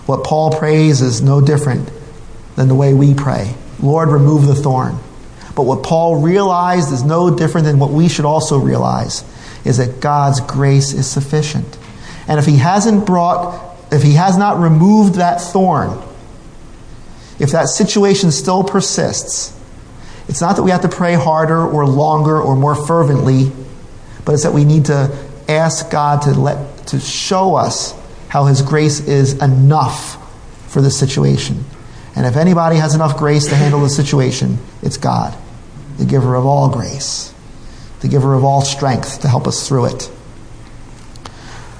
What 0.07 0.23
Paul 0.23 0.57
prays 0.57 1.01
is 1.01 1.21
no 1.21 1.39
different 1.39 1.91
than 2.55 2.67
the 2.67 2.73
way 2.73 2.95
we 2.95 3.13
pray. 3.13 3.53
Lord, 3.79 4.09
remove 4.09 4.47
the 4.47 4.55
thorn. 4.55 4.97
But 5.55 5.63
what 5.63 5.83
Paul 5.83 6.19
realized 6.19 6.91
is 6.91 7.03
no 7.03 7.37
different 7.37 7.67
than 7.67 7.77
what 7.77 7.91
we 7.91 8.09
should 8.09 8.25
also 8.25 8.57
realize 8.57 9.23
is 9.63 9.77
that 9.77 9.99
God's 10.01 10.41
grace 10.41 10.93
is 10.93 11.05
sufficient. 11.05 11.77
And 12.27 12.39
if 12.39 12.47
he 12.47 12.57
hasn't 12.57 13.05
brought, 13.05 13.75
if 13.91 14.01
he 14.01 14.13
has 14.13 14.35
not 14.35 14.59
removed 14.59 15.15
that 15.15 15.41
thorn, 15.41 16.01
if 17.37 17.51
that 17.51 17.65
situation 17.65 18.31
still 18.31 18.63
persists, 18.63 19.55
it's 20.27 20.41
not 20.41 20.55
that 20.55 20.63
we 20.63 20.71
have 20.71 20.81
to 20.81 20.89
pray 20.89 21.13
harder 21.13 21.63
or 21.63 21.85
longer 21.85 22.41
or 22.41 22.55
more 22.55 22.73
fervently, 22.73 23.51
but 24.28 24.34
it's 24.34 24.43
that 24.43 24.51
we 24.51 24.65
need 24.65 24.84
to 24.84 25.09
ask 25.47 25.89
God 25.89 26.23
to 26.23 26.32
let 26.32 26.88
to 26.88 26.99
show 26.99 27.55
us 27.55 27.95
how 28.28 28.43
his 28.43 28.61
grace 28.61 28.99
is 28.99 29.41
enough 29.41 30.17
for 30.69 30.82
the 30.82 30.91
situation. 30.91 31.63
And 32.13 32.25
if 32.25 32.36
anybody 32.36 32.75
has 32.75 32.93
enough 32.93 33.15
grace 33.15 33.47
to 33.47 33.55
handle 33.55 33.80
the 33.80 33.89
situation, 33.89 34.57
it's 34.82 34.97
God, 34.97 35.34
the 35.97 36.03
giver 36.03 36.36
of 36.36 36.45
all 36.45 36.69
grace, 36.69 37.34
the 38.01 38.09
giver 38.09 38.34
of 38.34 38.43
all 38.43 38.59
strength 38.59 39.21
to 39.21 39.30
help 39.30 39.47
us 39.47 39.65
through 39.65 39.95
it. 39.95 40.11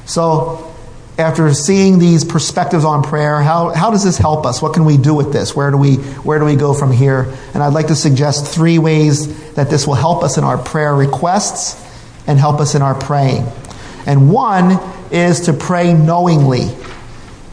So, 0.06 0.74
after 1.18 1.54
seeing 1.54 2.00
these 2.00 2.24
perspectives 2.24 2.86
on 2.86 3.04
prayer, 3.04 3.42
how, 3.42 3.74
how 3.74 3.92
does 3.92 4.06
this 4.06 4.18
help 4.18 4.46
us? 4.46 4.62
What 4.62 4.74
can 4.74 4.86
we 4.86 4.96
do 4.96 5.14
with 5.14 5.34
this? 5.34 5.54
Where 5.54 5.70
do, 5.70 5.76
we, 5.76 5.96
where 5.96 6.40
do 6.40 6.46
we 6.46 6.56
go 6.56 6.74
from 6.74 6.94
here? 6.94 7.24
And 7.54 7.62
I'd 7.62 7.74
like 7.74 7.88
to 7.88 7.96
suggest 7.96 8.48
three 8.48 8.80
ways 8.80 9.54
that 9.56 9.70
this 9.70 9.86
will 9.86 9.96
help 9.96 10.24
us 10.24 10.38
in 10.38 10.46
our 10.46 10.58
prayer 10.58 10.96
requests 10.96 11.84
and 12.28 12.38
help 12.38 12.60
us 12.60 12.76
in 12.76 12.82
our 12.82 12.94
praying. 12.94 13.46
And 14.06 14.32
one 14.32 14.80
is 15.12 15.42
to 15.42 15.54
pray 15.54 15.94
knowingly. 15.94 16.66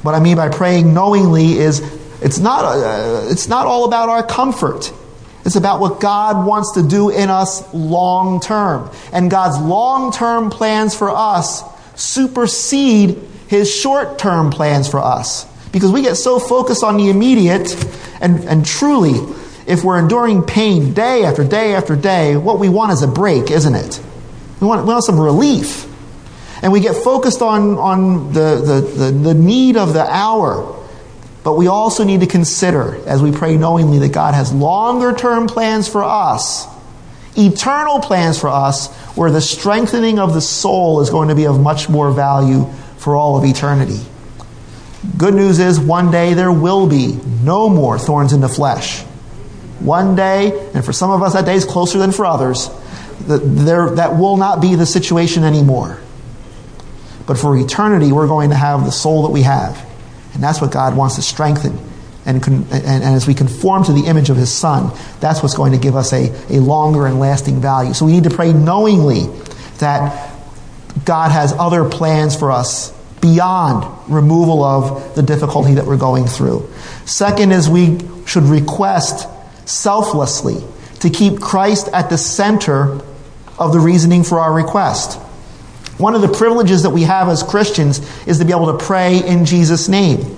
What 0.02 0.14
I 0.14 0.20
mean 0.20 0.36
by 0.36 0.50
praying 0.50 0.92
knowingly 0.92 1.52
is 1.52 1.80
it's 2.20 2.38
not, 2.38 2.64
uh, 2.64 3.28
it's 3.30 3.48
not 3.48 3.66
all 3.66 3.84
about 3.86 4.08
our 4.08 4.26
comfort. 4.26 4.92
It's 5.44 5.56
about 5.56 5.80
what 5.80 6.00
God 6.00 6.46
wants 6.46 6.72
to 6.72 6.82
do 6.82 7.10
in 7.10 7.28
us 7.28 7.72
long 7.74 8.40
term. 8.40 8.90
And 9.12 9.30
God's 9.30 9.58
long 9.58 10.12
term 10.12 10.50
plans 10.50 10.96
for 10.96 11.10
us 11.10 11.62
supersede 11.96 13.20
his 13.48 13.72
short 13.72 14.18
term 14.18 14.50
plans 14.50 14.88
for 14.88 15.00
us. 15.00 15.44
Because 15.70 15.90
we 15.90 16.02
get 16.02 16.14
so 16.14 16.38
focused 16.38 16.84
on 16.84 16.96
the 16.96 17.10
immediate, 17.10 17.74
and, 18.20 18.44
and 18.44 18.64
truly, 18.64 19.14
if 19.66 19.82
we're 19.82 19.98
enduring 19.98 20.42
pain 20.42 20.94
day 20.94 21.24
after 21.24 21.44
day 21.44 21.74
after 21.74 21.96
day, 21.96 22.36
what 22.36 22.58
we 22.58 22.68
want 22.68 22.92
is 22.92 23.02
a 23.02 23.08
break, 23.08 23.50
isn't 23.50 23.74
it? 23.74 24.00
We 24.60 24.66
want, 24.66 24.86
we 24.86 24.92
want 24.92 25.04
some 25.04 25.18
relief. 25.18 25.86
And 26.62 26.72
we 26.72 26.80
get 26.80 26.96
focused 26.96 27.42
on, 27.42 27.76
on 27.78 28.32
the, 28.32 28.56
the, 28.64 29.04
the, 29.04 29.10
the 29.10 29.34
need 29.34 29.76
of 29.76 29.92
the 29.92 30.02
hour. 30.02 30.82
But 31.42 31.54
we 31.54 31.66
also 31.66 32.04
need 32.04 32.20
to 32.20 32.26
consider, 32.26 32.96
as 33.06 33.20
we 33.20 33.30
pray 33.30 33.58
knowingly, 33.58 33.98
that 33.98 34.12
God 34.12 34.34
has 34.34 34.52
longer 34.52 35.12
term 35.12 35.46
plans 35.46 35.88
for 35.88 36.02
us, 36.02 36.66
eternal 37.36 38.00
plans 38.00 38.40
for 38.40 38.48
us, 38.48 38.90
where 39.14 39.30
the 39.30 39.42
strengthening 39.42 40.18
of 40.18 40.32
the 40.32 40.40
soul 40.40 41.02
is 41.02 41.10
going 41.10 41.28
to 41.28 41.34
be 41.34 41.46
of 41.46 41.60
much 41.60 41.90
more 41.90 42.10
value 42.10 42.64
for 42.96 43.14
all 43.14 43.36
of 43.36 43.44
eternity. 43.44 44.00
Good 45.18 45.34
news 45.34 45.58
is, 45.58 45.78
one 45.78 46.10
day 46.10 46.32
there 46.32 46.50
will 46.50 46.88
be 46.88 47.18
no 47.42 47.68
more 47.68 47.98
thorns 47.98 48.32
in 48.32 48.40
the 48.40 48.48
flesh. 48.48 49.02
One 49.80 50.16
day, 50.16 50.70
and 50.72 50.82
for 50.82 50.94
some 50.94 51.10
of 51.10 51.22
us 51.22 51.34
that 51.34 51.44
day 51.44 51.56
is 51.56 51.66
closer 51.66 51.98
than 51.98 52.10
for 52.10 52.24
others, 52.24 52.70
there, 53.26 53.90
that 53.90 54.16
will 54.16 54.36
not 54.36 54.60
be 54.60 54.74
the 54.74 54.86
situation 54.86 55.44
anymore. 55.44 56.00
But 57.26 57.38
for 57.38 57.56
eternity, 57.56 58.12
we're 58.12 58.28
going 58.28 58.50
to 58.50 58.56
have 58.56 58.84
the 58.84 58.92
soul 58.92 59.22
that 59.22 59.30
we 59.30 59.42
have. 59.42 59.84
And 60.34 60.42
that's 60.42 60.60
what 60.60 60.72
God 60.72 60.96
wants 60.96 61.16
to 61.16 61.22
strengthen. 61.22 61.78
And, 62.26 62.46
and, 62.46 62.72
and, 62.72 63.04
as 63.04 63.26
we 63.26 63.34
conform 63.34 63.84
to 63.84 63.92
the 63.92 64.06
image 64.06 64.30
of 64.30 64.36
His 64.36 64.50
Son, 64.50 64.96
that's 65.20 65.42
what's 65.42 65.54
going 65.54 65.72
to 65.72 65.78
give 65.78 65.94
us 65.94 66.12
a, 66.12 66.30
a 66.50 66.58
longer 66.58 67.06
and 67.06 67.20
lasting 67.20 67.60
value. 67.60 67.92
So 67.92 68.06
we 68.06 68.12
need 68.12 68.24
to 68.24 68.30
pray 68.30 68.52
knowingly 68.52 69.26
that 69.78 70.34
God 71.04 71.32
has 71.32 71.52
other 71.52 71.86
plans 71.86 72.34
for 72.34 72.50
us 72.50 72.92
beyond 73.20 74.10
removal 74.10 74.62
of 74.64 75.14
the 75.14 75.22
difficulty 75.22 75.74
that 75.74 75.84
we're 75.84 75.98
going 75.98 76.26
through. 76.26 76.68
Second 77.04 77.52
is 77.52 77.68
we 77.68 77.98
should 78.26 78.44
request 78.44 79.28
selflessly 79.68 80.56
to 81.00 81.10
keep 81.10 81.40
Christ 81.40 81.88
at 81.92 82.08
the 82.08 82.18
center 82.18 83.00
of 83.58 83.72
the 83.72 83.80
reasoning 83.80 84.24
for 84.24 84.38
our 84.38 84.52
request. 84.52 85.20
One 85.98 86.14
of 86.14 86.22
the 86.22 86.28
privileges 86.28 86.82
that 86.82 86.90
we 86.90 87.02
have 87.02 87.28
as 87.28 87.42
Christians 87.42 88.00
is 88.26 88.38
to 88.38 88.44
be 88.44 88.52
able 88.52 88.76
to 88.76 88.84
pray 88.84 89.24
in 89.24 89.44
Jesus' 89.44 89.88
name. 89.88 90.36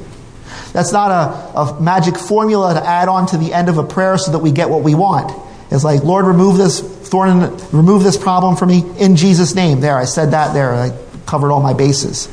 That's 0.72 0.92
not 0.92 1.10
a, 1.10 1.58
a, 1.58 1.80
magic 1.80 2.18
formula 2.18 2.74
to 2.74 2.86
add 2.86 3.08
on 3.08 3.26
to 3.28 3.38
the 3.38 3.54
end 3.54 3.70
of 3.70 3.78
a 3.78 3.84
prayer 3.84 4.18
so 4.18 4.32
that 4.32 4.40
we 4.40 4.52
get 4.52 4.68
what 4.68 4.82
we 4.82 4.94
want. 4.94 5.32
It's 5.70 5.84
like, 5.84 6.04
Lord, 6.04 6.26
remove 6.26 6.58
this 6.58 6.80
thorn, 6.80 7.56
remove 7.72 8.04
this 8.04 8.18
problem 8.18 8.56
for 8.56 8.66
me 8.66 8.84
in 8.98 9.16
Jesus' 9.16 9.54
name. 9.54 9.80
There, 9.80 9.96
I 9.96 10.04
said 10.04 10.32
that 10.32 10.52
there. 10.52 10.74
I 10.74 10.90
covered 11.24 11.50
all 11.50 11.62
my 11.62 11.72
bases. 11.72 12.28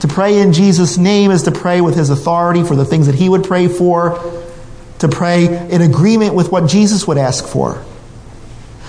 To 0.00 0.08
pray 0.08 0.40
in 0.40 0.52
Jesus' 0.52 0.98
name 0.98 1.30
is 1.30 1.44
to 1.44 1.52
pray 1.52 1.80
with 1.80 1.96
his 1.96 2.10
authority 2.10 2.64
for 2.64 2.74
the 2.74 2.84
things 2.84 3.06
that 3.06 3.14
he 3.14 3.28
would 3.28 3.44
pray 3.44 3.68
for, 3.68 4.18
to 4.98 5.08
pray 5.08 5.46
in 5.68 5.80
agreement 5.80 6.34
with 6.34 6.50
what 6.50 6.68
Jesus 6.68 7.06
would 7.06 7.18
ask 7.18 7.46
for. 7.46 7.82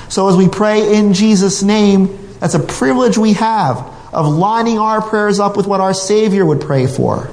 So 0.10 0.30
as 0.30 0.36
we 0.36 0.47
pray 0.47 0.95
in 0.95 1.14
Jesus' 1.14 1.64
name, 1.64 2.36
that's 2.39 2.53
a 2.53 2.60
privilege 2.60 3.18
we 3.18 3.34
have 3.34 3.78
of 4.14 4.28
lining 4.28 4.80
our 4.80 5.01
prayers 5.01 5.39
up 5.39 5.58
with 5.58 5.68
what 5.68 5.82
our 5.82 5.93
Savior 5.93 6.45
would 6.45 6.62
pray 6.62 6.88
for. 6.88 7.30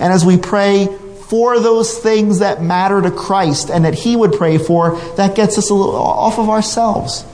And 0.00 0.12
as 0.12 0.24
we 0.24 0.38
pray 0.38 0.86
for 1.28 1.60
those 1.60 1.98
things 1.98 2.38
that 2.38 2.62
matter 2.62 3.02
to 3.02 3.10
Christ 3.10 3.70
and 3.70 3.84
that 3.84 3.94
He 3.94 4.16
would 4.16 4.32
pray 4.32 4.58
for, 4.58 4.98
that 5.16 5.36
gets 5.36 5.58
us 5.58 5.70
a 5.70 5.74
little 5.74 5.94
off 5.94 6.38
of 6.38 6.48
ourselves. 6.48 7.24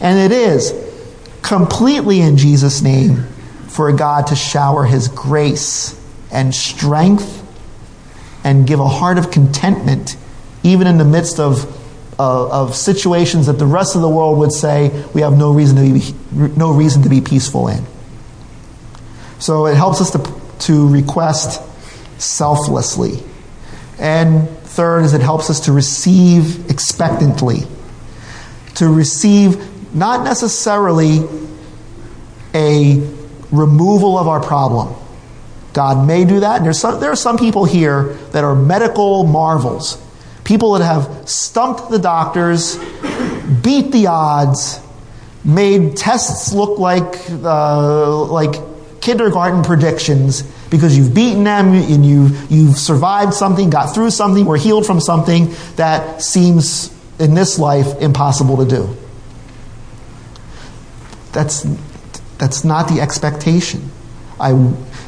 And 0.00 0.18
it 0.18 0.36
is 0.36 0.72
completely 1.40 2.20
in 2.20 2.36
Jesus' 2.36 2.82
name 2.82 3.24
for 3.68 3.90
God 3.92 4.26
to 4.28 4.36
shower 4.36 4.84
His 4.84 5.08
grace 5.08 5.98
and 6.30 6.54
strength 6.54 7.38
and 8.44 8.66
give 8.66 8.80
a 8.80 8.88
heart 8.88 9.18
of 9.18 9.30
contentment, 9.30 10.16
even 10.62 10.86
in 10.86 10.98
the 10.98 11.04
midst 11.04 11.40
of 11.40 11.78
of, 12.18 12.50
of 12.52 12.76
situations 12.76 13.46
that 13.46 13.54
the 13.54 13.66
rest 13.66 13.96
of 13.96 14.02
the 14.02 14.08
world 14.08 14.38
would 14.38 14.52
say 14.52 14.88
we 15.14 15.22
have 15.22 15.36
no 15.36 15.52
reason 15.52 15.76
to 15.76 15.92
be, 15.92 16.48
no 16.56 16.72
reason 16.72 17.02
to 17.02 17.08
be 17.08 17.20
peaceful 17.20 17.68
in. 17.68 17.84
So 19.38 19.66
it 19.66 19.76
helps 19.76 20.00
us 20.00 20.10
to, 20.12 20.40
to 20.66 20.88
request 20.88 21.60
selflessly. 22.20 23.22
And 23.98 24.48
third 24.48 25.04
is 25.04 25.14
it 25.14 25.20
helps 25.20 25.50
us 25.50 25.60
to 25.60 25.72
receive 25.72 26.70
expectantly. 26.70 27.60
To 28.76 28.88
receive 28.88 29.94
not 29.94 30.24
necessarily 30.24 31.20
a 32.54 32.96
removal 33.50 34.18
of 34.18 34.28
our 34.28 34.40
problem. 34.40 34.94
God 35.72 36.06
may 36.06 36.24
do 36.24 36.40
that. 36.40 36.62
And 36.62 36.76
some, 36.76 37.00
there 37.00 37.10
are 37.10 37.16
some 37.16 37.38
people 37.38 37.64
here 37.64 38.14
that 38.32 38.44
are 38.44 38.54
medical 38.54 39.24
marvels. 39.24 40.00
People 40.44 40.72
that 40.72 40.84
have 40.84 41.28
stumped 41.28 41.90
the 41.90 41.98
doctors, 41.98 42.76
beat 43.62 43.92
the 43.92 44.06
odds, 44.08 44.80
made 45.44 45.96
tests 45.96 46.52
look 46.52 46.78
like, 46.78 47.16
uh, 47.30 48.24
like 48.24 48.54
kindergarten 49.00 49.62
predictions 49.62 50.42
because 50.70 50.96
you've 50.96 51.14
beaten 51.14 51.44
them 51.44 51.74
and 51.74 52.06
you, 52.06 52.28
you've 52.48 52.76
survived 52.76 53.34
something, 53.34 53.68
got 53.68 53.94
through 53.94 54.10
something, 54.10 54.46
were 54.46 54.56
healed 54.56 54.86
from 54.86 55.00
something 55.00 55.52
that 55.76 56.22
seems 56.22 56.92
in 57.18 57.34
this 57.34 57.58
life 57.58 58.00
impossible 58.00 58.56
to 58.58 58.64
do. 58.64 58.96
That's, 61.32 61.62
that's 62.38 62.64
not 62.64 62.88
the 62.88 63.00
expectation. 63.00 63.90
I, 64.40 64.52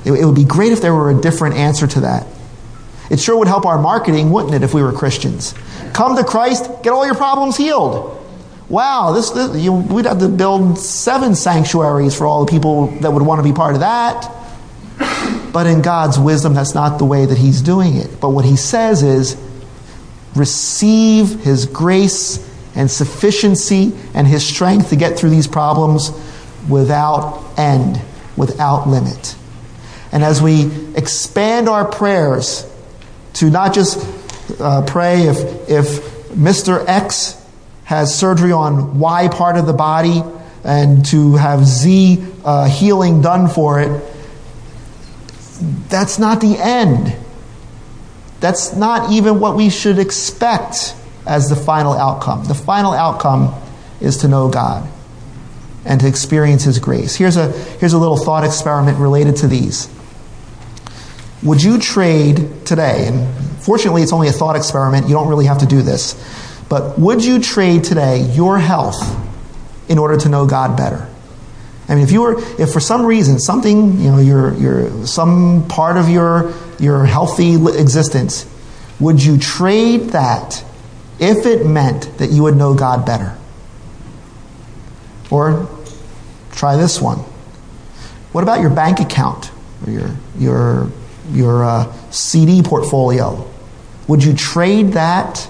it, 0.04 0.12
it 0.12 0.24
would 0.24 0.34
be 0.34 0.44
great 0.44 0.72
if 0.72 0.80
there 0.80 0.94
were 0.94 1.10
a 1.10 1.20
different 1.20 1.56
answer 1.56 1.86
to 1.86 2.00
that. 2.00 2.26
It 3.10 3.20
sure 3.20 3.36
would 3.38 3.48
help 3.48 3.66
our 3.66 3.78
marketing, 3.78 4.30
wouldn't 4.30 4.54
it, 4.54 4.62
if 4.62 4.74
we 4.74 4.82
were 4.82 4.92
Christians? 4.92 5.54
Come 5.92 6.16
to 6.16 6.24
Christ, 6.24 6.64
get 6.82 6.92
all 6.92 7.04
your 7.04 7.14
problems 7.14 7.56
healed. 7.56 8.20
Wow, 8.68 9.12
this, 9.12 9.30
this 9.30 9.62
you, 9.62 9.72
we'd 9.72 10.06
have 10.06 10.20
to 10.20 10.28
build 10.28 10.78
seven 10.78 11.34
sanctuaries 11.34 12.16
for 12.16 12.26
all 12.26 12.44
the 12.44 12.50
people 12.50 12.86
that 13.00 13.12
would 13.12 13.22
want 13.22 13.38
to 13.40 13.42
be 13.42 13.54
part 13.54 13.74
of 13.74 13.80
that. 13.80 14.30
But 15.52 15.66
in 15.66 15.82
God's 15.82 16.18
wisdom, 16.18 16.54
that's 16.54 16.74
not 16.74 16.98
the 16.98 17.04
way 17.04 17.26
that 17.26 17.38
He's 17.38 17.60
doing 17.60 17.94
it. 17.96 18.20
But 18.20 18.30
what 18.30 18.44
He 18.44 18.56
says 18.56 19.02
is 19.02 19.36
receive 20.34 21.40
His 21.40 21.66
grace 21.66 22.50
and 22.74 22.90
sufficiency 22.90 23.92
and 24.14 24.26
His 24.26 24.44
strength 24.44 24.90
to 24.90 24.96
get 24.96 25.18
through 25.18 25.30
these 25.30 25.46
problems 25.46 26.10
without 26.68 27.44
end, 27.56 28.00
without 28.36 28.88
limit. 28.88 29.36
And 30.10 30.24
as 30.24 30.40
we 30.40 30.70
expand 30.96 31.68
our 31.68 31.84
prayers 31.84 32.68
to 33.34 33.50
not 33.50 33.74
just 33.74 33.98
uh, 34.60 34.82
pray 34.86 35.22
if, 35.22 35.68
if 35.68 35.86
Mr. 36.30 36.84
X 36.86 37.40
has 37.84 38.16
surgery 38.16 38.52
on 38.52 38.98
Y 38.98 39.28
part 39.28 39.56
of 39.56 39.66
the 39.66 39.72
body 39.72 40.22
and 40.64 41.04
to 41.06 41.36
have 41.36 41.64
Z 41.64 42.24
uh, 42.44 42.68
healing 42.68 43.20
done 43.20 43.48
for 43.48 43.80
it, 43.80 44.02
that's 45.88 46.18
not 46.18 46.40
the 46.40 46.56
end. 46.58 47.16
That's 48.40 48.74
not 48.74 49.12
even 49.12 49.40
what 49.40 49.56
we 49.56 49.70
should 49.70 49.98
expect 49.98 50.94
as 51.26 51.48
the 51.48 51.56
final 51.56 51.92
outcome. 51.92 52.44
The 52.44 52.54
final 52.54 52.92
outcome 52.92 53.54
is 54.00 54.18
to 54.18 54.28
know 54.28 54.48
God 54.48 54.88
and 55.84 56.00
to 56.00 56.06
experience 56.06 56.64
His 56.64 56.78
grace. 56.78 57.14
Here's 57.14 57.36
a, 57.36 57.52
here's 57.52 57.92
a 57.92 57.98
little 57.98 58.16
thought 58.16 58.44
experiment 58.44 58.98
related 58.98 59.36
to 59.36 59.46
these. 59.46 59.88
Would 61.44 61.62
you 61.62 61.78
trade 61.78 62.64
today, 62.64 63.06
and 63.06 63.62
fortunately 63.62 64.02
it's 64.02 64.12
only 64.12 64.28
a 64.28 64.32
thought 64.32 64.56
experiment, 64.56 65.08
you 65.08 65.14
don't 65.14 65.28
really 65.28 65.46
have 65.46 65.58
to 65.58 65.66
do 65.66 65.82
this, 65.82 66.14
but 66.68 66.98
would 66.98 67.24
you 67.24 67.38
trade 67.38 67.84
today 67.84 68.22
your 68.32 68.58
health 68.58 69.02
in 69.88 69.98
order 69.98 70.16
to 70.16 70.28
know 70.28 70.46
God 70.46 70.76
better? 70.76 71.08
I 71.86 71.94
mean, 71.94 72.04
if 72.04 72.12
you 72.12 72.22
were, 72.22 72.42
if 72.58 72.72
for 72.72 72.80
some 72.80 73.04
reason 73.04 73.38
something, 73.38 74.00
you 74.00 74.10
know, 74.10 74.18
your, 74.18 74.54
your, 74.54 75.06
some 75.06 75.68
part 75.68 75.98
of 75.98 76.08
your, 76.08 76.54
your 76.78 77.04
healthy 77.04 77.54
existence, 77.54 78.46
would 78.98 79.22
you 79.22 79.36
trade 79.36 80.10
that 80.10 80.64
if 81.18 81.44
it 81.44 81.66
meant 81.66 82.16
that 82.18 82.30
you 82.30 82.42
would 82.44 82.56
know 82.56 82.74
God 82.74 83.04
better? 83.04 83.36
Or 85.30 85.68
try 86.52 86.76
this 86.76 87.02
one. 87.02 87.18
What 88.32 88.42
about 88.42 88.60
your 88.60 88.70
bank 88.70 89.00
account 89.00 89.50
or 89.86 89.92
your, 89.92 90.16
your, 90.38 90.90
your 91.30 91.64
uh, 91.64 91.92
CD 92.10 92.62
portfolio? 92.62 93.48
Would 94.08 94.22
you 94.22 94.34
trade 94.34 94.92
that? 94.92 95.48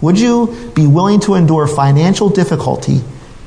Would 0.00 0.18
you 0.18 0.72
be 0.74 0.86
willing 0.86 1.20
to 1.20 1.34
endure 1.34 1.66
financial 1.66 2.28
difficulty 2.28 3.00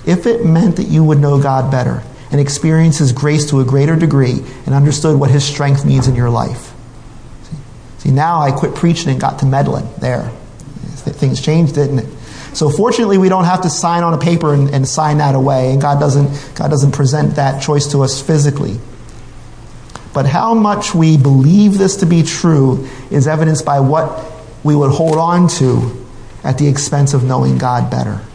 if 0.05 0.25
it 0.25 0.45
meant 0.45 0.77
that 0.77 0.87
you 0.87 1.03
would 1.03 1.19
know 1.19 1.41
God 1.41 1.69
better 1.69 2.03
and 2.31 2.41
experience 2.41 2.97
His 2.97 3.11
grace 3.11 3.49
to 3.51 3.59
a 3.59 3.65
greater 3.65 3.95
degree 3.95 4.43
and 4.65 4.73
understood 4.73 5.19
what 5.19 5.29
His 5.29 5.43
strength 5.43 5.85
means 5.85 6.07
in 6.07 6.15
your 6.15 6.29
life? 6.29 6.73
See, 7.99 8.11
now 8.11 8.41
I 8.41 8.51
quit 8.51 8.75
preaching 8.75 9.09
and 9.09 9.19
got 9.19 9.39
to 9.39 9.45
meddling 9.45 9.87
there. 9.99 10.31
Things 10.95 11.41
changed, 11.41 11.75
didn't 11.75 11.99
it? 11.99 12.07
So 12.53 12.69
fortunately, 12.69 13.17
we 13.17 13.29
don't 13.29 13.45
have 13.45 13.61
to 13.61 13.69
sign 13.69 14.03
on 14.03 14.13
a 14.13 14.17
paper 14.17 14.53
and, 14.53 14.69
and 14.71 14.87
sign 14.87 15.19
that 15.19 15.35
away, 15.35 15.71
and 15.71 15.81
God 15.81 15.99
doesn't, 15.99 16.55
God 16.55 16.69
doesn't 16.69 16.91
present 16.91 17.35
that 17.35 17.61
choice 17.61 17.91
to 17.91 18.01
us 18.01 18.21
physically. 18.21 18.79
But 20.17 20.25
how 20.25 20.55
much 20.55 20.95
we 20.95 21.15
believe 21.15 21.77
this 21.77 21.97
to 21.97 22.07
be 22.07 22.23
true 22.23 22.87
is 23.11 23.27
evidenced 23.27 23.63
by 23.63 23.81
what 23.81 24.25
we 24.63 24.75
would 24.75 24.89
hold 24.89 25.19
on 25.19 25.47
to 25.59 26.07
at 26.43 26.57
the 26.57 26.67
expense 26.67 27.13
of 27.13 27.23
knowing 27.23 27.59
God 27.59 27.91
better. 27.91 28.25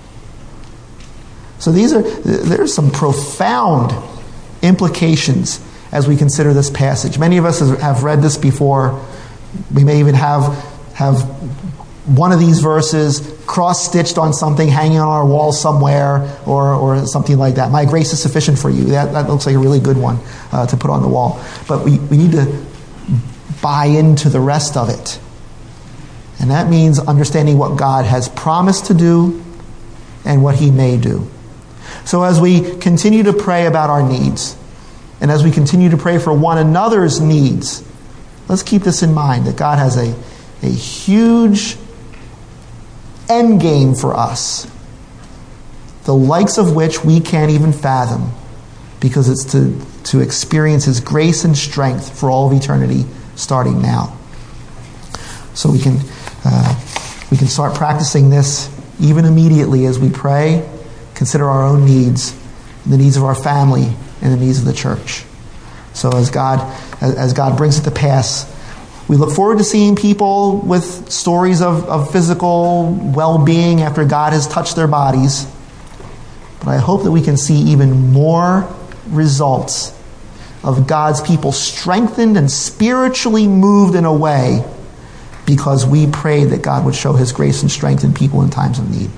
So 1.58 1.72
these 1.72 1.92
are 1.92 2.02
there's 2.02 2.72
some 2.72 2.92
profound 2.92 3.92
implications 4.62 5.60
as 5.90 6.06
we 6.06 6.16
consider 6.16 6.54
this 6.54 6.70
passage. 6.70 7.18
Many 7.18 7.38
of 7.38 7.44
us 7.44 7.58
have 7.80 8.04
read 8.04 8.22
this 8.22 8.36
before. 8.36 9.04
We 9.74 9.82
may 9.82 9.98
even 9.98 10.14
have 10.14 10.54
have 10.94 11.28
one 12.04 12.32
of 12.32 12.40
these 12.40 12.60
verses 12.60 13.20
cross 13.46 13.86
stitched 13.86 14.18
on 14.18 14.32
something 14.32 14.66
hanging 14.66 14.98
on 14.98 15.06
our 15.06 15.24
wall 15.24 15.52
somewhere 15.52 16.36
or, 16.46 16.74
or 16.74 17.06
something 17.06 17.38
like 17.38 17.54
that. 17.56 17.70
My 17.70 17.84
grace 17.84 18.12
is 18.12 18.20
sufficient 18.20 18.58
for 18.58 18.70
you. 18.70 18.84
That, 18.86 19.12
that 19.12 19.28
looks 19.28 19.46
like 19.46 19.54
a 19.54 19.58
really 19.58 19.78
good 19.78 19.96
one 19.96 20.18
uh, 20.50 20.66
to 20.66 20.76
put 20.76 20.90
on 20.90 21.02
the 21.02 21.08
wall. 21.08 21.40
But 21.68 21.84
we, 21.84 21.98
we 21.98 22.16
need 22.16 22.32
to 22.32 22.64
buy 23.62 23.86
into 23.86 24.28
the 24.28 24.40
rest 24.40 24.76
of 24.76 24.88
it. 24.88 25.20
And 26.40 26.50
that 26.50 26.68
means 26.68 26.98
understanding 26.98 27.56
what 27.56 27.78
God 27.78 28.04
has 28.04 28.28
promised 28.28 28.86
to 28.86 28.94
do 28.94 29.44
and 30.24 30.42
what 30.42 30.56
He 30.56 30.72
may 30.72 30.96
do. 30.96 31.30
So 32.04 32.24
as 32.24 32.40
we 32.40 32.78
continue 32.78 33.22
to 33.24 33.32
pray 33.32 33.66
about 33.66 33.90
our 33.90 34.02
needs, 34.02 34.56
and 35.20 35.30
as 35.30 35.44
we 35.44 35.52
continue 35.52 35.90
to 35.90 35.96
pray 35.96 36.18
for 36.18 36.32
one 36.32 36.58
another's 36.58 37.20
needs, 37.20 37.84
let's 38.48 38.64
keep 38.64 38.82
this 38.82 39.04
in 39.04 39.14
mind 39.14 39.46
that 39.46 39.56
God 39.56 39.78
has 39.78 39.96
a, 39.96 40.12
a 40.66 40.70
huge 40.70 41.76
end 43.28 43.60
game 43.60 43.94
for 43.94 44.14
us, 44.14 44.66
the 46.04 46.14
likes 46.14 46.58
of 46.58 46.74
which 46.74 47.04
we 47.04 47.20
can't 47.20 47.50
even 47.50 47.72
fathom, 47.72 48.32
because 49.00 49.28
it's 49.28 49.52
to, 49.52 49.80
to 50.04 50.20
experience 50.20 50.84
His 50.84 51.00
grace 51.00 51.44
and 51.44 51.56
strength 51.56 52.18
for 52.18 52.30
all 52.30 52.50
of 52.50 52.52
eternity 52.52 53.04
starting 53.36 53.80
now. 53.80 54.16
So 55.54 55.70
we 55.70 55.78
can, 55.78 55.98
uh, 56.44 56.80
we 57.30 57.36
can 57.36 57.46
start 57.46 57.74
practicing 57.74 58.30
this 58.30 58.70
even 59.00 59.24
immediately 59.24 59.86
as 59.86 59.98
we 59.98 60.10
pray, 60.10 60.68
consider 61.14 61.48
our 61.48 61.64
own 61.64 61.84
needs, 61.84 62.36
the 62.86 62.96
needs 62.96 63.16
of 63.16 63.24
our 63.24 63.34
family, 63.34 63.92
and 64.20 64.32
the 64.32 64.36
needs 64.36 64.58
of 64.58 64.64
the 64.64 64.72
church. 64.72 65.24
So 65.94 66.10
as 66.16 66.30
God, 66.30 66.60
as 67.00 67.32
God 67.32 67.56
brings 67.56 67.78
it 67.78 67.82
to 67.82 67.90
pass, 67.90 68.44
we 69.08 69.16
look 69.16 69.34
forward 69.34 69.58
to 69.58 69.64
seeing 69.64 69.96
people 69.96 70.58
with 70.58 71.10
stories 71.10 71.60
of, 71.60 71.84
of 71.88 72.12
physical 72.12 72.92
well 73.14 73.44
being 73.44 73.82
after 73.82 74.04
God 74.04 74.32
has 74.32 74.46
touched 74.46 74.76
their 74.76 74.86
bodies. 74.86 75.46
But 76.60 76.68
I 76.68 76.78
hope 76.78 77.02
that 77.02 77.10
we 77.10 77.22
can 77.22 77.36
see 77.36 77.56
even 77.56 78.12
more 78.12 78.72
results 79.08 79.98
of 80.62 80.86
God's 80.86 81.20
people 81.20 81.50
strengthened 81.52 82.36
and 82.36 82.50
spiritually 82.50 83.48
moved 83.48 83.96
in 83.96 84.04
a 84.04 84.14
way 84.14 84.64
because 85.44 85.84
we 85.84 86.06
prayed 86.06 86.50
that 86.50 86.62
God 86.62 86.84
would 86.84 86.94
show 86.94 87.14
his 87.14 87.32
grace 87.32 87.62
and 87.62 87.70
strength 87.70 88.04
in 88.04 88.14
people 88.14 88.42
in 88.42 88.50
times 88.50 88.78
of 88.78 88.88
need. 88.88 89.10